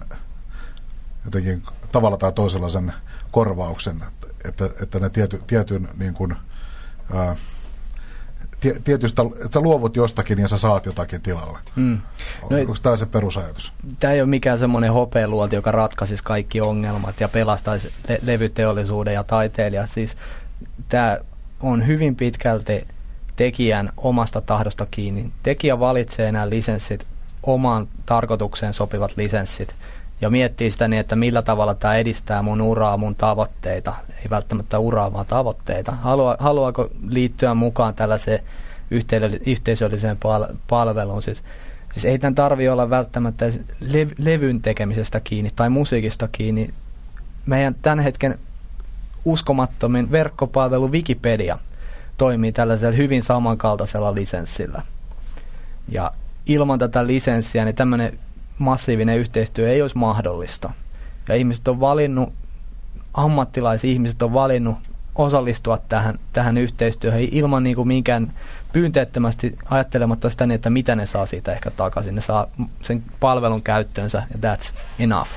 jotenkin 1.25 1.63
tavalla 1.91 2.17
tai 2.17 2.31
toisella 2.31 2.69
sen 2.69 2.93
korvauksen, 3.31 4.03
että, 4.45 4.69
että 4.81 4.99
ne 4.99 5.09
tiety, 5.09 5.43
tietyn 5.47 5.87
niin 5.97 6.13
kuin, 6.13 6.35
ää, 7.13 7.35
tietystä, 8.83 9.21
että 9.35 9.53
sä 9.53 9.59
luovut 9.59 9.95
jostakin 9.95 10.39
ja 10.39 10.47
sä 10.47 10.57
saat 10.57 10.85
jotakin 10.85 11.21
tilalle. 11.21 11.59
Mm. 11.75 11.99
No, 12.49 12.57
Onko 12.57 12.73
tämä 12.81 12.95
se 12.95 13.05
perusajatus? 13.05 13.73
Tämä 13.99 14.13
ei 14.13 14.21
ole 14.21 14.29
mikään 14.29 14.59
semmoinen 14.59 14.93
hopealuoti, 14.93 15.55
joka 15.55 15.71
ratkaisisi 15.71 16.23
kaikki 16.23 16.61
ongelmat 16.61 17.19
ja 17.19 17.27
pelastaisi 17.27 17.91
le- 18.09 18.19
levyteollisuuden 18.21 19.13
ja 19.13 19.23
taiteilija. 19.23 19.87
Siis 19.87 20.17
tämä 20.89 21.17
on 21.59 21.87
hyvin 21.87 22.15
pitkälti 22.15 22.87
tekijän 23.35 23.89
omasta 23.97 24.41
tahdosta 24.41 24.87
kiinni. 24.91 25.31
Tekijä 25.43 25.79
valitsee 25.79 26.31
nämä 26.31 26.49
lisenssit, 26.49 27.07
omaan 27.43 27.87
tarkoitukseen 28.05 28.73
sopivat 28.73 29.17
lisenssit 29.17 29.75
ja 30.21 30.29
miettii 30.29 30.71
sitä 30.71 30.87
niin, 30.87 30.99
että 30.99 31.15
millä 31.15 31.41
tavalla 31.41 31.73
tämä 31.73 31.95
edistää 31.95 32.41
mun 32.41 32.61
uraa, 32.61 32.97
mun 32.97 33.15
tavoitteita. 33.15 33.93
Ei 34.09 34.29
välttämättä 34.29 34.79
uraa, 34.79 35.13
vaan 35.13 35.25
tavoitteita. 35.25 35.91
Halua, 35.91 36.35
haluaako 36.39 36.89
liittyä 37.09 37.53
mukaan 37.53 37.93
tällaiseen 37.93 38.39
yhteisölliseen 39.45 40.17
pal- 40.17 40.55
palveluun? 40.69 41.21
Siis, 41.21 41.43
siis 41.93 42.05
ei 42.05 42.19
tämän 42.19 42.35
tarvi 42.35 42.69
olla 42.69 42.89
välttämättä 42.89 43.47
lev- 43.81 44.15
levyn 44.17 44.61
tekemisestä 44.61 45.19
kiinni 45.19 45.51
tai 45.55 45.69
musiikista 45.69 46.27
kiinni. 46.31 46.69
Meidän 47.45 47.75
tämän 47.81 47.99
hetken 47.99 48.39
uskomattomin 49.27 50.11
verkkopalvelu 50.11 50.91
Wikipedia 50.91 51.57
toimii 52.17 52.51
tällaisella 52.51 52.95
hyvin 52.95 53.23
samankaltaisella 53.23 54.15
lisenssillä. 54.15 54.81
Ja 55.89 56.11
ilman 56.45 56.79
tätä 56.79 57.07
lisenssiä 57.07 57.65
niin 57.65 57.75
tämmöinen 57.75 58.19
massiivinen 58.59 59.17
yhteistyö 59.17 59.71
ei 59.71 59.81
olisi 59.81 59.97
mahdollista. 59.97 60.71
Ja 61.29 61.35
ihmiset 61.35 61.67
on 61.67 61.79
valinnut, 61.79 62.33
ammattilaisihmiset 63.13 64.21
on 64.21 64.33
valinnut 64.33 64.77
osallistua 65.15 65.77
tähän, 65.89 66.19
tähän 66.33 66.57
yhteistyöhön 66.57 67.27
ilman 67.31 67.63
niin 67.63 67.75
kuin 67.75 67.87
minkään 67.87 68.33
pyynteettömästi 68.73 69.57
ajattelematta 69.69 70.29
sitä 70.29 70.45
niin, 70.45 70.55
että 70.55 70.69
mitä 70.69 70.95
ne 70.95 71.05
saa 71.05 71.25
siitä 71.25 71.51
ehkä 71.51 71.71
takaisin. 71.71 72.15
Ne 72.15 72.21
saa 72.21 72.47
sen 72.81 73.03
palvelun 73.19 73.63
käyttöönsä 73.63 74.23
ja 74.43 74.55
that's 74.55 74.73
enough. 74.99 75.29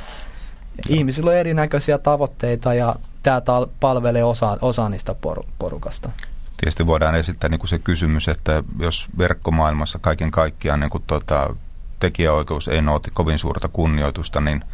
Ja 0.77 0.97
ihmisillä 0.97 1.31
on 1.31 1.37
erinäköisiä 1.37 1.99
tavoitteita 1.99 2.75
ja 2.75 2.95
tämä 3.23 3.43
palvelee 3.81 4.25
osa, 4.25 4.59
osa 4.61 4.89
niistä 4.89 5.15
por, 5.15 5.45
porukasta. 5.59 6.11
Tietysti 6.57 6.87
voidaan 6.87 7.15
esittää 7.15 7.51
niin 7.51 7.59
kuin 7.59 7.69
se 7.69 7.79
kysymys, 7.79 8.29
että 8.29 8.63
jos 8.79 9.09
verkkomaailmassa 9.19 9.99
kaiken 9.99 10.31
kaikkiaan 10.31 10.81
niin 10.81 10.91
kuin 10.91 11.05
tuota, 11.07 11.57
tekijäoikeus 12.01 12.69
ei 12.69 12.83
nauti 12.83 13.11
kovin 13.15 13.39
suurta 13.39 13.69
kunnioitusta, 13.69 14.41
niin 14.41 14.65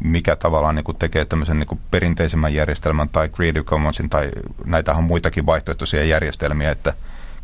mikä 0.00 0.36
tavallaan 0.36 0.74
niin 0.74 0.84
kuin 0.84 0.98
tekee 0.98 1.24
tämmöisen 1.24 1.58
niin 1.58 1.66
kuin 1.66 1.80
perinteisemmän 1.90 2.54
järjestelmän 2.54 3.08
tai 3.08 3.28
Creative 3.28 3.64
Commonsin 3.64 4.10
tai 4.10 4.30
näitä 4.64 4.94
on 4.94 5.04
muitakin 5.04 5.46
vaihtoehtoisia 5.46 6.04
järjestelmiä, 6.04 6.70
että 6.70 6.94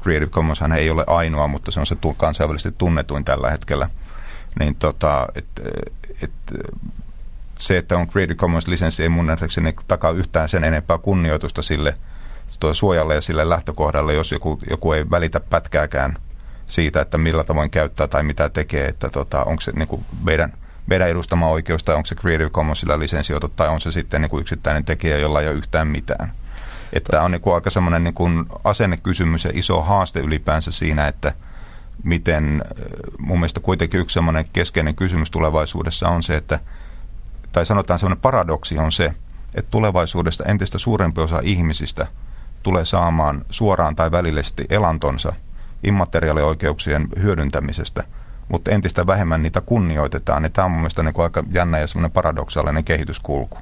Creative 0.02 0.30
Commonshan 0.30 0.72
ei 0.72 0.90
ole 0.90 1.04
ainoa, 1.06 1.48
mutta 1.48 1.70
se 1.70 1.80
on 1.80 1.86
se 1.86 1.96
kansainvälisesti 2.16 2.78
tunnetuin 2.78 3.24
tällä 3.24 3.50
hetkellä. 3.50 3.90
Niin 4.58 4.74
tota, 4.74 5.26
et, 5.34 5.46
et, 6.22 6.30
se, 7.66 7.78
että 7.78 7.98
on 7.98 8.08
Creative 8.08 8.36
Commons-lisenssi 8.36 9.02
ei 9.02 9.08
mun 9.08 9.26
nähdäkseni 9.26 9.74
takaa 9.88 10.10
yhtään 10.10 10.48
sen 10.48 10.64
enempää 10.64 10.98
kunnioitusta 10.98 11.62
sille 11.62 11.94
suojalle 12.72 13.14
ja 13.14 13.20
sille 13.20 13.48
lähtökohdalle, 13.48 14.14
jos 14.14 14.32
joku, 14.32 14.58
joku 14.70 14.92
ei 14.92 15.10
välitä 15.10 15.40
pätkääkään 15.40 16.16
siitä, 16.66 17.00
että 17.00 17.18
millä 17.18 17.44
tavoin 17.44 17.70
käyttää 17.70 18.08
tai 18.08 18.22
mitä 18.22 18.48
tekee, 18.48 18.86
että 18.86 19.10
tota, 19.10 19.44
onko 19.44 19.60
se 19.60 19.72
niin 19.76 19.88
kuin 19.88 20.04
meidän, 20.24 20.52
meidän 20.86 21.08
edustama 21.08 21.48
oikeus 21.48 21.82
tai 21.82 21.94
onko 21.94 22.06
se 22.06 22.14
Creative 22.14 22.50
Commonsilla 22.50 22.98
lisensioitu 22.98 23.48
tai 23.48 23.68
on 23.68 23.80
se 23.80 23.92
sitten 23.92 24.20
niin 24.20 24.30
kuin 24.30 24.40
yksittäinen 24.40 24.84
tekijä, 24.84 25.18
jolla 25.18 25.40
ei 25.40 25.48
ole 25.48 25.56
yhtään 25.56 25.88
mitään. 25.88 26.32
Että 26.92 27.10
tämä 27.10 27.22
on 27.22 27.30
niin 27.30 27.40
kuin 27.40 27.54
aika 27.54 27.70
semmoinen 27.70 28.04
niin 28.04 28.14
kuin 28.14 28.46
asennekysymys 28.64 29.44
ja 29.44 29.50
iso 29.54 29.82
haaste 29.82 30.20
ylipäänsä 30.20 30.70
siinä, 30.70 31.08
että 31.08 31.34
miten 32.04 32.64
mun 33.18 33.38
mielestä 33.38 33.60
kuitenkin 33.60 34.00
yksi 34.00 34.14
semmoinen 34.14 34.44
keskeinen 34.52 34.94
kysymys 34.94 35.30
tulevaisuudessa 35.30 36.08
on 36.08 36.22
se, 36.22 36.36
että 36.36 36.60
tai 37.52 37.66
sanotaan 37.66 37.98
semmoinen 37.98 38.22
paradoksi 38.22 38.78
on 38.78 38.92
se, 38.92 39.12
että 39.54 39.70
tulevaisuudesta 39.70 40.44
entistä 40.44 40.78
suurempi 40.78 41.20
osa 41.20 41.40
ihmisistä 41.42 42.06
tulee 42.62 42.84
saamaan 42.84 43.44
suoraan 43.50 43.96
tai 43.96 44.10
välillisesti 44.10 44.64
elantonsa 44.70 45.32
immateriaalioikeuksien 45.82 47.08
hyödyntämisestä, 47.22 48.04
mutta 48.48 48.70
entistä 48.70 49.06
vähemmän 49.06 49.42
niitä 49.42 49.60
kunnioitetaan. 49.60 50.42
Niin 50.42 50.52
tämä 50.52 50.64
on 50.64 50.70
mun 50.70 50.80
mielestä 50.80 51.02
niin 51.02 51.20
aika 51.22 51.44
jännä 51.52 51.78
ja 51.78 51.86
semmoinen 51.86 52.10
paradoksaalinen 52.10 52.84
kehityskulku. 52.84 53.58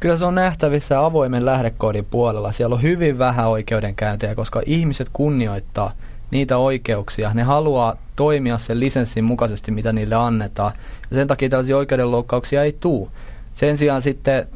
Kyllä 0.00 0.16
se 0.16 0.24
on 0.24 0.34
nähtävissä 0.34 1.04
avoimen 1.04 1.46
lähdekoodin 1.46 2.04
puolella. 2.04 2.52
Siellä 2.52 2.74
on 2.74 2.82
hyvin 2.82 3.18
vähän 3.18 3.48
oikeudenkäyntejä, 3.48 4.34
koska 4.34 4.62
ihmiset 4.66 5.08
kunnioittaa 5.12 5.92
niitä 6.30 6.58
oikeuksia. 6.58 7.30
Ne 7.34 7.42
haluaa 7.42 7.96
toimia 8.16 8.58
sen 8.58 8.80
lisenssin 8.80 9.24
mukaisesti, 9.24 9.70
mitä 9.70 9.92
niille 9.92 10.14
annetaan. 10.14 10.72
Ja 11.10 11.14
sen 11.14 11.28
takia 11.28 11.48
tällaisia 11.48 11.76
oikeudenloukkauksia 11.76 12.62
ei 12.62 12.76
tule. 12.80 13.08
Sen 13.54 13.78
sijaan 13.78 14.02
sitten 14.02 14.48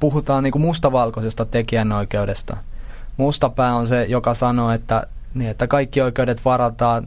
puhutaan 0.00 0.42
niin 0.42 0.52
kuin 0.52 0.62
mustavalkoisesta 0.62 1.44
tekijänoikeudesta. 1.44 2.56
Mustapää 3.16 3.74
on 3.74 3.86
se, 3.86 4.04
joka 4.04 4.34
sanoo, 4.34 4.70
että, 4.70 5.06
niin, 5.34 5.50
että 5.50 5.66
kaikki 5.66 6.00
oikeudet 6.00 6.44
varataan 6.44 7.06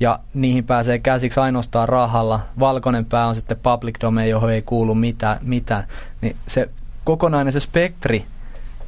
ja 0.00 0.18
niihin 0.34 0.64
pääsee 0.64 0.98
käsiksi 0.98 1.40
ainoastaan 1.40 1.88
rahalla. 1.88 2.40
Valkoinen 2.60 3.04
pää 3.04 3.26
on 3.26 3.34
sitten 3.34 3.56
public 3.62 4.00
domain, 4.00 4.30
johon 4.30 4.50
ei 4.50 4.62
kuulu 4.62 4.94
mitään, 4.94 5.38
mitään. 5.42 5.84
Niin 6.20 6.36
se 6.46 6.68
kokonainen 7.04 7.52
se 7.52 7.60
spektri, 7.60 8.24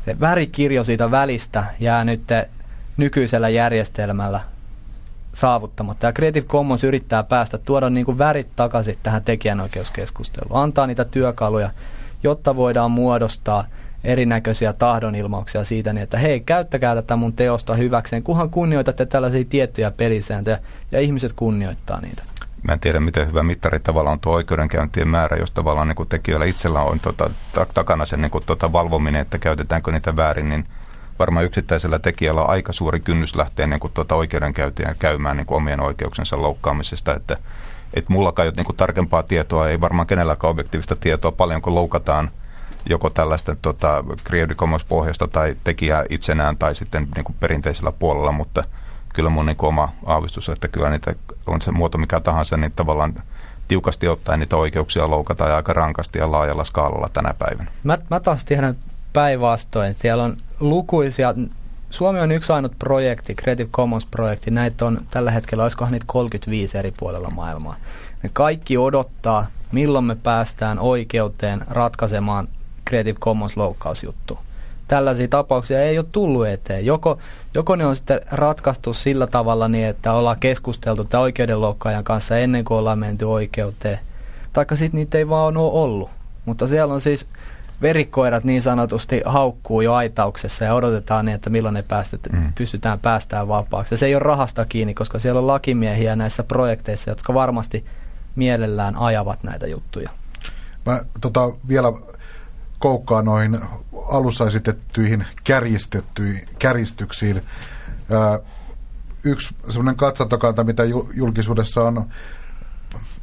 se 0.05 0.21
värikirjo 0.21 0.85
siitä 0.85 1.11
välistä 1.11 1.65
jää 1.81 2.05
nyt 2.05 2.23
nykyisellä 2.97 3.49
järjestelmällä 3.49 4.41
saavuttamatta. 5.35 6.07
Ja 6.07 6.13
Creative 6.13 6.47
Commons 6.47 6.85
yrittää 6.85 7.23
päästä, 7.23 7.59
tuoda 7.59 7.91
niin 7.91 8.07
kuin 8.07 8.19
värit 8.19 8.57
takaisin 8.57 8.99
tähän 9.03 9.25
tekijänoikeuskeskusteluun, 9.25 10.63
antaa 10.63 10.87
niitä 10.87 11.05
työkaluja, 11.05 11.71
jotta 12.23 12.57
voidaan 12.57 12.91
muodostaa 12.91 13.65
erinäköisiä 14.05 14.73
tahdonilmauksia 14.73 15.65
siitä, 15.65 15.93
niin 15.93 16.03
että 16.03 16.19
hei, 16.19 16.41
käyttäkää 16.41 16.95
tätä 16.95 17.17
mun 17.17 17.33
teosta 17.33 17.75
hyväkseen, 17.75 18.23
kunhan 18.23 18.51
kunnioitatte 18.51 19.07
tällaisia 19.07 19.45
tiettyjä 19.45 19.91
pelisääntöjä 19.91 20.59
ja 20.93 21.01
ihmiset 21.01 21.33
kunnioittaa 21.33 22.01
niitä. 22.01 22.23
Mä 22.63 22.73
en 22.73 22.81
tiedä, 22.81 23.01
miten 23.01 23.29
hyvä 23.29 23.43
mittari 23.43 23.81
tavallaan 23.81 24.13
on 24.13 24.21
tuo 24.21 24.35
oikeudenkäyntien 24.35 25.09
määrä, 25.09 25.37
jos 25.37 25.51
tavallaan 25.51 25.89
niin 25.89 26.09
tekijöillä 26.09 26.47
itsellä 26.47 26.81
on 26.81 27.01
tota, 27.01 27.31
takana 27.75 28.05
sen 28.05 28.21
niin 28.21 28.31
kuin, 28.31 28.45
tota, 28.47 28.73
valvominen, 28.73 29.21
että 29.21 29.39
käytetäänkö 29.39 29.93
niitä 29.93 30.17
väärin, 30.17 30.49
niin 30.49 30.67
varmaan 31.19 31.45
yksittäisellä 31.45 31.99
tekijällä 31.99 32.43
on 32.43 32.51
aika 32.51 32.73
suuri 32.73 33.01
kynnys 33.01 33.37
lähteä 33.37 33.67
niin 33.67 33.81
tuota 33.95 34.15
oikeudenkäyntiä 34.15 34.95
käymään 34.99 35.37
niin 35.37 35.47
omien 35.51 35.81
oikeuksensa 35.81 36.43
loukkaamisesta, 36.43 37.15
että 37.15 37.37
et 37.95 38.09
mullakaan 38.09 38.53
niin 38.57 38.77
tarkempaa 38.77 39.23
tietoa, 39.23 39.69
ei 39.69 39.81
varmaan 39.81 40.07
kenelläkään 40.07 40.51
objektiivista 40.51 40.97
tietoa, 40.97 41.33
paljonko 41.33 41.75
loukataan 41.75 42.31
joko 42.89 43.11
tällaista 43.11 43.57
tota, 43.63 44.05
Creative 44.27 44.55
Commons-pohjasta 44.55 45.29
tai 45.29 45.57
tekijää 45.65 46.05
itsenään 46.11 46.57
tai 46.57 46.75
sitten 46.75 47.09
niin 47.15 47.25
kuin 47.25 47.37
perinteisellä 47.41 47.93
puolella, 47.99 48.33
mutta 48.33 48.65
kyllä 49.15 49.31
mun 49.31 49.47
niin 49.47 49.57
kuin, 49.57 49.69
oma 49.69 49.89
aavistus, 50.07 50.49
että 50.49 50.69
kyllä 50.69 50.91
niitä 50.91 51.15
on 51.47 51.63
se 51.63 51.73
muoto 51.73 51.99
mikä 51.99 52.21
tahansa, 52.21 52.57
niin 52.57 52.73
tavallaan 52.77 53.15
tiukasti 53.69 54.09
ottaen 54.09 54.41
niitä 54.41 54.57
oikeuksia 54.57 55.11
loukataan 55.11 55.53
aika 55.53 55.73
rankasti 55.73 56.19
ja 56.19 56.33
laajalla 56.33 56.65
skaalalla 56.65 57.09
tänä 57.13 57.35
päivänä. 57.39 57.71
Mä, 57.85 57.99
mä 58.11 58.21
taas 58.21 58.45
tiedän 58.45 58.77
päinvastoin. 59.13 59.95
Siellä 59.95 60.25
on 60.25 60.37
lukuisia, 60.61 61.35
Suomi 61.91 62.21
on 62.21 62.33
yksi 62.33 62.53
ainut 62.53 62.73
projekti, 62.79 63.35
Creative 63.35 63.69
Commons-projekti. 63.71 64.51
Näitä 64.51 64.87
on 64.87 65.01
tällä 65.11 65.31
hetkellä, 65.31 65.63
olisikohan 65.63 65.93
niitä 65.93 66.05
35 66.09 66.79
eri 66.79 66.93
puolella 66.97 67.31
maailmaa. 67.31 67.77
Ne 68.23 68.31
kaikki 68.33 68.79
odottaa, 68.79 69.47
milloin 69.73 70.05
me 70.05 70.17
päästään 70.23 70.79
oikeuteen 70.79 71.65
ratkaisemaan 71.71 72.49
Creative 72.89 73.19
Commons-loukkausjuttu. 73.19 74.39
Tällaisia 74.89 75.29
tapauksia 75.29 75.83
ei 75.83 75.99
ole 75.99 76.07
tullut 76.13 76.47
eteen. 76.47 76.87
Joko, 76.87 77.19
joko 77.55 77.77
ne 77.77 77.87
on 77.87 77.97
sitten 77.97 78.21
ratkaistu 78.31 78.95
sillä 78.95 79.27
tavalla 79.27 79.69
niin, 79.69 79.87
että 79.87 80.13
ollaan 80.13 80.41
keskusteltu 80.41 81.05
tämän 81.05 81.23
oikeudenloukkaajan 81.23 82.05
kanssa 82.05 82.39
ennen 82.39 82.65
kuin 82.65 82.79
ollaan 82.79 82.99
menty 82.99 83.25
oikeuteen, 83.25 83.99
taikka 84.53 84.77
sitten 84.77 84.99
niitä 84.99 85.19
ei 85.19 85.29
vaan 85.29 85.57
ole 85.57 85.73
ollut. 85.73 86.11
Mutta 86.45 86.67
siellä 86.67 86.95
on 86.95 87.01
siis 87.01 87.27
verikoirat 87.83 88.45
niin 88.45 88.63
sanotusti 88.63 89.23
haukkuu 89.25 89.81
jo 89.81 89.95
aitauksessa 89.95 90.65
ja 90.65 90.75
odotetaan 90.75 91.25
niin, 91.25 91.35
että 91.35 91.51
milloin 91.51 91.75
ne 91.75 91.83
päästet, 91.83 92.21
mm. 92.33 92.53
pystytään 92.55 93.01
päästään 93.01 93.49
vapaaksi. 93.49 93.95
Ja 93.95 93.99
se 93.99 94.07
ei 94.07 94.15
ole 94.15 94.23
rahasta 94.23 94.65
kiinni, 94.65 94.95
koska 94.95 95.19
siellä 95.19 95.39
on 95.39 95.47
lakimiehiä 95.47 96.17
näissä 96.17 96.43
projekteissa, 96.43 97.11
jotka 97.11 97.35
varmasti 97.35 97.85
mielellään 98.37 98.97
ajavat 98.97 99.43
näitä 99.43 99.67
juttuja. 99.67 100.11
Mä 100.87 101.01
tota, 101.21 101.53
vielä 101.69 101.93
koukkaan 102.79 103.25
noihin 103.25 103.59
alussa 104.09 104.47
esitettyihin 104.47 105.25
kärjistyksiin. 106.59 107.43
Ää, 108.11 108.39
yksi 109.25 109.55
semmoinen 109.69 109.97
katsantokanta, 109.97 110.65
mitä 110.65 110.83
julkisuudessa 111.15 111.83
on 111.83 112.07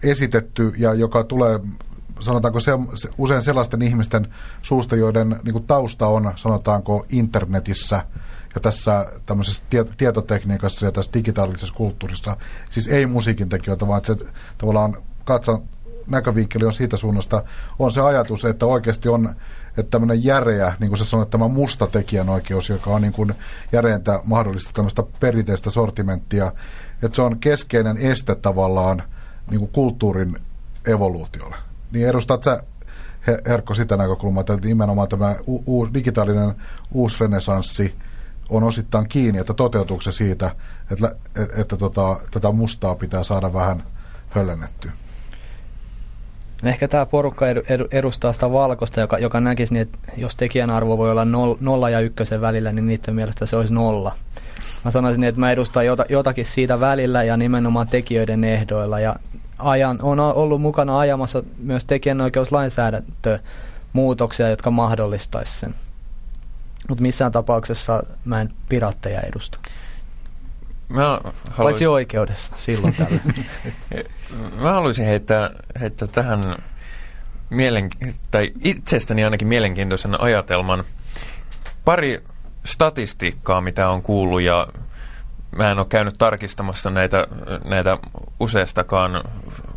esitetty 0.03 0.73
ja 0.77 0.93
joka 0.93 1.23
tulee 1.23 1.59
sanotaanko 2.19 2.59
se, 2.59 2.71
se, 2.95 3.09
usein 3.17 3.43
sellaisten 3.43 3.81
ihmisten 3.81 4.27
suusta, 4.61 4.95
joiden 4.95 5.39
niin 5.43 5.53
kuin 5.53 5.67
tausta 5.67 6.07
on, 6.07 6.33
sanotaanko, 6.35 7.05
internetissä 7.09 8.05
ja 8.55 8.61
tässä 8.61 9.11
tämmöisessä 9.25 9.63
tie, 9.69 9.85
tietotekniikassa 9.97 10.85
ja 10.85 10.91
tässä 10.91 11.13
digitaalisessa 11.13 11.73
kulttuurissa, 11.73 12.37
siis 12.69 12.87
ei 12.87 13.05
musiikin 13.05 13.49
tekijöitä, 13.49 13.87
vaan 13.87 14.05
se 14.05 14.15
tavallaan 14.57 14.97
katson 15.25 15.63
näkövinkkeli 16.07 16.65
on 16.65 16.73
siitä 16.73 16.97
suunnasta, 16.97 17.43
on 17.79 17.91
se 17.91 18.01
ajatus, 18.01 18.45
että 18.45 18.65
oikeasti 18.65 19.09
on 19.09 19.35
että 19.77 19.89
tämmöinen 19.89 20.23
järeä, 20.23 20.73
niin 20.79 20.89
kuin 20.89 20.97
sä 20.97 21.05
sanoit, 21.05 21.29
tämä 21.29 21.47
musta 21.47 21.87
tekijänoikeus, 21.87 22.69
joka 22.69 22.89
on 22.89 23.01
niin 23.01 23.13
kuin 23.13 23.33
järeintä 23.71 24.19
mahdollista 24.23 24.71
tämmöistä 24.73 25.03
perinteistä 25.19 25.69
sortimenttia, 25.69 26.51
että 27.03 27.15
se 27.15 27.21
on 27.21 27.39
keskeinen 27.39 27.97
este 27.97 28.35
tavallaan 28.35 29.03
niin 29.49 29.59
kuin 29.59 29.71
kulttuurin 29.71 30.35
evoluutiolle. 30.87 31.55
Niin 31.93 32.07
edustat 32.07 32.43
sä 32.43 32.63
Herkko 33.47 33.75
sitä 33.75 33.97
näkökulmaa, 33.97 34.41
että 34.41 34.55
nimenomaan 34.55 35.07
tämä 35.07 35.35
u- 35.47 35.79
u- 35.79 35.93
digitaalinen 35.93 36.53
uusi 36.91 37.17
renesanssi 37.19 37.95
on 38.49 38.63
osittain 38.63 39.09
kiinni, 39.09 39.39
että 39.39 39.53
toteutuuko 39.53 40.01
se 40.01 40.11
siitä, 40.11 40.51
että, 40.91 41.15
että, 41.41 41.61
että 41.61 41.77
tota, 41.77 42.19
tätä 42.31 42.51
mustaa 42.51 42.95
pitää 42.95 43.23
saada 43.23 43.53
vähän 43.53 43.83
höllennettyä. 44.29 44.91
Ehkä 46.63 46.87
tämä 46.87 47.05
porukka 47.05 47.45
edustaa 47.91 48.33
sitä 48.33 48.51
valkoista, 48.51 48.99
joka, 49.01 49.17
joka 49.17 49.39
näkisi, 49.39 49.73
niin, 49.73 49.81
että 49.81 49.97
jos 50.17 50.35
tekijän 50.35 50.69
arvo 50.69 50.97
voi 50.97 51.11
olla 51.11 51.25
nolla 51.59 51.89
ja 51.89 51.99
ykkösen 51.99 52.41
välillä, 52.41 52.71
niin 52.71 52.87
niiden 52.87 53.15
mielestä 53.15 53.45
se 53.45 53.55
olisi 53.55 53.73
nolla. 53.73 54.15
Mä 54.85 54.91
sanoisin, 54.91 55.23
että 55.23 55.39
mä 55.39 55.51
edustan 55.51 55.85
jotakin 56.09 56.45
siitä 56.45 56.79
välillä 56.79 57.23
ja 57.23 57.37
nimenomaan 57.37 57.87
tekijöiden 57.87 58.43
ehdoilla. 58.43 58.99
Ja 58.99 59.15
ajan, 59.63 59.99
on 60.01 60.19
ollut 60.19 60.61
mukana 60.61 60.99
ajamassa 60.99 61.43
myös 61.57 61.85
tekijänoikeuslainsäädäntö 61.85 63.39
muutoksia, 63.93 64.49
jotka 64.49 64.71
mahdollistaisi 64.71 65.59
sen. 65.59 65.75
Mutta 66.89 67.01
missään 67.01 67.31
tapauksessa 67.31 68.03
mä 68.25 68.41
en 68.41 68.49
piratteja 68.69 69.21
edusta. 69.21 69.59
Mä 70.89 71.03
haluaisin... 71.03 71.63
Paitsi 71.63 71.87
oikeudessa 71.87 72.53
silloin 72.57 72.95
tällä. 72.95 73.19
mä 74.61 74.71
haluaisin 74.71 75.05
heittää, 75.05 75.49
heittää 75.79 76.07
tähän 76.07 76.55
mielen, 77.49 77.89
tai 78.31 78.51
itsestäni 78.63 79.23
ainakin 79.23 79.47
mielenkiintoisen 79.47 80.21
ajatelman. 80.21 80.83
Pari 81.85 82.23
statistiikkaa, 82.65 83.61
mitä 83.61 83.89
on 83.89 84.01
kuullut 84.01 84.41
ja 84.41 84.67
mä 85.57 85.71
en 85.71 85.79
ole 85.79 85.85
käynyt 85.89 86.15
tarkistamassa 86.17 86.89
näitä, 86.89 87.27
näitä 87.65 87.97
useastakaan 88.39 89.23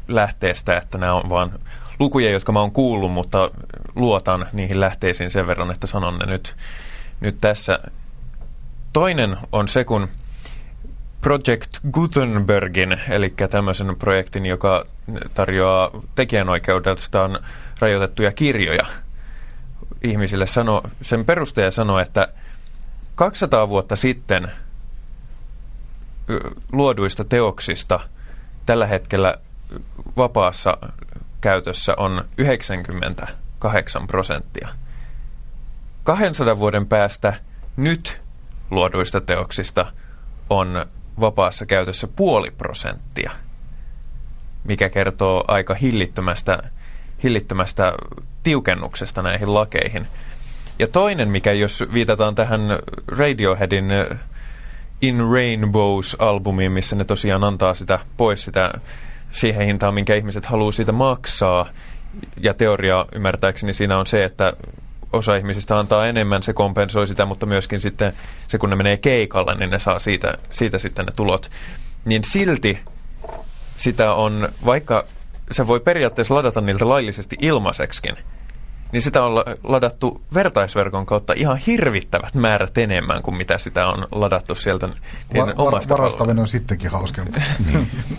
lähteestä, 0.08 0.76
että 0.76 0.98
nämä 0.98 1.14
on 1.14 1.28
vaan 1.30 1.52
lukuja, 1.98 2.30
jotka 2.30 2.52
mä 2.52 2.60
oon 2.60 2.72
kuullut, 2.72 3.12
mutta 3.12 3.50
luotan 3.94 4.46
niihin 4.52 4.80
lähteisiin 4.80 5.30
sen 5.30 5.46
verran, 5.46 5.70
että 5.70 5.86
sanon 5.86 6.18
ne 6.18 6.26
nyt, 6.26 6.56
nyt 7.20 7.38
tässä. 7.40 7.78
Toinen 8.92 9.36
on 9.52 9.68
se, 9.68 9.84
kun 9.84 10.08
Project 11.20 11.78
Gutenbergin, 11.92 13.00
eli 13.08 13.34
tämmöisen 13.50 13.96
projektin, 13.98 14.46
joka 14.46 14.86
tarjoaa 15.34 15.90
tekijänoikeudestaan 16.14 17.38
rajoitettuja 17.78 18.32
kirjoja 18.32 18.86
ihmisille, 20.02 20.46
sano, 20.46 20.82
sen 21.02 21.24
perustaja 21.24 21.70
sanoi, 21.70 22.02
että 22.02 22.28
200 23.14 23.68
vuotta 23.68 23.96
sitten– 23.96 24.50
luoduista 26.72 27.24
teoksista 27.24 28.00
tällä 28.66 28.86
hetkellä 28.86 29.34
vapaassa 30.16 30.78
käytössä 31.40 31.94
on 31.96 32.24
98 32.38 34.06
prosenttia. 34.06 34.68
200 36.04 36.58
vuoden 36.58 36.86
päästä 36.86 37.34
nyt 37.76 38.20
luoduista 38.70 39.20
teoksista 39.20 39.86
on 40.50 40.86
vapaassa 41.20 41.66
käytössä 41.66 42.06
puoli 42.16 42.50
prosenttia, 42.50 43.30
mikä 44.64 44.88
kertoo 44.88 45.44
aika 45.48 45.74
hillittömästä, 45.74 46.62
hillittömästä 47.22 47.92
tiukennuksesta 48.42 49.22
näihin 49.22 49.54
lakeihin. 49.54 50.06
Ja 50.78 50.86
toinen, 50.86 51.28
mikä 51.28 51.52
jos 51.52 51.84
viitataan 51.92 52.34
tähän 52.34 52.60
Radioheadin 53.08 53.84
In 55.00 55.20
Rainbows-albumiin, 55.20 56.72
missä 56.72 56.96
ne 56.96 57.04
tosiaan 57.04 57.44
antaa 57.44 57.74
sitä 57.74 57.98
pois 58.16 58.44
sitä 58.44 58.72
siihen 59.30 59.66
hintaan, 59.66 59.94
minkä 59.94 60.14
ihmiset 60.14 60.46
haluaa 60.46 60.72
siitä 60.72 60.92
maksaa. 60.92 61.68
Ja 62.40 62.54
teoria 62.54 63.06
ymmärtääkseni 63.14 63.72
siinä 63.72 63.98
on 63.98 64.06
se, 64.06 64.24
että 64.24 64.52
osa 65.12 65.36
ihmisistä 65.36 65.78
antaa 65.78 66.06
enemmän, 66.06 66.42
se 66.42 66.52
kompensoi 66.52 67.06
sitä, 67.06 67.26
mutta 67.26 67.46
myöskin 67.46 67.80
sitten 67.80 68.12
se, 68.48 68.58
kun 68.58 68.70
ne 68.70 68.76
menee 68.76 68.96
keikalle, 68.96 69.54
niin 69.54 69.70
ne 69.70 69.78
saa 69.78 69.98
siitä, 69.98 70.34
siitä 70.50 70.78
sitten 70.78 71.06
ne 71.06 71.12
tulot. 71.16 71.50
Niin 72.04 72.24
silti 72.24 72.78
sitä 73.76 74.14
on, 74.14 74.48
vaikka 74.64 75.04
se 75.50 75.66
voi 75.66 75.80
periaatteessa 75.80 76.34
ladata 76.34 76.60
niiltä 76.60 76.88
laillisesti 76.88 77.36
ilmaiseksikin, 77.40 78.16
niin 78.92 79.02
sitä 79.02 79.24
on 79.24 79.44
ladattu 79.64 80.22
vertaisverkon 80.34 81.06
kautta 81.06 81.32
ihan 81.36 81.56
hirvittävät 81.56 82.34
määrät 82.34 82.78
enemmän 82.78 83.22
kuin 83.22 83.36
mitä 83.36 83.58
sitä 83.58 83.88
on 83.88 84.06
ladattu 84.12 84.54
sieltä 84.54 84.88
var, 85.36 85.52
omasta 85.56 85.94
var, 85.94 85.98
Varastaminen 85.98 86.38
on 86.38 86.48
sittenkin 86.48 86.90
hauskempaa. 86.90 87.42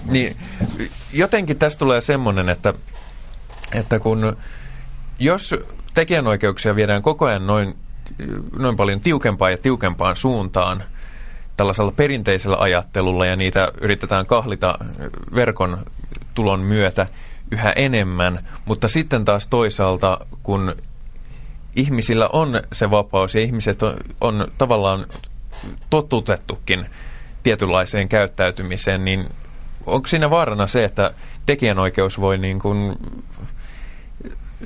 niin, 0.06 0.38
jotenkin 1.14 1.58
tässä 1.58 1.80
tulee 1.80 2.02
semmoinen, 2.02 2.50
että, 2.50 2.74
että 3.74 4.00
kun 4.00 4.38
jos 5.20 5.56
tekijänoikeuksia 5.94 6.76
viedään 6.76 7.02
koko 7.02 7.26
ajan 7.26 7.48
noin, 7.48 7.76
noin 8.60 8.76
paljon 8.76 9.00
tiukempaan 9.00 9.52
ja 9.52 9.58
tiukempaan 9.58 10.16
suuntaan 10.16 10.84
tällaisella 11.58 11.92
perinteisellä 11.92 12.58
ajattelulla 12.60 13.26
ja 13.26 13.36
niitä 13.36 13.72
yritetään 13.82 14.26
kahlita 14.26 14.78
verkon 15.36 15.86
tulon 16.36 16.60
myötä 16.60 17.06
yhä 17.52 17.72
enemmän, 17.72 18.48
mutta 18.66 18.88
sitten 18.88 19.26
taas 19.26 19.48
toisaalta, 19.48 20.20
kun 20.44 20.76
ihmisillä 21.76 22.30
on 22.34 22.62
se 22.72 22.92
vapaus 22.92 23.36
ja 23.36 23.42
ihmiset 23.42 23.84
on, 23.84 23.98
on 24.22 24.48
tavallaan 24.58 25.06
totutettukin 25.90 26.86
tietynlaiseen 27.44 28.10
käyttäytymiseen, 28.10 29.06
niin 29.06 29.30
onko 29.86 30.08
siinä 30.08 30.30
vaarana 30.30 30.68
se, 30.68 30.84
että 30.84 31.14
tekijänoikeus 31.46 32.20
voi 32.20 32.38
niin 32.38 32.60
kuin 32.60 32.96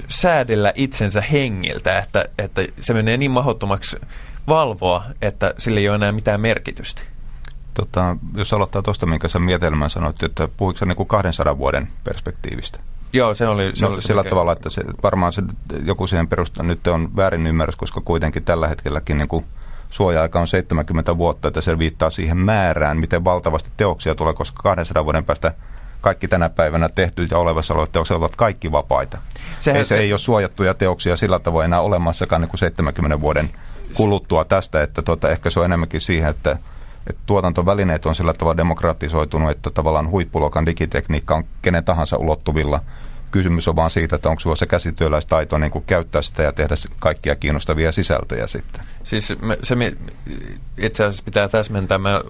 säädellä 0.09 0.71
itsensä 0.75 1.21
hengiltä, 1.21 1.99
että, 1.99 2.25
että 2.37 2.61
se 2.81 2.93
menee 2.93 3.17
niin 3.17 3.31
mahdottomaksi 3.31 3.97
valvoa, 4.47 5.03
että 5.21 5.53
sillä 5.57 5.79
ei 5.79 5.89
ole 5.89 5.95
enää 5.95 6.11
mitään 6.11 6.41
merkitystä? 6.41 7.01
Tota, 7.73 8.17
jos 8.35 8.53
aloittaa 8.53 8.81
tuosta, 8.81 9.05
minkä 9.05 9.27
sä 9.27 9.39
mietelmän 9.39 9.89
sanoit, 9.89 10.23
että 10.23 10.47
puhuiko 10.57 10.77
sä 10.77 10.85
niin 10.85 11.07
200 11.07 11.57
vuoden 11.57 11.87
perspektiivistä? 12.03 12.79
Joo, 13.13 13.35
se 13.35 13.47
oli, 13.47 13.71
se 13.73 13.85
no, 13.85 13.91
oli 13.91 14.01
sillä 14.01 14.21
mikä... 14.21 14.29
tavalla, 14.29 14.51
että 14.51 14.69
se, 14.69 14.81
varmaan 15.03 15.33
se, 15.33 15.41
joku 15.85 16.07
siihen 16.07 16.27
perustaa, 16.27 16.63
nyt 16.63 16.87
on 16.87 17.15
väärin 17.15 17.47
ymmärrys, 17.47 17.75
koska 17.75 18.01
kuitenkin 18.01 18.43
tällä 18.43 18.67
hetkelläkin 18.67 19.17
niin 19.17 19.27
kuin 19.27 19.45
suoja-aika 19.89 20.39
on 20.39 20.47
70 20.47 21.17
vuotta, 21.17 21.47
että 21.47 21.61
se 21.61 21.77
viittaa 21.77 22.09
siihen 22.09 22.37
määrään, 22.37 22.97
miten 22.97 23.25
valtavasti 23.25 23.69
teoksia 23.77 24.15
tulee, 24.15 24.33
koska 24.33 24.63
200 24.63 25.05
vuoden 25.05 25.25
päästä 25.25 25.53
kaikki 26.01 26.27
tänä 26.27 26.49
päivänä 26.49 26.89
tehty 26.89 27.27
ja 27.31 27.37
olevassa 27.37 27.73
olevat 27.73 27.91
teokset 27.91 28.17
ovat 28.17 28.35
kaikki 28.35 28.71
vapaita. 28.71 29.17
Sehän, 29.59 29.79
ei, 29.79 29.85
se, 29.85 29.93
se 29.95 29.99
ei 29.99 30.13
ole 30.13 30.19
suojattuja 30.19 30.73
teoksia 30.73 31.17
sillä 31.17 31.39
tavoin 31.39 31.65
enää 31.65 31.81
olemassakaan 31.81 32.41
niin 32.41 32.49
kuin 32.49 32.59
70 32.59 33.21
vuoden 33.21 33.49
kuluttua 33.93 34.45
tästä, 34.45 34.83
että 34.83 35.01
tuota, 35.01 35.29
ehkä 35.29 35.49
se 35.49 35.59
on 35.59 35.65
enemmänkin 35.65 36.01
siihen, 36.01 36.29
että, 36.29 36.57
että 37.07 37.21
tuotantovälineet 37.25 38.05
on 38.05 38.15
sillä 38.15 38.33
tavalla 38.33 38.57
demokratisoitunut, 38.57 39.51
että 39.51 39.69
tavallaan 39.69 40.09
huippuluokan 40.09 40.65
digitekniikka 40.65 41.35
on 41.35 41.43
kenen 41.61 41.83
tahansa 41.83 42.17
ulottuvilla. 42.17 42.81
Kysymys 43.31 43.67
on 43.67 43.75
vaan 43.75 43.89
siitä, 43.89 44.15
että 44.15 44.29
onko 44.29 44.39
sulla 44.39 44.55
se 44.55 44.65
käsityöläistaito 44.65 45.57
niin 45.57 45.71
kuin 45.71 45.83
käyttää 45.87 46.21
sitä 46.21 46.43
ja 46.43 46.51
tehdä 46.51 46.75
kaikkia 46.99 47.35
kiinnostavia 47.35 47.91
sisältöjä 47.91 48.47
sitten. 48.47 48.83
Siis 49.03 49.33
me, 49.41 49.57
se 49.63 49.75
me, 49.75 49.93
itse 50.77 51.03
asiassa 51.03 51.23
pitää 51.23 51.47
täsmentää. 51.47 51.97
Mä 51.97 52.21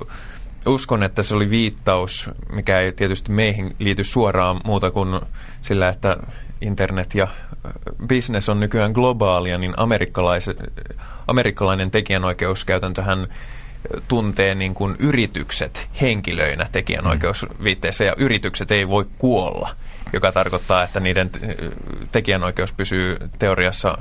uskon, 0.65 1.03
että 1.03 1.23
se 1.23 1.35
oli 1.35 1.49
viittaus, 1.49 2.29
mikä 2.51 2.79
ei 2.79 2.91
tietysti 2.91 3.31
meihin 3.31 3.75
liity 3.79 4.03
suoraan 4.03 4.61
muuta 4.65 4.91
kuin 4.91 5.21
sillä, 5.61 5.89
että 5.89 6.17
internet 6.61 7.15
ja 7.15 7.27
business 8.07 8.49
on 8.49 8.59
nykyään 8.59 8.91
globaalia, 8.91 9.57
niin 9.57 9.73
amerikkalainen 11.27 11.91
tekijänoikeuskäytäntöhän 11.91 13.27
tuntee 14.07 14.55
niin 14.55 14.73
kuin 14.73 14.95
yritykset 14.99 15.89
henkilöinä 16.01 16.67
tekijänoikeusviitteissä 16.71 18.03
ja 18.03 18.13
yritykset 18.17 18.71
ei 18.71 18.87
voi 18.87 19.05
kuolla, 19.17 19.75
joka 20.13 20.31
tarkoittaa, 20.31 20.83
että 20.83 20.99
niiden 20.99 21.29
tekijänoikeus 22.11 22.73
pysyy 22.73 23.17
teoriassa 23.39 23.97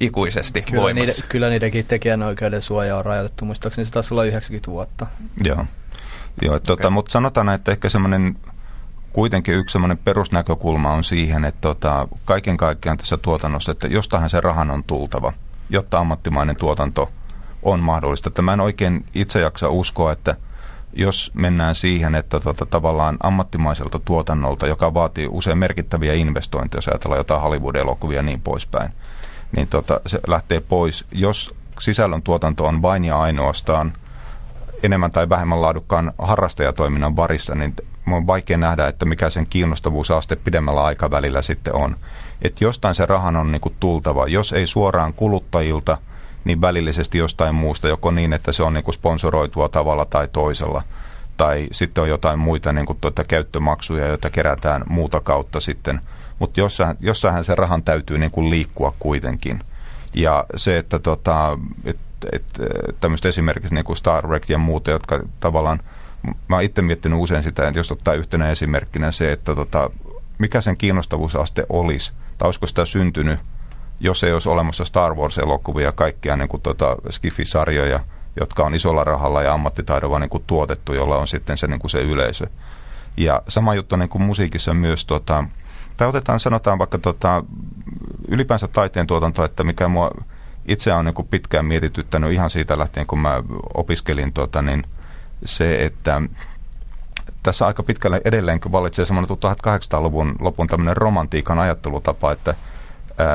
ikuisesti 0.00 0.62
kyllä 0.62 0.82
voimassa. 0.82 1.12
Niiden, 1.12 1.28
kyllä 1.28 1.48
niidenkin 1.48 1.86
tekijänoikeuden 1.86 2.62
suoja 2.62 2.96
on 2.96 3.04
rajoitettu, 3.04 3.44
muistaakseni 3.44 3.84
se 3.84 3.92
taisi 3.92 4.14
olla 4.14 4.24
90 4.24 4.70
vuotta. 4.70 5.06
Joo, 5.44 5.66
Joo 6.42 6.54
okay. 6.54 6.66
tota, 6.66 6.90
mutta 6.90 7.12
sanotaan, 7.12 7.48
että 7.48 7.72
ehkä 7.72 7.88
semmoinen 7.88 8.36
kuitenkin 9.12 9.54
yksi 9.54 9.72
semmoinen 9.72 9.98
perusnäkökulma 9.98 10.92
on 10.92 11.04
siihen, 11.04 11.44
että 11.44 11.60
tota, 11.60 12.08
kaiken 12.24 12.56
kaikkiaan 12.56 12.98
tässä 12.98 13.16
tuotannossa, 13.16 13.72
että 13.72 13.86
jostain 13.86 14.30
se 14.30 14.40
rahan 14.40 14.70
on 14.70 14.84
tultava, 14.84 15.32
jotta 15.70 15.98
ammattimainen 15.98 16.56
tuotanto 16.56 17.10
on 17.64 17.80
mahdollista. 17.80 18.28
Että 18.28 18.42
mä 18.42 18.52
en 18.52 18.60
oikein 18.60 19.04
itse 19.14 19.40
jaksa 19.40 19.68
uskoa, 19.68 20.12
että 20.12 20.36
jos 20.92 21.30
mennään 21.34 21.74
siihen, 21.74 22.14
että 22.14 22.40
tota, 22.40 22.66
tavallaan 22.66 23.16
ammattimaiselta 23.22 23.98
tuotannolta, 23.98 24.66
joka 24.66 24.94
vaatii 24.94 25.28
usein 25.30 25.58
merkittäviä 25.58 26.12
investointeja, 26.14 26.78
jos 26.78 26.88
ajatellaan 26.88 27.20
jotain 27.20 27.40
Hollywood-elokuvia 27.40 28.22
niin 28.22 28.40
poispäin, 28.40 28.92
niin 29.56 29.68
tota, 29.68 30.00
se 30.06 30.20
lähtee 30.26 30.60
pois. 30.60 31.04
Jos 31.12 31.54
sisällön 31.80 32.22
tuotanto 32.22 32.64
on 32.64 32.82
vain 32.82 33.04
ja 33.04 33.20
ainoastaan 33.20 33.92
enemmän 34.82 35.10
tai 35.10 35.28
vähemmän 35.28 35.62
laadukkaan 35.62 36.12
harrastajatoiminnan 36.18 37.16
varissa, 37.16 37.54
niin 37.54 37.76
on 38.12 38.26
vaikea 38.26 38.56
nähdä, 38.56 38.86
että 38.86 39.04
mikä 39.04 39.30
sen 39.30 39.46
kiinnostavuusaste 39.46 40.36
pidemmällä 40.36 40.84
aikavälillä 40.84 41.42
sitten 41.42 41.74
on. 41.74 41.96
Että 42.42 42.64
jostain 42.64 42.94
se 42.94 43.06
rahan 43.06 43.36
on 43.36 43.52
niinku 43.52 43.72
tultava. 43.80 44.28
Jos 44.28 44.52
ei 44.52 44.66
suoraan 44.66 45.12
kuluttajilta, 45.12 45.98
niin 46.44 46.60
välillisesti 46.60 47.18
jostain 47.18 47.54
muusta, 47.54 47.88
joko 47.88 48.10
niin, 48.10 48.32
että 48.32 48.52
se 48.52 48.62
on 48.62 48.74
niinku 48.74 48.92
sponsoroitua 48.92 49.68
tavalla 49.68 50.04
tai 50.04 50.28
toisella. 50.32 50.82
Tai 51.36 51.68
sitten 51.72 52.02
on 52.02 52.08
jotain 52.08 52.38
muita 52.38 52.72
niinku 52.72 52.96
tuota 53.00 53.24
käyttömaksuja, 53.24 54.06
joita 54.06 54.30
kerätään 54.30 54.84
muuta 54.88 55.20
kautta 55.20 55.60
sitten. 55.60 56.00
Mutta 56.38 56.60
jossain, 56.60 56.96
jossain 57.00 57.44
se 57.44 57.54
rahan 57.54 57.82
täytyy 57.82 58.18
niinku 58.18 58.50
liikkua 58.50 58.94
kuitenkin. 58.98 59.60
Ja 60.14 60.44
se, 60.56 60.78
että 60.78 60.98
tota, 60.98 61.58
et, 61.84 61.96
et, 62.32 62.44
tämmöistä 63.00 63.28
esimerkiksi 63.28 63.74
niin 63.74 63.84
kuin 63.84 63.96
Star 63.96 64.26
Trek 64.26 64.48
ja 64.48 64.58
muuta, 64.58 64.90
jotka 64.90 65.20
tavallaan– 65.40 65.80
mä 66.48 66.56
oon 66.56 66.62
itse 66.62 66.82
miettinyt 66.82 67.18
usein 67.18 67.42
sitä, 67.42 67.68
että 67.68 67.78
jos 67.78 67.92
ottaa 67.92 68.14
yhtenä 68.14 68.50
esimerkkinä 68.50 69.10
se, 69.10 69.32
että 69.32 69.54
tota, 69.54 69.90
mikä 70.38 70.60
sen 70.60 70.76
kiinnostavuusaste 70.76 71.66
olisi, 71.68 72.12
tai 72.38 72.46
olisiko 72.46 72.66
sitä 72.66 72.84
syntynyt, 72.84 73.40
jos 74.04 74.24
ei 74.24 74.32
olisi 74.32 74.48
olemassa 74.48 74.84
Star 74.84 75.14
Wars-elokuvia 75.14 75.84
ja 75.84 75.92
kaikkia 75.92 76.36
niin 76.36 76.48
kuin, 76.48 76.62
tota, 76.62 76.96
Skifi-sarjoja, 77.10 78.00
jotka 78.40 78.64
on 78.64 78.74
isolla 78.74 79.04
rahalla 79.04 79.42
ja 79.42 79.52
ammattitaidolla 79.52 80.18
niin 80.18 80.30
kuin, 80.30 80.44
tuotettu, 80.46 80.94
jolla 80.94 81.18
on 81.18 81.28
sitten 81.28 81.58
se, 81.58 81.66
niin 81.66 81.80
kuin 81.80 81.90
se 81.90 81.98
yleisö. 81.98 82.46
Ja 83.16 83.42
sama 83.48 83.74
juttu 83.74 83.96
niin 83.96 84.08
kuin 84.08 84.22
musiikissa 84.22 84.74
myös, 84.74 85.04
tota, 85.04 85.44
tai 85.96 86.08
otetaan, 86.08 86.40
sanotaan 86.40 86.78
vaikka 86.78 86.98
tota, 86.98 87.44
ylipäänsä 88.28 88.68
taiteen 88.68 89.06
tuotanto, 89.06 89.44
että 89.44 89.64
mikä 89.64 89.88
mua 89.88 90.10
itse 90.66 90.92
on 90.92 91.04
niin 91.04 91.14
kuin 91.14 91.28
pitkään 91.28 91.64
mietityttänyt 91.64 92.32
ihan 92.32 92.50
siitä 92.50 92.78
lähtien, 92.78 93.06
kun 93.06 93.18
mä 93.18 93.42
opiskelin 93.74 94.32
tota, 94.32 94.62
niin 94.62 94.84
se, 95.44 95.84
että 95.84 96.22
tässä 97.42 97.66
aika 97.66 97.82
pitkälle 97.82 98.20
edelleenkin 98.24 98.72
vallitsee 98.72 99.06
semmoinen 99.06 99.36
1800-luvun 99.36 100.36
lopun 100.40 100.66
tämmöinen 100.66 100.96
romantiikan 100.96 101.58
ajattelutapa, 101.58 102.32
että 102.32 102.54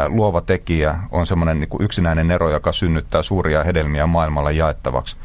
luova 0.08 0.42
tekijä 0.42 1.00
on 1.12 1.28
semmoinen 1.28 1.60
niin 1.60 1.70
kuin 1.70 1.84
yksinäinen 1.84 2.28
nero, 2.28 2.50
joka 2.50 2.72
synnyttää 2.72 3.24
suuria 3.24 3.64
hedelmiä 3.64 4.08
maailmalle 4.08 4.54
jaettavaksi. 4.54 5.18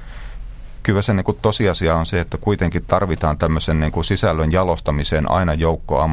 Kyllä 0.83 1.03
se 1.03 1.15
niin 1.15 1.25
kuin 1.25 1.39
tosiasia 1.43 1.97
on 1.97 2.07
se, 2.07 2.21
että 2.21 2.39
kuitenkin 2.41 2.85
tarvitaan 2.87 3.39
tämmöisen 3.39 3.81
niin 3.81 3.93
kuin 3.93 4.05
sisällön 4.05 4.53
jalostamiseen 4.53 5.31
aina 5.31 5.55
joukko 5.55 6.09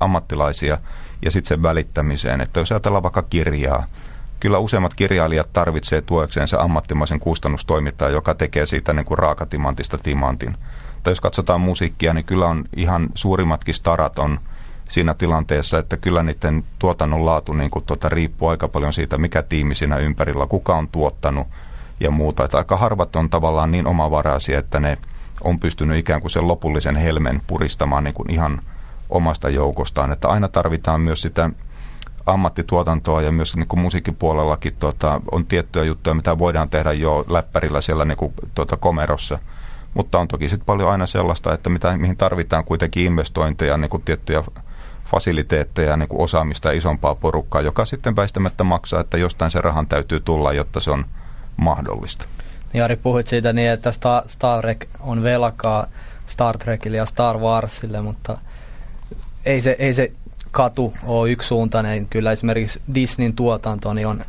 ammattilaisia 0.00 0.78
ja 1.22 1.30
sitten 1.30 1.48
sen 1.48 1.62
välittämiseen. 1.62 2.40
Että 2.40 2.60
jos 2.60 2.72
ajatellaan 2.72 3.02
vaikka 3.02 3.22
kirjaa, 3.22 3.86
kyllä 4.40 4.58
useimmat 4.58 4.94
kirjailijat 4.94 5.52
tarvitsee 5.52 6.02
tuekseensa 6.02 6.60
ammattimaisen 6.60 7.20
kustannustoimittajan, 7.20 8.12
joka 8.12 8.34
tekee 8.34 8.66
siitä 8.66 8.92
niin 8.92 9.04
kuin 9.04 9.18
raakatimantista 9.18 9.98
timantin. 9.98 10.56
Tai 11.02 11.10
jos 11.10 11.20
katsotaan 11.20 11.60
musiikkia, 11.60 12.14
niin 12.14 12.24
kyllä 12.24 12.46
on 12.46 12.64
ihan 12.76 13.08
suurimmatkin 13.14 13.74
starat 13.74 14.18
on 14.18 14.38
siinä 14.88 15.14
tilanteessa, 15.14 15.78
että 15.78 15.96
kyllä 15.96 16.22
niiden 16.22 16.64
tuotannon 16.78 17.26
laatu 17.26 17.52
niin 17.52 17.70
kuin 17.70 17.84
tuota, 17.84 18.08
riippuu 18.08 18.48
aika 18.48 18.68
paljon 18.68 18.92
siitä, 18.92 19.18
mikä 19.18 19.42
tiimi 19.42 19.74
siinä 19.74 19.96
ympärillä, 19.96 20.46
kuka 20.46 20.76
on 20.76 20.88
tuottanut 20.88 21.46
ja 22.00 22.10
muuta. 22.10 22.44
Että 22.44 22.58
aika 22.58 22.76
harvat 22.76 23.16
on 23.16 23.30
tavallaan 23.30 23.70
niin 23.70 23.86
omavaraisia, 23.86 24.58
että 24.58 24.80
ne 24.80 24.98
on 25.40 25.58
pystynyt 25.58 25.98
ikään 25.98 26.20
kuin 26.20 26.30
sen 26.30 26.48
lopullisen 26.48 26.96
helmen 26.96 27.42
puristamaan 27.46 28.04
niin 28.04 28.14
kuin 28.14 28.30
ihan 28.30 28.60
omasta 29.10 29.48
joukostaan. 29.48 30.12
Että 30.12 30.28
aina 30.28 30.48
tarvitaan 30.48 31.00
myös 31.00 31.20
sitä 31.20 31.50
ammattituotantoa 32.26 33.22
ja 33.22 33.32
myös 33.32 33.56
niin 33.56 33.68
kuin 33.68 33.80
musiikkipuolellakin 33.80 34.76
tota, 34.78 35.20
on 35.32 35.46
tiettyjä 35.46 35.84
juttuja, 35.84 36.14
mitä 36.14 36.38
voidaan 36.38 36.70
tehdä 36.70 36.92
jo 36.92 37.24
läppärillä 37.28 37.80
siellä 37.80 38.04
niin 38.04 38.16
kuin, 38.16 38.32
tota, 38.54 38.76
komerossa. 38.76 39.38
Mutta 39.94 40.18
on 40.18 40.28
toki 40.28 40.48
sitten 40.48 40.66
paljon 40.66 40.90
aina 40.90 41.06
sellaista, 41.06 41.54
että 41.54 41.70
mitä, 41.70 41.96
mihin 41.96 42.16
tarvitaan 42.16 42.64
kuitenkin 42.64 43.04
investointeja, 43.04 43.76
niin 43.76 43.88
kuin 43.90 44.02
tiettyjä 44.02 44.42
fasiliteetteja, 45.14 45.96
niin 45.96 46.08
kuin 46.08 46.20
osaamista 46.20 46.68
ja 46.68 46.78
isompaa 46.78 47.14
porukkaa, 47.14 47.62
joka 47.62 47.84
sitten 47.84 48.16
väistämättä 48.16 48.64
maksaa, 48.64 49.00
että 49.00 49.18
jostain 49.18 49.50
se 49.50 49.60
rahan 49.60 49.86
täytyy 49.86 50.20
tulla, 50.20 50.52
jotta 50.52 50.80
se 50.80 50.90
on 50.90 51.04
mahdollista. 51.56 52.24
Jari, 52.74 52.96
puhuit 52.96 53.28
siitä 53.28 53.52
niin, 53.52 53.70
että 53.70 53.92
Star, 54.26 54.60
Trek 54.60 54.86
on 55.00 55.22
velkaa 55.22 55.86
Star 56.26 56.58
Trekille 56.58 56.96
ja 56.96 57.06
Star 57.06 57.38
Warsille, 57.38 58.00
mutta 58.00 58.38
ei 59.46 59.60
se, 59.60 59.76
ei 59.78 59.94
se 59.94 60.12
katu 60.50 60.94
ole 61.06 61.30
yksisuuntainen. 61.30 62.06
Kyllä 62.06 62.32
esimerkiksi 62.32 62.80
Disneyn 62.94 63.32
tuotanto 63.32 63.94
niin 63.94 64.06
on 64.06 64.24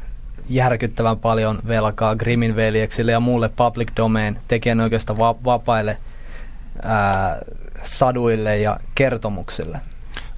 järkyttävän 0.49 1.19
paljon 1.19 1.59
velkaa 1.67 2.15
Grimmin 2.15 2.55
veljeksille 2.55 3.11
ja 3.11 3.19
muulle 3.19 3.49
public 3.49 3.89
domain 3.97 4.39
tekijänoikeudesta 4.47 5.17
va- 5.17 5.35
vapaille 5.45 5.97
ää, 6.83 7.37
saduille 7.83 8.57
ja 8.57 8.79
kertomuksille. 8.95 9.79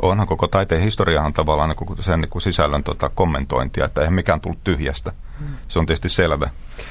Onhan 0.02 0.28
koko 0.28 0.48
taiteen 0.48 0.82
historiahan 0.82 1.34
tavallaan 1.34 1.70
niin 1.70 2.04
sen 2.04 2.22
niin 2.22 2.30
kuin 2.30 2.42
sisällön 2.42 2.84
tota, 2.84 3.10
kommentointia, 3.10 3.86
että 3.86 4.02
eihän 4.02 4.14
mikään 4.14 4.42
tullut 4.42 4.64
tyhjästä. 4.64 5.14
Mm. 5.40 5.48
Se 5.68 5.80
on 5.80 5.86
tietysti 5.86 6.10
selvä. 6.10 6.50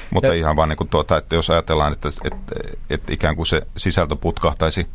Mutta 0.09 0.27
ja, 0.27 0.33
ihan 0.33 0.55
vaan 0.55 0.69
niin 0.69 0.77
kuin 0.77 0.89
tuota, 0.89 1.17
että 1.17 1.35
jos 1.35 1.49
ajatellaan, 1.49 1.93
että, 1.93 2.09
että, 2.09 2.29
että, 2.55 2.69
että 2.89 3.13
ikään 3.13 3.35
kuin 3.35 3.45
se 3.45 3.61
sisältö 3.77 4.15
putkahtaisi 4.15 4.87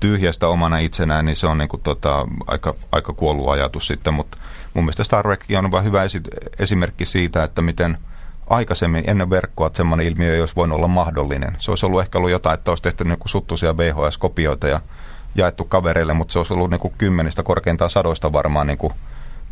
tyhjästä 0.00 0.48
omana 0.48 0.78
itsenään, 0.78 1.24
niin 1.24 1.36
se 1.36 1.46
on 1.46 1.58
niin 1.58 1.68
kuin 1.68 1.82
tota, 1.82 2.26
aika, 2.46 2.74
aika 2.92 3.12
kuollut 3.12 3.48
ajatus 3.48 3.86
sitten. 3.86 4.14
Mutta 4.14 4.38
mun 4.74 4.84
mielestä 4.84 5.04
Star 5.04 5.24
Trek 5.24 5.44
on 5.58 5.70
vain 5.70 5.84
hyvä 5.84 6.04
esi- 6.04 6.20
esimerkki 6.58 7.06
siitä, 7.06 7.44
että 7.44 7.62
miten 7.62 7.98
aikaisemmin 8.50 9.04
ennen 9.06 9.30
verkkoa 9.30 9.66
että 9.66 9.76
semmoinen 9.76 10.06
ilmiö 10.06 10.34
ei 10.34 10.40
olisi 10.40 10.56
voinut 10.56 10.76
olla 10.76 10.88
mahdollinen. 10.88 11.56
Se 11.58 11.70
olisi 11.70 11.86
ollut 11.86 12.00
ehkä 12.00 12.18
ollut 12.18 12.30
jotain, 12.30 12.54
että 12.54 12.70
olisi 12.70 12.82
tehty 12.82 13.04
niin 13.04 13.18
suttuisia 13.24 13.76
VHS-kopioita 13.76 14.68
ja 14.68 14.80
jaettu 15.34 15.64
kavereille, 15.64 16.14
mutta 16.14 16.32
se 16.32 16.38
olisi 16.38 16.54
ollut 16.54 16.70
niin 16.70 16.80
kuin 16.80 16.94
kymmenistä 16.98 17.42
korkeintaan 17.42 17.90
sadoista 17.90 18.32
varmaan 18.32 18.66
niin 18.66 18.78
kuin 18.78 18.92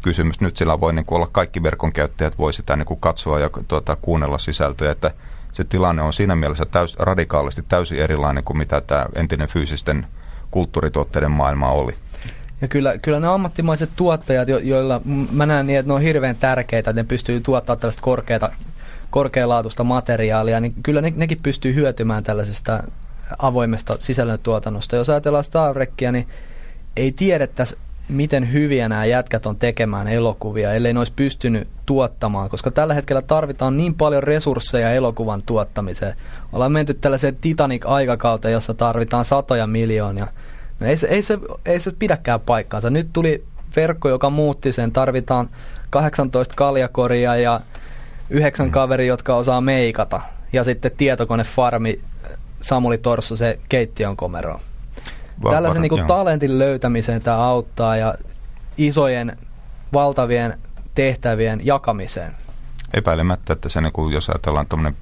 kysymys. 0.03 0.41
Nyt 0.41 0.57
sillä 0.57 0.81
voi 0.81 0.93
niin 0.93 1.05
kuin 1.05 1.17
olla 1.17 1.29
kaikki 1.33 1.63
verkon 1.63 1.93
käyttäjät 1.93 2.39
voi 2.39 2.53
sitä 2.53 2.77
niin 2.77 2.87
kuin 2.87 3.01
katsoa 3.01 3.41
ja 3.41 3.51
tuota, 3.69 3.97
kuunnella 4.03 4.39
sisältöjä, 4.39 4.93
että 4.93 5.11
se 5.53 5.65
tilanne 5.65 6.03
on 6.03 6.13
siinä 6.13 6.37
mielessä 6.37 6.65
täys, 6.65 6.97
radikaalisti 6.99 7.65
täysin 7.69 7.99
erilainen 7.99 8.45
kuin 8.45 8.59
mitä 8.59 8.81
tämä 8.81 9.07
entinen 9.15 9.49
fyysisten 9.49 10.07
kulttuurituotteiden 10.51 11.31
maailma 11.31 11.71
oli. 11.71 11.95
Ja 12.61 12.69
kyllä, 12.69 12.99
kyllä 12.99 13.21
ne 13.21 13.27
ammattimaiset 13.27 13.91
tuottajat, 13.97 14.49
jo, 14.49 14.59
joilla 14.59 15.01
mä 15.33 15.47
näen 15.47 15.67
niin, 15.67 15.79
että 15.79 15.91
ne 15.91 15.95
on 15.95 16.03
hirveän 16.03 16.37
tärkeitä, 16.37 16.91
että 16.91 17.03
ne 17.03 17.09
pystyy 17.09 17.41
tuottamaan 17.41 17.81
tällaista 17.81 18.03
korkeata, 18.03 18.51
korkealaatuista 19.11 19.85
materiaalia, 19.85 20.61
niin 20.61 20.75
kyllä 20.83 21.01
ne, 21.01 21.13
nekin 21.17 21.41
pystyy 21.43 21.75
hyötymään 21.75 22.23
tällaisesta 22.23 22.83
avoimesta 23.39 23.97
sisällöntuotannosta. 23.99 24.97
Jos 24.97 25.11
ajatellaan 25.11 25.45
Star 25.45 25.75
Trekia, 25.75 26.13
niin 26.13 26.29
ei 26.97 27.13
tiedettäisi, 27.13 27.77
miten 28.09 28.53
hyviä 28.53 28.89
nämä 28.89 29.05
jätkät 29.05 29.47
on 29.47 29.57
tekemään 29.57 30.09
elokuvia, 30.09 30.73
ellei 30.73 30.93
ne 30.93 30.99
olisi 30.99 31.13
pystynyt 31.17 31.69
tuottamaan, 31.87 32.51
koska 32.51 32.71
tällä 32.71 32.95
hetkellä 32.95 33.23
tarvitaan 33.23 33.77
niin 33.77 33.95
paljon 33.95 34.23
resursseja 34.23 34.93
elokuvan 34.93 35.43
tuottamiseen. 35.47 36.15
Ollaan 36.53 36.73
menty 36.73 36.95
tällaiseen 36.95 37.37
Titanic-aikakauteen, 37.41 38.53
jossa 38.53 38.75
tarvitaan 38.75 39.25
satoja 39.25 39.67
miljoonia. 39.67 40.27
No 40.81 40.87
ei, 40.87 40.97
se, 40.97 41.07
ei, 41.07 41.23
se, 41.23 41.39
ei 41.67 41.81
se 41.81 41.93
pidäkään 41.99 42.41
paikkaansa. 42.41 42.91
Nyt 42.91 43.09
tuli 43.13 43.45
verkko, 43.77 44.09
joka 44.09 44.31
muutti 44.31 44.73
sen. 44.73 44.93
Tarvitaan 44.93 45.49
18 45.91 46.55
kaljakoria 46.57 47.37
ja 47.37 47.61
yhdeksän 48.31 48.67
mm. 48.67 48.73
kaveri, 48.73 49.07
jotka 49.07 49.37
osaa 49.37 49.61
meikata. 49.61 50.21
Ja 50.53 50.65
sitten 50.65 50.91
tietokonefarmi 50.97 52.01
Samuli 52.63 52.99
Torsso 52.99 53.37
se 53.37 53.59
keittiön 53.69 54.17
komero. 54.17 54.61
Tällaisen 55.51 55.83
niin 55.83 55.91
kuin, 55.91 56.07
talentin 56.07 56.59
löytämiseen 56.59 57.23
tämä 57.23 57.37
auttaa 57.37 57.97
ja 57.97 58.15
isojen 58.79 59.37
valtavien 59.93 60.59
tehtävien 60.95 61.67
jakamiseen. 61.67 62.37
Epäilemättä, 62.95 63.53
että 63.53 63.69
se, 63.69 63.81
niin 63.81 63.93
kuin, 63.93 64.13
jos 64.13 64.29
ajatellaan 64.29 64.67
tämmöinen 64.67 64.97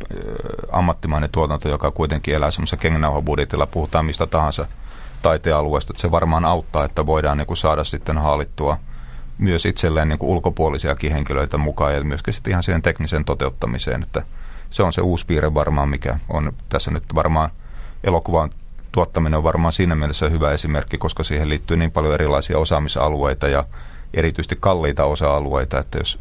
ammattimainen 0.72 1.30
tuotanto, 1.30 1.68
joka 1.68 1.90
kuitenkin 1.90 2.34
elää 2.34 2.50
semmoisessa 2.50 2.76
kengänauhabudjetilla, 2.76 3.66
puhutaan 3.66 4.04
mistä 4.04 4.26
tahansa 4.26 4.66
taitealueesta, 5.22 5.92
että 5.92 6.00
se 6.00 6.10
varmaan 6.10 6.44
auttaa, 6.44 6.84
että 6.84 7.06
voidaan 7.06 7.38
niin 7.38 7.46
kuin, 7.46 7.56
saada 7.56 7.84
sitten 7.84 8.18
haalittua 8.18 8.78
myös 9.38 9.66
itselleen 9.66 10.08
niin 10.08 10.18
kuin 10.18 10.30
ulkopuolisiakin 10.30 11.12
henkilöitä 11.12 11.58
mukaan 11.58 11.94
ja 11.94 12.04
myöskin 12.04 12.34
sitten 12.34 12.50
ihan 12.50 12.62
siihen 12.62 12.82
tekniseen 12.82 13.24
toteuttamiseen, 13.24 14.02
että 14.02 14.22
se 14.70 14.82
on 14.82 14.92
se 14.92 15.00
uusi 15.00 15.26
piirre 15.26 15.54
varmaan, 15.54 15.88
mikä 15.88 16.18
on 16.28 16.52
tässä 16.68 16.90
nyt 16.90 17.04
varmaan 17.14 17.50
elokuvan 18.04 18.50
tuottaminen 18.92 19.36
on 19.36 19.44
varmaan 19.44 19.72
siinä 19.72 19.94
mielessä 19.94 20.28
hyvä 20.28 20.52
esimerkki, 20.52 20.98
koska 20.98 21.24
siihen 21.24 21.48
liittyy 21.48 21.76
niin 21.76 21.90
paljon 21.90 22.14
erilaisia 22.14 22.58
osaamisalueita 22.58 23.48
ja 23.48 23.64
erityisesti 24.14 24.56
kalliita 24.60 25.04
osa-alueita, 25.04 25.78
että 25.78 25.98
jos 25.98 26.18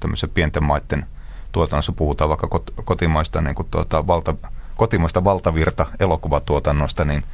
tämmöisen 0.00 0.30
pienten 0.30 0.64
maiden 0.64 1.06
tuotannossa 1.52 1.92
puhutaan 1.92 2.28
vaikka 2.30 2.48
kotimaista, 2.84 3.40
niin 3.40 3.54
kuin 3.54 3.68
tuota, 3.70 4.06
valta, 4.06 4.34
kotimaista 4.76 5.24
valtavirta 5.24 5.86
elokuvatuotannosta, 6.00 7.04
niin 7.04 7.24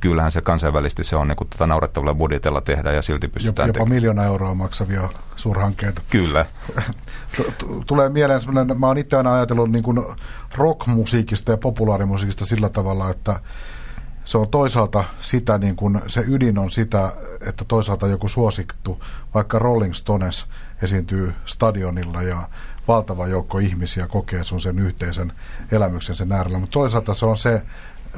kyllähän 0.00 0.32
se 0.32 0.40
kansainvälisesti 0.40 1.04
se 1.04 1.16
on 1.16 1.28
niin 1.28 1.36
kuin 1.36 1.48
tuota 1.48 1.66
naurettavalla 1.66 2.14
budjetilla 2.14 2.60
tehdä 2.60 2.92
ja 2.92 3.02
silti 3.02 3.28
pystytään 3.28 3.68
Jopa, 3.68 3.78
jopa 3.78 3.88
miljoona 3.88 4.24
euroa 4.24 4.54
maksavia 4.54 5.08
suurhankkeita. 5.36 6.02
Kyllä. 6.10 6.46
Tulee 7.86 8.08
mieleen 8.08 8.40
semmoinen, 8.40 8.80
mä 8.80 8.86
oon 8.86 8.98
itse 8.98 9.16
aina 9.16 9.34
ajatellut 9.34 9.70
niin 9.70 9.84
kuin 9.84 10.04
rockmusiikista 10.54 11.50
ja 11.50 11.56
populaarimusiikista 11.56 12.46
sillä 12.46 12.68
tavalla, 12.68 13.10
että 13.10 13.40
se 14.24 14.38
on 14.38 14.48
toisaalta 14.48 15.04
sitä, 15.20 15.58
niin 15.58 15.76
kuin 15.76 16.00
se 16.06 16.24
ydin 16.28 16.58
on 16.58 16.70
sitä, 16.70 17.12
että 17.40 17.64
toisaalta 17.64 18.06
joku 18.06 18.28
suosittu, 18.28 19.04
vaikka 19.34 19.58
Rolling 19.58 19.94
Stones 19.94 20.46
esiintyy 20.82 21.34
stadionilla 21.46 22.22
ja 22.22 22.48
valtava 22.88 23.26
joukko 23.26 23.58
ihmisiä 23.58 24.06
kokee 24.06 24.44
sun 24.44 24.60
sen 24.60 24.78
yhteisen 24.78 25.32
elämyksen 25.72 26.16
sen 26.16 26.32
äärellä, 26.32 26.58
mutta 26.58 26.74
toisaalta 26.74 27.14
se 27.14 27.26
on 27.26 27.38
se 27.38 27.62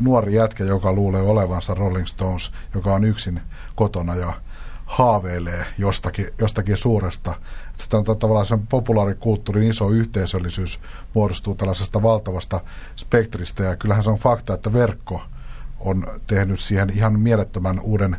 nuori 0.01 0.35
jätkä, 0.35 0.65
joka 0.65 0.93
luulee 0.93 1.23
olevansa 1.23 1.75
Rolling 1.75 2.07
Stones, 2.07 2.51
joka 2.75 2.95
on 2.95 3.05
yksin 3.05 3.41
kotona 3.75 4.15
ja 4.15 4.33
haaveilee 4.87 5.67
jostakin, 5.79 6.27
jostakin 6.39 6.77
suuresta. 6.77 7.35
Sitä 7.77 7.97
on 7.97 8.05
tavallaan 8.05 8.47
sen 8.47 8.67
populaarikulttuurin 8.67 9.69
iso 9.69 9.91
yhteisöllisyys 9.91 10.81
muodostuu 11.15 11.55
tällaisesta 11.55 12.03
valtavasta 12.03 12.61
spektristä 12.97 13.65
ja 13.65 13.77
kyllähän 13.77 14.05
se 14.05 14.11
on 14.11 14.19
fakta, 14.19 14.55
että 14.55 14.73
verkko 14.73 15.23
on 15.81 16.07
tehnyt 16.27 16.61
siihen 16.61 16.91
ihan 16.91 17.21
mielettömän 17.21 17.81
uuden 17.81 18.17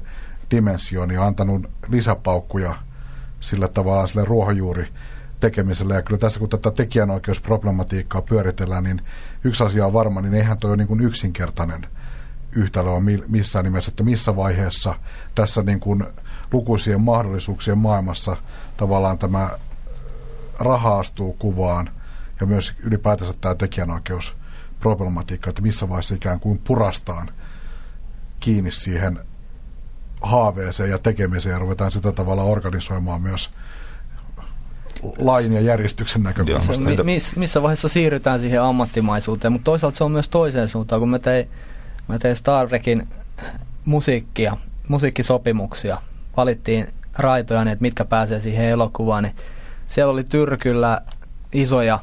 dimension 0.51 1.11
ja 1.11 1.25
antanut 1.25 1.69
lisäpaukkuja 1.87 2.75
sillä 3.39 3.67
tavalla 3.67 4.07
sille 4.07 4.25
ruohonjuuri 4.25 4.87
tekemiselle. 5.39 5.95
Ja 5.95 6.01
kyllä 6.01 6.19
tässä 6.19 6.39
kun 6.39 6.49
tätä 6.49 6.71
tekijänoikeusproblematiikkaa 6.71 8.21
pyöritellään, 8.21 8.83
niin 8.83 9.01
yksi 9.43 9.63
asia 9.63 9.85
on 9.85 9.93
varma, 9.93 10.21
niin 10.21 10.33
eihän 10.33 10.57
toi 10.57 10.69
ole 10.69 10.77
niin 10.77 10.87
kuin 10.87 11.01
yksinkertainen 11.01 11.85
yhtälö 12.51 12.89
on 12.89 13.03
missään 13.27 13.65
nimessä, 13.65 13.89
että 13.89 14.03
missä 14.03 14.35
vaiheessa 14.35 14.95
tässä 15.35 15.61
niin 15.61 15.79
kuin 15.79 16.03
lukuisien 16.51 17.01
mahdollisuuksien 17.01 17.77
maailmassa 17.77 18.37
tavallaan 18.77 19.17
tämä 19.17 19.49
raha 20.59 20.99
astuu 20.99 21.33
kuvaan 21.33 21.89
ja 22.39 22.47
myös 22.47 22.73
ylipäätänsä 22.79 23.33
tämä 23.41 23.55
tekijänoikeusproblematiikka, 23.55 25.49
että 25.49 25.61
missä 25.61 25.89
vaiheessa 25.89 26.15
ikään 26.15 26.39
kuin 26.39 26.61
purastaan 26.63 27.29
kiinni 28.39 28.71
siihen 28.71 29.19
haaveeseen 30.21 30.89
ja 30.89 30.97
tekemiseen 30.97 31.53
ja 31.53 31.59
ruvetaan 31.59 31.91
sitä 31.91 32.11
tavalla 32.11 32.43
organisoimaan 32.43 33.21
myös 33.21 33.51
lain 35.17 35.53
ja 35.53 35.61
järjestyksen 35.61 36.23
näkökulmasta. 36.23 36.81
Mi- 36.81 36.97
miss, 37.03 37.35
missä 37.35 37.61
vaiheessa 37.61 37.87
siirrytään 37.87 38.39
siihen 38.39 38.61
ammattimaisuuteen, 38.61 39.51
mutta 39.51 39.65
toisaalta 39.65 39.97
se 39.97 40.03
on 40.03 40.11
myös 40.11 40.29
toiseen 40.29 40.69
suuntaan, 40.69 40.99
kun 40.99 41.09
mä 41.09 41.19
tein, 41.19 41.49
mä 42.07 42.19
tein 42.19 42.35
Star 42.35 42.67
Trekin 42.67 43.07
musiikkia, 43.85 44.57
musiikkisopimuksia, 44.87 45.97
valittiin 46.37 46.87
raitoja, 47.17 47.63
niin 47.63 47.71
että 47.71 47.81
mitkä 47.81 48.05
pääsee 48.05 48.39
siihen 48.39 48.65
elokuvaan, 48.65 49.23
niin 49.23 49.35
siellä 49.87 50.13
oli 50.13 50.23
Tyrkyllä 50.23 51.01
isoja 51.53 51.99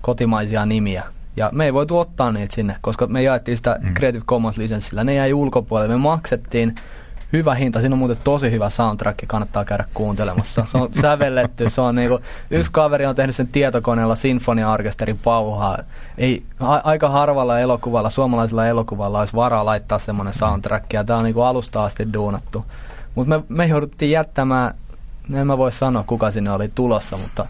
kotimaisia 0.00 0.66
nimiä. 0.66 1.02
Ja 1.36 1.50
me 1.52 1.64
ei 1.64 1.74
voitu 1.74 1.98
ottaa 1.98 2.32
niitä 2.32 2.54
sinne, 2.54 2.76
koska 2.80 3.06
me 3.06 3.22
jaettiin 3.22 3.56
sitä 3.56 3.78
mm. 3.82 3.94
Creative 3.94 4.24
Commons 4.24 4.58
lisenssillä. 4.58 5.04
Ne 5.04 5.14
jäi 5.14 5.32
ulkopuolelle. 5.32 5.94
Me 5.94 5.98
maksettiin 5.98 6.74
hyvä 7.36 7.54
hinta. 7.54 7.80
Siinä 7.80 7.94
on 7.94 7.98
muuten 7.98 8.16
tosi 8.24 8.50
hyvä 8.50 8.70
soundtrack, 8.70 9.18
kannattaa 9.26 9.64
käydä 9.64 9.84
kuuntelemassa. 9.94 10.64
Se 10.66 10.78
on 10.78 10.88
sävelletty, 11.00 11.70
se 11.70 11.80
on 11.80 11.94
niinku, 11.94 12.20
yksi 12.50 12.72
kaveri 12.72 13.06
on 13.06 13.14
tehnyt 13.14 13.36
sen 13.36 13.48
tietokoneella 13.48 14.14
sinfonia-orkesterin 14.14 15.18
pauhaa. 15.24 15.78
Ei, 16.18 16.42
a, 16.60 16.80
aika 16.84 17.08
harvalla 17.08 17.60
elokuvalla, 17.60 18.10
suomalaisella 18.10 18.66
elokuvalla 18.66 19.18
olisi 19.18 19.34
varaa 19.34 19.64
laittaa 19.64 19.98
semmoinen 19.98 20.34
soundtrack, 20.34 20.92
ja 20.92 21.04
tämä 21.04 21.18
on 21.18 21.24
niinku 21.24 21.42
alusta 21.42 21.84
asti 21.84 22.12
duunattu. 22.12 22.64
Mutta 23.14 23.38
me, 23.38 23.44
me 23.48 23.66
jouduttiin 23.66 24.10
jättämään, 24.10 24.74
en 25.34 25.46
mä 25.46 25.58
voi 25.58 25.72
sanoa 25.72 26.04
kuka 26.06 26.30
sinne 26.30 26.50
oli 26.50 26.70
tulossa, 26.74 27.16
mutta 27.16 27.46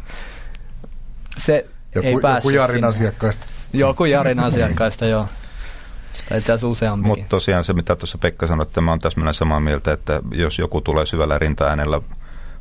se 1.37 1.67
joku, 1.95 2.09
ei 2.09 2.17
päässyt 2.23 2.53
Joku 2.53 2.57
Jarin 2.57 2.77
sinne. 2.77 2.89
asiakkaista. 2.89 3.47
Joku 3.73 4.05
Jarin 4.05 4.41
asiakkaista, 4.41 5.07
joo. 5.15 5.29
Tai 6.29 6.39
itse 6.39 6.53
asiassa 6.53 6.69
useampikin. 6.69 7.09
Mutta 7.09 7.29
tosiaan 7.29 7.65
se, 7.65 7.73
mitä 7.73 7.97
tuossa 7.97 8.19
Pekka 8.19 8.47
sanoi, 8.47 8.63
että 8.63 8.81
mä 8.81 8.91
oon 8.91 8.99
täsmälleen 8.99 9.35
samaa 9.35 9.61
mieltä, 9.61 9.93
että 9.93 10.23
jos 10.33 10.59
joku 10.59 10.81
tulee 10.81 11.07
syvällä 11.07 11.39
rinta-äänellä 11.39 12.01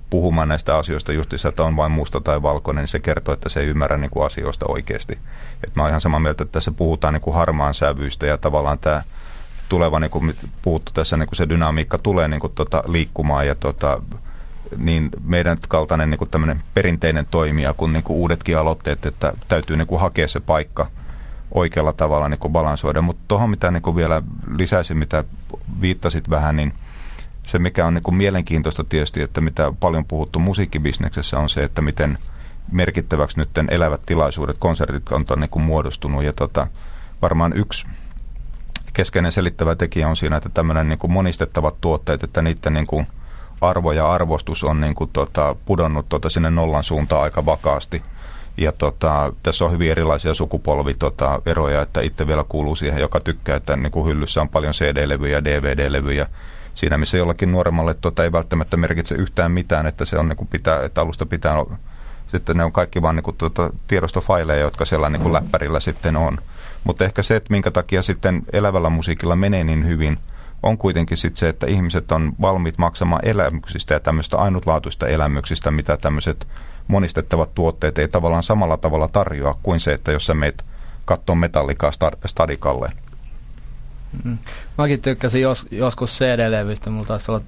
puhumaan 0.09 0.47
näistä 0.47 0.77
asioista 0.77 1.13
justissa, 1.13 1.49
että 1.49 1.63
on 1.63 1.75
vain 1.75 1.91
musta 1.91 2.21
tai 2.21 2.41
valkoinen, 2.41 2.81
niin 2.81 2.87
se 2.87 2.99
kertoo, 2.99 3.33
että 3.33 3.49
se 3.49 3.59
ei 3.59 3.67
ymmärrä 3.67 3.97
niin 3.97 4.09
kuin 4.09 4.25
asioista 4.25 4.65
oikeasti. 4.67 5.17
Et 5.63 5.75
mä 5.75 5.81
oon 5.81 5.89
ihan 5.89 6.01
samaa 6.01 6.19
mieltä, 6.19 6.43
että 6.43 6.51
tässä 6.51 6.71
puhutaan 6.71 7.13
niin 7.13 7.21
kuin 7.21 7.35
harmaan 7.35 7.73
sävyistä 7.73 8.25
ja 8.25 8.37
tavallaan 8.37 8.79
tämä 8.79 9.03
tuleva, 9.69 9.99
niin 9.99 10.11
kuin 10.11 10.35
puhuttu 10.61 10.91
tässä, 10.91 11.17
niin 11.17 11.27
kuin 11.27 11.37
se 11.37 11.49
dynamiikka 11.49 11.97
tulee 11.97 12.27
niin 12.27 12.39
kuin 12.39 12.53
tota 12.53 12.83
liikkumaan 12.87 13.47
ja 13.47 13.55
tota, 13.55 14.01
niin 14.77 15.09
meidän 15.23 15.57
kaltainen 15.67 16.09
niin 16.09 16.19
kuin 16.19 16.61
perinteinen 16.73 17.27
toimija 17.31 17.73
kuin, 17.73 17.93
niin 17.93 18.03
kuin 18.03 18.17
uudetkin 18.17 18.57
aloitteet, 18.57 19.05
että 19.05 19.33
täytyy 19.47 19.77
niin 19.77 19.87
kuin 19.87 20.01
hakea 20.01 20.27
se 20.27 20.39
paikka 20.39 20.87
oikealla 21.53 21.93
tavalla 21.93 22.29
niin 22.29 22.39
kuin 22.39 22.51
balansoida. 22.51 23.01
Mutta 23.01 23.23
tuohon 23.27 23.49
mitä 23.49 23.71
niin 23.71 23.83
kuin 23.83 23.95
vielä 23.95 24.21
lisäisin, 24.55 24.97
mitä 24.97 25.23
viittasit 25.81 26.29
vähän, 26.29 26.55
niin 26.55 26.73
se 27.43 27.59
mikä 27.59 27.85
on 27.85 27.93
niin 27.93 28.03
kuin 28.03 28.15
mielenkiintoista 28.15 28.83
tietysti, 28.83 29.21
että 29.21 29.41
mitä 29.41 29.73
paljon 29.79 30.05
puhuttu 30.05 30.39
musiikkibisneksessä 30.39 31.39
on 31.39 31.49
se, 31.49 31.63
että 31.63 31.81
miten 31.81 32.17
merkittäväksi 32.71 33.39
nyt 33.39 33.49
elävät 33.69 34.01
tilaisuudet, 34.05 34.57
konsertit 34.59 35.11
on 35.11 35.25
niin 35.39 35.49
kuin 35.49 35.63
muodostunut 35.63 36.23
ja 36.23 36.33
tota, 36.33 36.67
varmaan 37.21 37.53
yksi 37.55 37.87
keskeinen 38.93 39.31
selittävä 39.31 39.75
tekijä 39.75 40.07
on 40.07 40.15
siinä, 40.15 40.37
että 40.37 40.49
tämmöinen 40.49 40.89
niin 40.89 40.99
monistettavat 41.07 41.81
tuotteet, 41.81 42.23
että 42.23 42.41
niiden 42.41 42.73
niin 42.73 42.87
kuin 42.87 43.07
arvo 43.61 43.91
ja 43.91 44.11
arvostus 44.11 44.63
on 44.63 44.81
niin 44.81 44.95
kuin 44.95 45.09
tota, 45.13 45.55
pudonnut 45.65 46.09
tota 46.09 46.29
sinne 46.29 46.49
nollan 46.49 46.83
suuntaan 46.83 47.23
aika 47.23 47.45
vakaasti. 47.45 48.01
Ja 48.57 48.71
tota, 48.71 49.33
tässä 49.43 49.65
on 49.65 49.71
hyvin 49.71 49.91
erilaisia 49.91 50.33
sukupolvieroja, 50.33 50.99
tota, 50.99 51.41
eroja, 51.45 51.81
että 51.81 52.01
itse 52.01 52.27
vielä 52.27 52.45
kuuluu 52.49 52.75
siihen, 52.75 53.01
joka 53.01 53.19
tykkää, 53.19 53.55
että 53.55 53.75
niin 53.75 53.91
kuin 53.91 54.07
hyllyssä 54.07 54.41
on 54.41 54.49
paljon 54.49 54.73
CD-levyjä 54.73 55.43
DVD-levyjä. 55.43 56.27
Siinä, 56.73 56.97
missä 56.97 57.17
jollakin 57.17 57.51
nuoremmalle 57.51 57.93
tota, 57.93 58.23
ei 58.23 58.31
välttämättä 58.31 58.77
merkitse 58.77 59.15
yhtään 59.15 59.51
mitään, 59.51 59.85
että 59.85 60.05
se 60.05 60.17
on 60.19 60.29
niin 60.29 60.37
kuin 60.37 60.47
pitää, 60.47 60.83
että 60.83 61.01
alusta 61.01 61.25
pitää 61.25 61.55
sitten 62.27 62.57
ne 62.57 62.63
on 62.63 62.71
kaikki 62.71 63.01
vaan 63.01 63.15
niin 63.15 63.23
kuin, 63.23 63.37
tuota, 63.37 63.69
tiedostofaileja, 63.87 64.61
jotka 64.61 64.85
siellä 64.85 65.09
niin 65.09 65.21
kuin 65.21 65.33
läppärillä 65.33 65.79
sitten 65.79 66.15
on. 66.17 66.37
Mutta 66.83 67.05
ehkä 67.05 67.23
se, 67.23 67.35
että 67.35 67.51
minkä 67.51 67.71
takia 67.71 68.01
sitten 68.01 68.41
elävällä 68.53 68.89
musiikilla 68.89 69.35
menee 69.35 69.63
niin 69.63 69.87
hyvin, 69.87 70.17
on 70.63 70.77
kuitenkin 70.77 71.17
sitten 71.17 71.39
se, 71.39 71.49
että 71.49 71.67
ihmiset 71.67 72.11
on 72.11 72.33
valmiit 72.41 72.77
maksamaan 72.77 73.25
elämyksistä 73.25 73.93
ja 73.93 73.99
tämmöistä 73.99 74.37
ainutlaatuista 74.37 75.07
elämyksistä, 75.07 75.71
mitä 75.71 75.97
tämmöiset 75.97 76.47
monistettavat 76.87 77.55
tuotteet 77.55 77.99
ei 77.99 78.07
tavallaan 78.07 78.43
samalla 78.43 78.77
tavalla 78.77 79.07
tarjoa 79.07 79.59
kuin 79.63 79.79
se, 79.79 79.93
että 79.93 80.11
jos 80.11 80.25
sä 80.25 80.33
meet 80.33 80.65
katsoa 81.05 81.35
metallikaa 81.35 81.91
stadikalle. 82.25 82.91
Mm. 84.23 84.37
Mäkin 84.77 85.01
tykkäsin 85.01 85.41
jos, 85.41 85.65
joskus 85.71 86.19
CD-levystä, 86.19 86.89
mulla 86.89 87.05
taisi 87.05 87.31
olla 87.31 87.41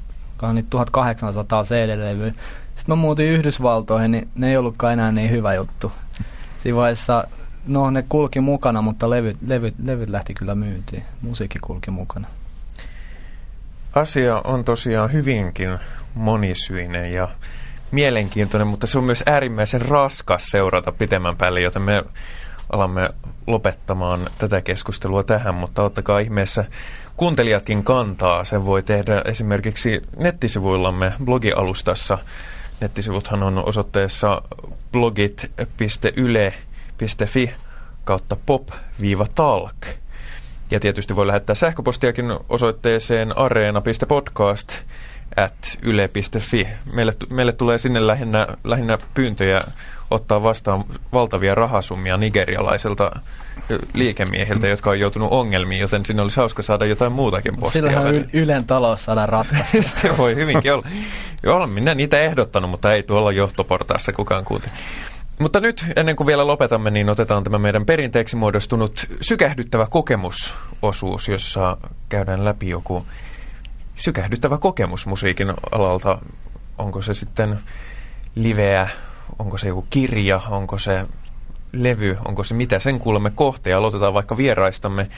1800 0.70 1.64
CD-levyä. 1.64 2.34
Sitten 2.76 2.86
mä 2.88 2.96
muutin 2.96 3.26
Yhdysvaltoihin, 3.26 4.12
niin 4.12 4.28
ne 4.36 4.50
ei 4.50 4.58
ollutkaan 4.58 4.94
enää 4.94 5.12
niin 5.12 5.32
hyvä 5.32 5.54
juttu. 5.54 5.92
Siinä 6.64 6.76
vaiheessa, 6.76 7.28
no 7.68 7.90
ne 7.90 8.06
kulki 8.10 8.40
mukana, 8.40 8.82
mutta 8.82 9.10
levyt, 9.10 9.38
levyt, 9.48 9.76
levyt 9.84 10.10
lähti 10.10 10.34
kyllä 10.34 10.56
myyntiin. 10.56 11.04
Musiikki 11.22 11.60
kulki 11.62 11.92
mukana. 11.92 12.28
Asia 13.96 14.42
on 14.44 14.64
tosiaan 14.64 15.14
hyvinkin 15.14 15.80
monisyinen 16.14 17.14
ja 17.14 17.28
mielenkiintoinen, 17.92 18.68
mutta 18.68 18.88
se 18.88 18.98
on 18.98 19.04
myös 19.04 19.24
äärimmäisen 19.26 19.82
raskas 19.82 20.46
seurata 20.46 20.92
pitemmän 20.92 21.38
päälle, 21.38 21.62
joten 21.62 21.82
me 21.82 22.04
alamme 22.70 23.10
lopettamaan 23.48 24.28
tätä 24.38 24.62
keskustelua 24.62 25.24
tähän, 25.24 25.56
mutta 25.56 25.84
ottakaa 25.84 26.20
ihmeessä 26.20 26.66
kuuntelijatkin 27.18 27.84
kantaa. 27.84 28.44
Sen 28.44 28.66
voi 28.66 28.84
tehdä 28.84 29.22
esimerkiksi 29.26 30.02
nettisivuillamme 30.18 31.14
blogialustassa 31.26 32.18
Nettisivuthan 32.82 33.44
on 33.44 33.66
osoitteessa 33.66 34.42
blogit.yle.fi 34.92 35.62
kautta 38.04 38.38
pop-talk. 38.46 39.86
Ja 40.72 40.80
tietysti 40.80 41.16
voi 41.16 41.28
lähettää 41.28 41.56
sähköpostiakin 41.56 42.26
osoitteeseen 42.50 43.38
areena.podcast 43.38 44.70
at 45.36 45.78
yle.fi. 45.82 46.68
Meille, 46.94 47.14
meille 47.30 47.54
tulee 47.54 47.78
sinne 47.78 48.08
lähinnä, 48.08 48.48
lähinnä 48.64 48.98
pyyntöjä 49.14 49.64
ottaa 50.12 50.44
vastaan 50.44 50.84
valtavia 51.14 51.56
rahasummia 51.56 52.18
nigerialaiselta 52.18 53.12
liikemiehiltä, 53.94 54.68
jotka 54.68 54.90
on 54.90 55.00
joutunut 55.00 55.32
ongelmiin, 55.32 55.82
joten 55.82 56.06
sinne 56.06 56.22
olisi 56.22 56.38
hauska 56.38 56.64
saada 56.64 56.86
jotain 56.86 57.12
muutakin 57.12 57.58
postia. 57.58 57.82
Sillähän 57.82 58.16
y- 58.16 58.30
Ylen 58.34 58.66
talous 58.66 59.06
saada 59.06 59.26
ratkaista. 59.26 59.78
Se 60.02 60.18
voi 60.18 60.36
hyvinkin 60.36 60.74
olla. 60.74 60.88
Olen 61.46 61.70
minä 61.70 61.96
niitä 61.96 62.20
ehdottanut, 62.20 62.70
mutta 62.70 62.94
ei 62.94 63.04
tuolla 63.04 63.32
johtoportaassa 63.32 64.14
kukaan 64.14 64.46
kuuntele. 64.46 64.74
Mutta 65.40 65.60
nyt, 65.60 65.86
ennen 65.96 66.16
kuin 66.16 66.28
vielä 66.28 66.48
lopetamme, 66.48 66.92
niin 66.92 67.10
otetaan 67.10 67.44
tämä 67.44 67.58
meidän 67.58 67.86
perinteeksi 67.86 68.36
muodostunut 68.36 69.08
sykähdyttävä 69.22 69.88
kokemusosuus, 69.90 71.28
jossa 71.28 71.78
käydään 72.10 72.46
läpi 72.46 72.70
joku 72.70 73.06
sykähdyttävä 73.96 74.58
kokemus 74.58 75.08
musiikin 75.08 75.54
alalta. 75.72 76.18
Onko 76.78 77.02
se 77.02 77.14
sitten 77.14 77.60
liveä, 78.36 78.90
onko 79.40 79.58
se 79.58 79.68
joku 79.68 79.88
kirja, 79.90 80.42
onko 80.50 80.78
se 80.78 81.06
levy, 81.74 82.18
onko 82.26 82.44
se 82.44 82.54
mitä, 82.54 82.80
sen 82.80 83.00
kuulemme 83.00 83.32
kohta 83.32 83.70
ja 83.70 83.78
aloitetaan 83.78 84.14
vaikka 84.14 84.38
vieraistamme. 84.38 85.10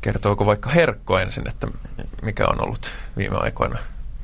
Kertooko 0.00 0.46
vaikka 0.46 0.70
Herkko 0.70 1.18
ensin, 1.18 1.48
että 1.48 1.66
mikä 2.22 2.46
on 2.46 2.64
ollut 2.64 2.90
viime 3.16 3.36
aikoina 3.36 3.78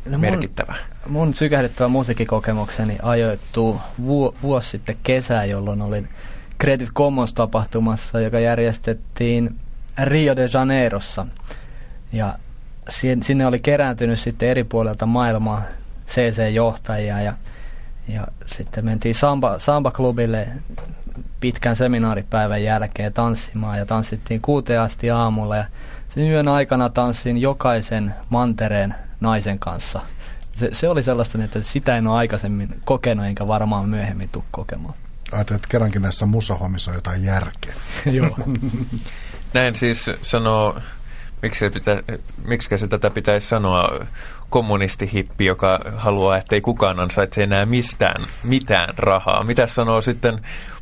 no 0.06 0.18
merkittävä? 0.18 0.74
Mun, 1.04 1.12
mun 1.12 1.34
sykähdyttävä 1.34 1.88
musiikkikokemukseni 1.88 2.98
ajoittuu 3.02 3.80
vu- 4.04 4.34
vuosi 4.42 4.68
sitten 4.68 4.96
kesää, 5.02 5.44
jolloin 5.44 5.82
olin 5.82 6.08
Creative 6.60 6.90
Commons-tapahtumassa, 6.94 8.20
joka 8.20 8.40
järjestettiin 8.40 9.56
Rio 10.04 10.36
de 10.36 10.48
Janeirossa. 10.54 11.26
Ja 12.12 12.38
sinne 13.22 13.46
oli 13.46 13.58
kerääntynyt 13.58 14.18
sitten 14.18 14.48
eri 14.48 14.64
puolilta 14.64 15.06
maailmaa 15.06 15.62
CC-johtajia 16.08 17.20
ja, 17.20 17.32
ja 18.08 18.26
sitten 18.46 18.84
mentiin 18.84 19.14
Samba, 19.14 19.58
Samba-klubille 19.58 20.48
pitkän 21.40 21.76
seminaaripäivän 21.76 22.62
jälkeen 22.62 23.12
tanssimaan 23.12 23.78
ja 23.78 23.86
tanssittiin 23.86 24.40
kuuteen 24.40 24.80
asti 24.80 25.10
aamulla 25.10 25.56
ja 25.56 25.64
sen 26.08 26.30
yön 26.30 26.48
aikana 26.48 26.88
tanssin 26.88 27.38
jokaisen 27.38 28.14
mantereen 28.28 28.94
naisen 29.20 29.58
kanssa. 29.58 30.00
Se, 30.54 30.68
se 30.72 30.88
oli 30.88 31.02
sellaista, 31.02 31.44
että 31.44 31.62
sitä 31.62 31.96
en 31.96 32.06
ole 32.06 32.18
aikaisemmin 32.18 32.80
kokenut 32.84 33.26
enkä 33.26 33.46
varmaan 33.46 33.88
myöhemmin 33.88 34.28
tule 34.28 34.44
kokemaan. 34.50 34.94
Ajattelin, 35.32 35.56
että 35.56 35.68
kerrankin 35.68 36.02
näissä 36.02 36.26
musahommissa 36.26 36.90
on 36.90 36.94
jotain 36.94 37.24
järkeä. 37.24 37.74
Joo. 38.06 38.38
Näin 39.54 39.76
siis 39.76 40.10
sanoo, 40.22 40.78
miksi, 41.42 41.70
pitä, 41.70 42.02
miksi 42.44 42.78
se 42.78 42.88
tätä 42.88 43.10
pitäisi 43.10 43.48
sanoa, 43.48 44.04
kommunistihippi, 44.50 45.44
joka 45.44 45.80
haluaa, 45.96 46.36
ettei 46.36 46.60
kukaan 46.60 47.00
ansaitse 47.00 47.42
enää 47.42 47.66
mistään 47.66 48.24
mitään 48.44 48.94
rahaa. 48.96 49.44
Mitä 49.44 49.66
sanoo 49.66 50.00
sitten 50.00 50.40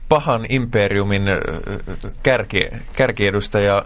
pahan 0.09 0.47
imperiumin 0.49 1.23
kärki, 2.23 2.69
kärkiedustaja 2.97 3.85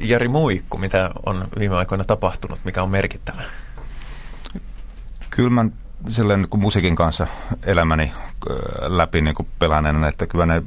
Jari 0.00 0.28
Muikku, 0.28 0.78
mitä 0.78 1.10
on 1.26 1.48
viime 1.58 1.76
aikoina 1.76 2.04
tapahtunut, 2.04 2.58
mikä 2.64 2.82
on 2.82 2.90
merkittävä? 2.90 3.42
Kyllä 5.30 5.50
mä 5.50 5.64
silleen 6.08 6.42
niin 6.42 6.60
musiikin 6.60 6.96
kanssa 6.96 7.26
elämäni 7.66 8.12
läpi 8.80 9.20
niin 9.20 9.34
peläneenä, 9.58 10.08
että 10.08 10.26
kyllä 10.26 10.46
ne 10.46 10.62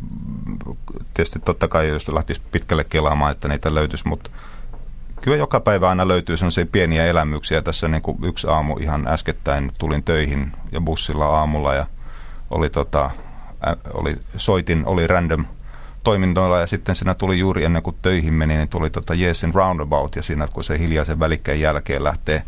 tietysti 1.14 1.40
totta 1.40 1.68
kai 1.68 1.88
jos 1.88 2.08
lähtisi 2.08 2.42
pitkälle 2.52 2.84
kelaamaan, 2.84 3.32
että 3.32 3.48
niitä 3.48 3.76
löytyisi, 3.76 4.08
mutta 4.08 4.30
kyllä 5.22 5.38
joka 5.38 5.60
päivä 5.60 5.90
aina 5.90 6.08
löytyy 6.08 6.38
sellaisia 6.38 6.66
pieniä 6.72 7.06
elämyksiä. 7.06 7.62
Tässä 7.62 7.88
niin 7.88 8.02
kuin 8.02 8.18
yksi 8.24 8.48
aamu 8.48 8.78
ihan 8.78 9.08
äskettäin 9.08 9.72
tulin 9.80 10.04
töihin 10.04 10.52
ja 10.72 10.82
bussilla 10.82 11.26
aamulla 11.26 11.74
ja 11.74 11.86
oli 12.52 12.70
tota, 12.70 13.12
oli, 13.94 14.16
soitin, 14.36 14.84
oli 14.86 15.08
random 15.08 15.46
toimintoilla 16.04 16.60
ja 16.60 16.68
sitten 16.68 16.96
siinä 16.96 17.14
tuli 17.14 17.40
juuri 17.40 17.64
ennen 17.64 17.84
kuin 17.84 17.96
töihin 18.02 18.34
meni, 18.34 18.54
niin 18.54 18.70
tuli 18.70 18.90
tota 18.90 19.14
Yesin 19.14 19.54
Roundabout 19.54 20.16
ja 20.16 20.24
siinä 20.24 20.48
kun 20.54 20.64
se 20.64 20.80
hiljaisen 20.80 21.20
välikkeen 21.20 21.60
jälkeen 21.60 22.04
lähtee 22.04 22.44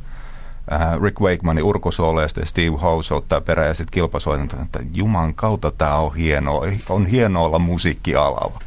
äh, 0.71 1.01
Rick 1.01 1.21
Wakemanin 1.21 1.63
urkusooleista 1.63 2.39
ja 2.39 2.45
Steve 2.45 2.77
Howe 2.81 3.03
soittaa 3.03 3.41
perään 3.41 3.67
ja 3.67 3.73
sitten 3.73 3.93
kilpasoitin, 3.93 4.61
että 4.61 4.79
juman 4.93 5.33
kautta 5.33 5.71
tämä 5.71 5.95
on 5.95 6.15
hienoa, 6.15 6.65
on 6.89 7.05
hienoa 7.05 7.45
olla 7.45 7.59
musiikkialalla. 7.59 8.59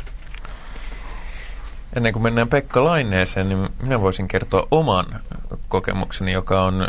Ennen 1.96 2.12
kuin 2.12 2.22
mennään 2.22 2.48
Pekka 2.48 2.84
Laineeseen, 2.84 3.48
niin 3.48 3.68
minä 3.82 4.00
voisin 4.00 4.28
kertoa 4.28 4.68
oman 4.70 5.06
kokemukseni, 5.68 6.32
joka 6.32 6.62
on, 6.62 6.88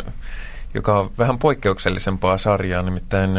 joka 0.74 0.98
on 0.98 1.10
vähän 1.18 1.38
poikkeuksellisempaa 1.38 2.38
sarjaa, 2.38 2.82
nimittäin 2.82 3.30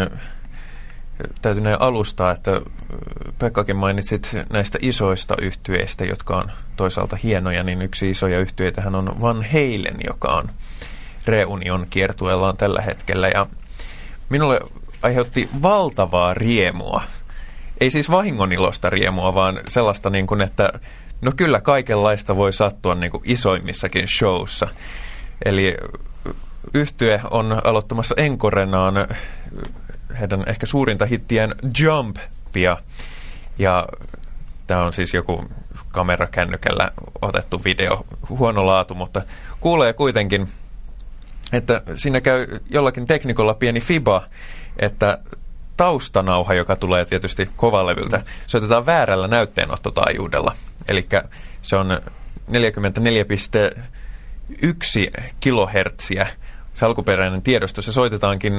täytyy 1.41 1.63
näin 1.63 1.81
alustaa, 1.81 2.31
että 2.31 2.61
Pekkakin 3.39 3.75
mainitsit 3.75 4.37
näistä 4.49 4.77
isoista 4.81 5.35
yhtyeistä, 5.41 6.05
jotka 6.05 6.37
on 6.37 6.51
toisaalta 6.77 7.17
hienoja, 7.23 7.63
niin 7.63 7.81
yksi 7.81 8.09
isoja 8.09 8.39
yhtyeitä 8.39 8.83
on 8.85 9.21
Van 9.21 9.45
Halen, 9.51 9.97
joka 10.07 10.27
on 10.27 10.49
Reunion 11.25 11.87
kiertueellaan 11.89 12.57
tällä 12.57 12.81
hetkellä. 12.81 13.27
Ja 13.27 13.45
minulle 14.29 14.59
aiheutti 15.01 15.49
valtavaa 15.61 16.33
riemua. 16.33 17.01
Ei 17.81 17.91
siis 17.91 18.11
vahingonilosta 18.11 18.89
riemua, 18.89 19.33
vaan 19.33 19.59
sellaista 19.67 20.09
niin 20.09 20.27
kuin, 20.27 20.41
että 20.41 20.73
no 21.21 21.31
kyllä 21.37 21.61
kaikenlaista 21.61 22.35
voi 22.35 22.53
sattua 22.53 22.95
niin 22.95 23.11
kuin 23.11 23.23
isoimmissakin 23.25 24.07
showssa. 24.07 24.67
Eli 25.45 25.77
yhtye 26.73 27.21
on 27.31 27.61
aloittamassa 27.63 28.15
Enkorenaan 28.17 28.93
heidän 30.19 30.43
ehkä 30.47 30.65
suurinta 30.65 31.05
hittiään 31.05 31.53
Jumpia. 31.79 32.77
Ja 33.59 33.87
tämä 34.67 34.85
on 34.85 34.93
siis 34.93 35.13
joku 35.13 35.45
kamerakännykällä 35.91 36.89
otettu 37.21 37.63
video, 37.63 38.05
huono 38.29 38.65
laatu, 38.65 38.95
mutta 38.95 39.21
kuulee 39.59 39.93
kuitenkin, 39.93 40.47
että 41.53 41.81
siinä 41.95 42.21
käy 42.21 42.47
jollakin 42.69 43.07
teknikolla 43.07 43.53
pieni 43.53 43.79
fiba, 43.79 44.25
että 44.77 45.17
taustanauha, 45.77 46.53
joka 46.53 46.75
tulee 46.75 47.05
tietysti 47.05 47.49
kovalevyltä, 47.55 48.21
soitetaan 48.47 48.85
väärällä 48.85 49.27
näytteenottotaajuudella. 49.27 50.55
Eli 50.89 51.07
se 51.61 51.75
on 51.75 52.01
44,1 52.51 55.23
kilohertsiä 55.39 56.27
se 56.79 56.85
alkuperäinen 56.85 57.41
tiedosto, 57.41 57.81
se 57.81 57.93
soitetaankin 57.93 58.53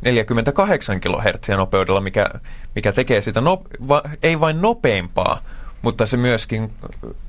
48 0.00 1.00
kHz 1.00 1.48
nopeudella, 1.56 2.00
mikä, 2.00 2.30
mikä 2.74 2.92
tekee 2.92 3.20
sitä 3.20 3.40
no, 3.40 3.62
va, 3.88 4.02
ei 4.22 4.40
vain 4.40 4.62
nopeampaa, 4.62 5.42
mutta 5.82 6.06
se 6.06 6.16
myöskin 6.16 6.72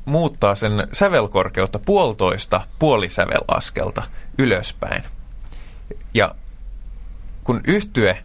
muuttaa 0.05 0.55
sen 0.55 0.87
sävelkorkeutta 0.93 1.79
puolitoista 1.79 2.61
puolisävelaskelta 2.79 4.03
ylöspäin. 4.37 5.03
Ja 6.13 6.35
kun 7.43 7.61
yhtye 7.67 8.23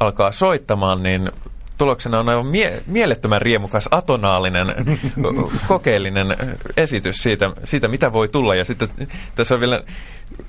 alkaa 0.00 0.32
soittamaan, 0.32 1.02
niin 1.02 1.30
tuloksena 1.78 2.20
on 2.20 2.28
aivan 2.28 2.46
mie- 2.46 2.82
mielettömän 2.86 3.42
riemukas 3.42 3.88
atonaalinen 3.90 4.74
kokeellinen 5.68 6.36
esitys 6.76 7.16
siitä, 7.16 7.50
siitä, 7.64 7.88
mitä 7.88 8.12
voi 8.12 8.28
tulla. 8.28 8.54
Ja 8.54 8.64
sitten 8.64 8.88
tässä 9.34 9.54
on 9.54 9.60
vielä 9.60 9.82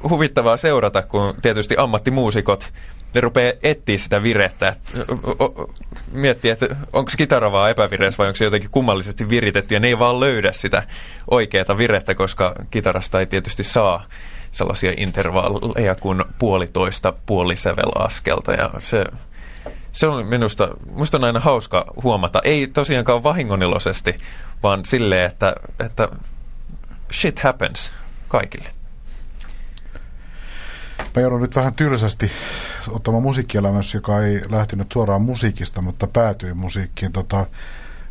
huvittavaa 0.10 0.58
seurata, 0.58 1.02
kun 1.02 1.36
tietysti 1.42 1.76
ammattimuusikot 1.78 2.74
ne 3.16 3.22
rupeaa 3.22 3.54
etsiä 3.64 3.98
sitä 3.98 4.24
virettä. 4.24 4.76
Miettiä, 6.12 6.54
että 6.54 6.76
onko 6.94 7.12
kitara 7.18 7.52
vaan 7.52 7.72
epävireessä 7.72 8.18
vai 8.18 8.28
onko 8.28 8.38
se 8.38 8.46
jotenkin 8.46 8.70
kummallisesti 8.70 9.30
viritetty. 9.30 9.74
Ja 9.74 9.80
ne 9.80 9.88
ei 9.88 10.00
vaan 10.00 10.20
löydä 10.20 10.52
sitä 10.52 10.84
oikeaa 11.32 11.78
virettä, 11.78 12.16
koska 12.16 12.56
kitarasta 12.72 13.20
ei 13.20 13.26
tietysti 13.26 13.64
saa 13.64 14.04
sellaisia 14.52 14.94
intervalleja 14.98 15.96
kuin 15.96 16.24
puolitoista 16.40 17.14
puolisävelaskelta. 17.26 18.52
Ja 18.54 18.72
se, 18.80 19.06
se 19.94 20.08
on 20.08 20.28
minusta, 20.28 20.70
minusta 20.92 21.18
on 21.18 21.24
aina 21.24 21.40
hauska 21.40 21.86
huomata. 22.04 22.42
Ei 22.44 22.68
tosiaankaan 22.68 23.24
vahingoniloisesti, 23.24 24.20
vaan 24.64 24.86
silleen, 24.86 25.26
että, 25.26 25.56
että 25.80 26.10
shit 27.14 27.40
happens 27.40 27.92
kaikille. 28.28 28.70
Mä 31.16 31.22
joudun 31.22 31.42
nyt 31.42 31.56
vähän 31.56 31.74
tylsästi 31.74 32.32
ottamaan 32.90 33.24
musiikkielämässä, 33.24 33.98
joka 33.98 34.22
ei 34.22 34.42
lähtenyt 34.50 34.92
suoraan 34.92 35.22
musiikista, 35.22 35.82
mutta 35.82 36.08
päätyi 36.08 36.54
musiikkiin. 36.54 37.12
Tota, 37.12 37.46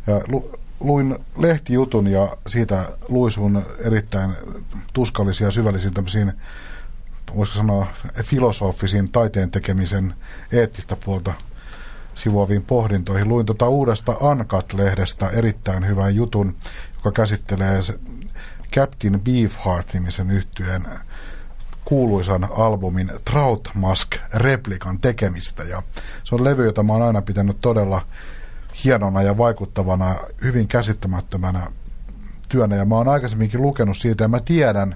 ja 0.07 0.21
lu, 0.27 0.59
luin 0.79 1.17
lehtijutun 1.37 2.07
ja 2.07 2.37
siitä 2.47 2.89
luisuun 3.09 3.65
erittäin 3.79 4.31
tuskallisia 4.93 5.47
ja 5.47 5.51
syvällisiin 5.51 5.93
tämmöisiin, 5.93 6.33
voisiko 7.35 7.57
sanoa, 7.57 7.87
filosofisiin 8.23 9.11
taiteen 9.11 9.51
tekemisen 9.51 10.13
eettistä 10.51 10.95
puolta 10.95 11.33
sivuaviin 12.15 12.63
pohdintoihin. 12.63 13.29
Luin 13.29 13.45
tota 13.45 13.67
uudesta 13.67 14.13
Uncut-lehdestä 14.13 15.29
erittäin 15.29 15.87
hyvän 15.87 16.15
jutun, 16.15 16.55
joka 16.95 17.11
käsittelee 17.11 17.79
Captain 18.73 19.21
Beefheart-nimisen 19.21 20.31
yhtyeen 20.31 20.85
kuuluisan 21.85 22.49
albumin 22.55 23.11
Trout 23.25 23.69
Mask 23.73 24.15
replikan 24.33 24.99
tekemistä. 24.99 25.63
Ja 25.63 25.83
se 26.23 26.35
on 26.35 26.43
levy, 26.43 26.65
jota 26.65 26.83
mä 26.83 26.93
oon 26.93 27.01
aina 27.01 27.21
pitänyt 27.21 27.57
todella 27.61 28.05
hienona 28.83 29.21
ja 29.21 29.37
vaikuttavana, 29.37 30.15
hyvin 30.43 30.67
käsittämättömänä 30.67 31.67
työnä. 32.49 32.75
Ja 32.75 32.85
mä 32.85 32.95
oon 32.95 33.07
aikaisemminkin 33.07 33.61
lukenut 33.61 33.97
siitä 33.97 34.23
ja 34.23 34.27
mä 34.27 34.39
tiedän, 34.39 34.95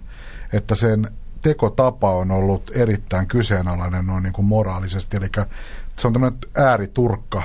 että 0.53 0.75
sen 0.75 1.11
tekotapa 1.41 2.11
on 2.11 2.31
ollut 2.31 2.71
erittäin 2.73 3.27
kyseenalainen 3.27 4.07
noin 4.07 4.23
niin 4.23 4.33
kuin 4.33 4.45
moraalisesti. 4.45 5.17
Eli 5.17 5.29
se 5.99 6.07
on 6.07 6.13
tämmöinen 6.13 6.39
ääriturkka 6.55 7.43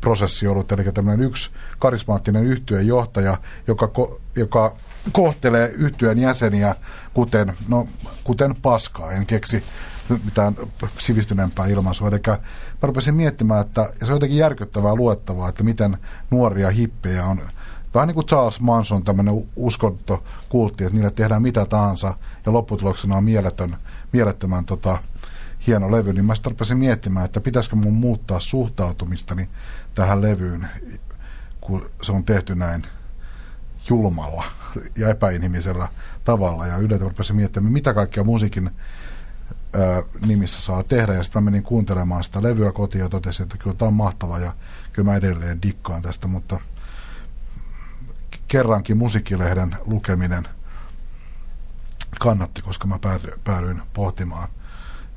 prosessi 0.00 0.46
ollut, 0.46 0.72
eli 0.72 0.84
tämmöinen 0.84 1.26
yksi 1.26 1.50
karismaattinen 1.78 2.44
yhtyeen 2.44 2.86
johtaja, 2.86 3.38
joka, 3.66 3.90
joka 4.36 4.76
kohtelee 5.12 5.68
yhtyeen 5.68 6.18
jäseniä 6.18 6.74
kuten, 7.14 7.52
no, 7.68 7.88
kuten 8.24 8.54
paskaa. 8.62 9.12
En 9.12 9.26
keksi 9.26 9.62
mitään 10.24 10.56
sivistyneempää 10.98 11.66
ilmaisua. 11.66 12.08
Eli 12.08 12.20
mä 12.28 12.38
rupesin 12.82 13.14
miettimään, 13.14 13.60
että 13.60 13.90
ja 14.00 14.06
se 14.06 14.12
on 14.12 14.16
jotenkin 14.16 14.38
järkyttävää 14.38 14.94
luettavaa, 14.94 15.48
että 15.48 15.64
miten 15.64 15.98
nuoria 16.30 16.70
hippejä 16.70 17.24
on 17.24 17.40
vähän 17.94 18.06
niin 18.06 18.14
kuin 18.14 18.26
Charles 18.26 18.60
Manson, 18.60 19.04
tämmöinen 19.04 19.46
uskontokultti, 19.56 20.84
että 20.84 20.94
niille 20.94 21.10
tehdään 21.10 21.42
mitä 21.42 21.66
tahansa 21.66 22.14
ja 22.46 22.52
lopputuloksena 22.52 23.16
on 23.16 23.24
mieletön, 23.24 23.76
mielettömän 24.12 24.64
tota, 24.64 24.98
hieno 25.66 25.92
levy, 25.92 26.12
niin 26.12 26.24
mä 26.24 26.34
sitten 26.34 26.50
rupesin 26.50 26.78
miettimään, 26.78 27.24
että 27.24 27.40
pitäisikö 27.40 27.76
mun 27.76 27.92
muuttaa 27.92 28.40
suhtautumistani 28.40 29.48
tähän 29.94 30.22
levyyn, 30.22 30.68
kun 31.60 31.90
se 32.02 32.12
on 32.12 32.24
tehty 32.24 32.54
näin 32.54 32.86
julmalla 33.88 34.44
ja 34.96 35.08
epäinhimisellä 35.08 35.88
tavalla. 36.24 36.66
Ja 36.66 36.76
yleensä 36.76 37.04
rupesin 37.04 37.36
miettimään, 37.36 37.72
mitä 37.72 37.94
kaikkea 37.94 38.24
musiikin 38.24 38.70
nimissä 40.26 40.60
saa 40.60 40.82
tehdä. 40.82 41.14
Ja 41.14 41.22
sitten 41.22 41.42
mä 41.42 41.50
menin 41.50 41.62
kuuntelemaan 41.62 42.24
sitä 42.24 42.42
levyä 42.42 42.72
kotiin 42.72 43.02
ja 43.02 43.08
totesin, 43.08 43.42
että 43.42 43.58
kyllä 43.58 43.76
tämä 43.76 43.86
on 43.86 43.94
mahtava 43.94 44.38
ja 44.38 44.54
kyllä 44.92 45.10
mä 45.10 45.16
edelleen 45.16 45.62
dikkaan 45.62 46.02
tästä, 46.02 46.26
mutta 46.28 46.60
kerrankin 48.48 48.96
musiikkilehden 48.96 49.76
lukeminen 49.92 50.48
kannatti, 52.20 52.62
koska 52.62 52.86
mä 52.86 52.98
päädyin 53.44 53.82
pohtimaan 53.94 54.48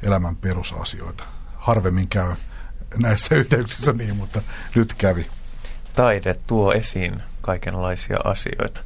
elämän 0.03 0.35
perusasioita. 0.35 1.23
Harvemmin 1.55 2.09
käy 2.09 2.31
näissä 2.97 3.35
yhteyksissä 3.41 3.93
niin, 3.93 4.15
mutta 4.15 4.41
nyt 4.75 4.93
kävi. 4.93 5.27
Taide 5.95 6.35
tuo 6.47 6.73
esiin 6.73 7.21
kaikenlaisia 7.41 8.17
asioita. 8.23 8.81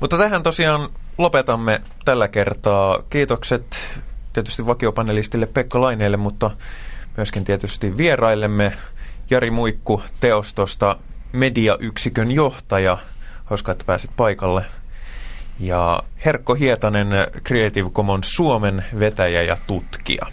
Mutta 0.00 0.18
tähän 0.18 0.42
tosiaan 0.42 0.88
lopetamme 1.18 1.82
tällä 2.04 2.28
kertaa. 2.28 3.02
Kiitokset 3.10 3.76
tietysti 4.32 4.66
vakiopanelistille 4.66 5.46
Pekka 5.46 5.80
Laineelle, 5.80 6.16
mutta 6.16 6.50
myöskin 7.16 7.44
tietysti 7.44 7.96
vieraillemme 7.96 8.72
Jari 9.30 9.50
Muikku 9.50 10.02
teostosta 10.20 10.96
mediayksikön 11.32 12.30
johtaja. 12.30 12.98
Hauska, 13.44 13.72
että 13.72 13.84
pääsit 13.84 14.10
paikalle. 14.16 14.64
Ja 15.60 16.02
Herkko 16.24 16.54
Hietanen 16.54 17.08
Creative 17.44 17.90
Commons 17.90 18.36
Suomen 18.36 18.84
vetäjä 18.98 19.42
ja 19.42 19.56
tutkija. 19.66 20.26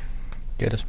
Kiitos. 0.58 0.86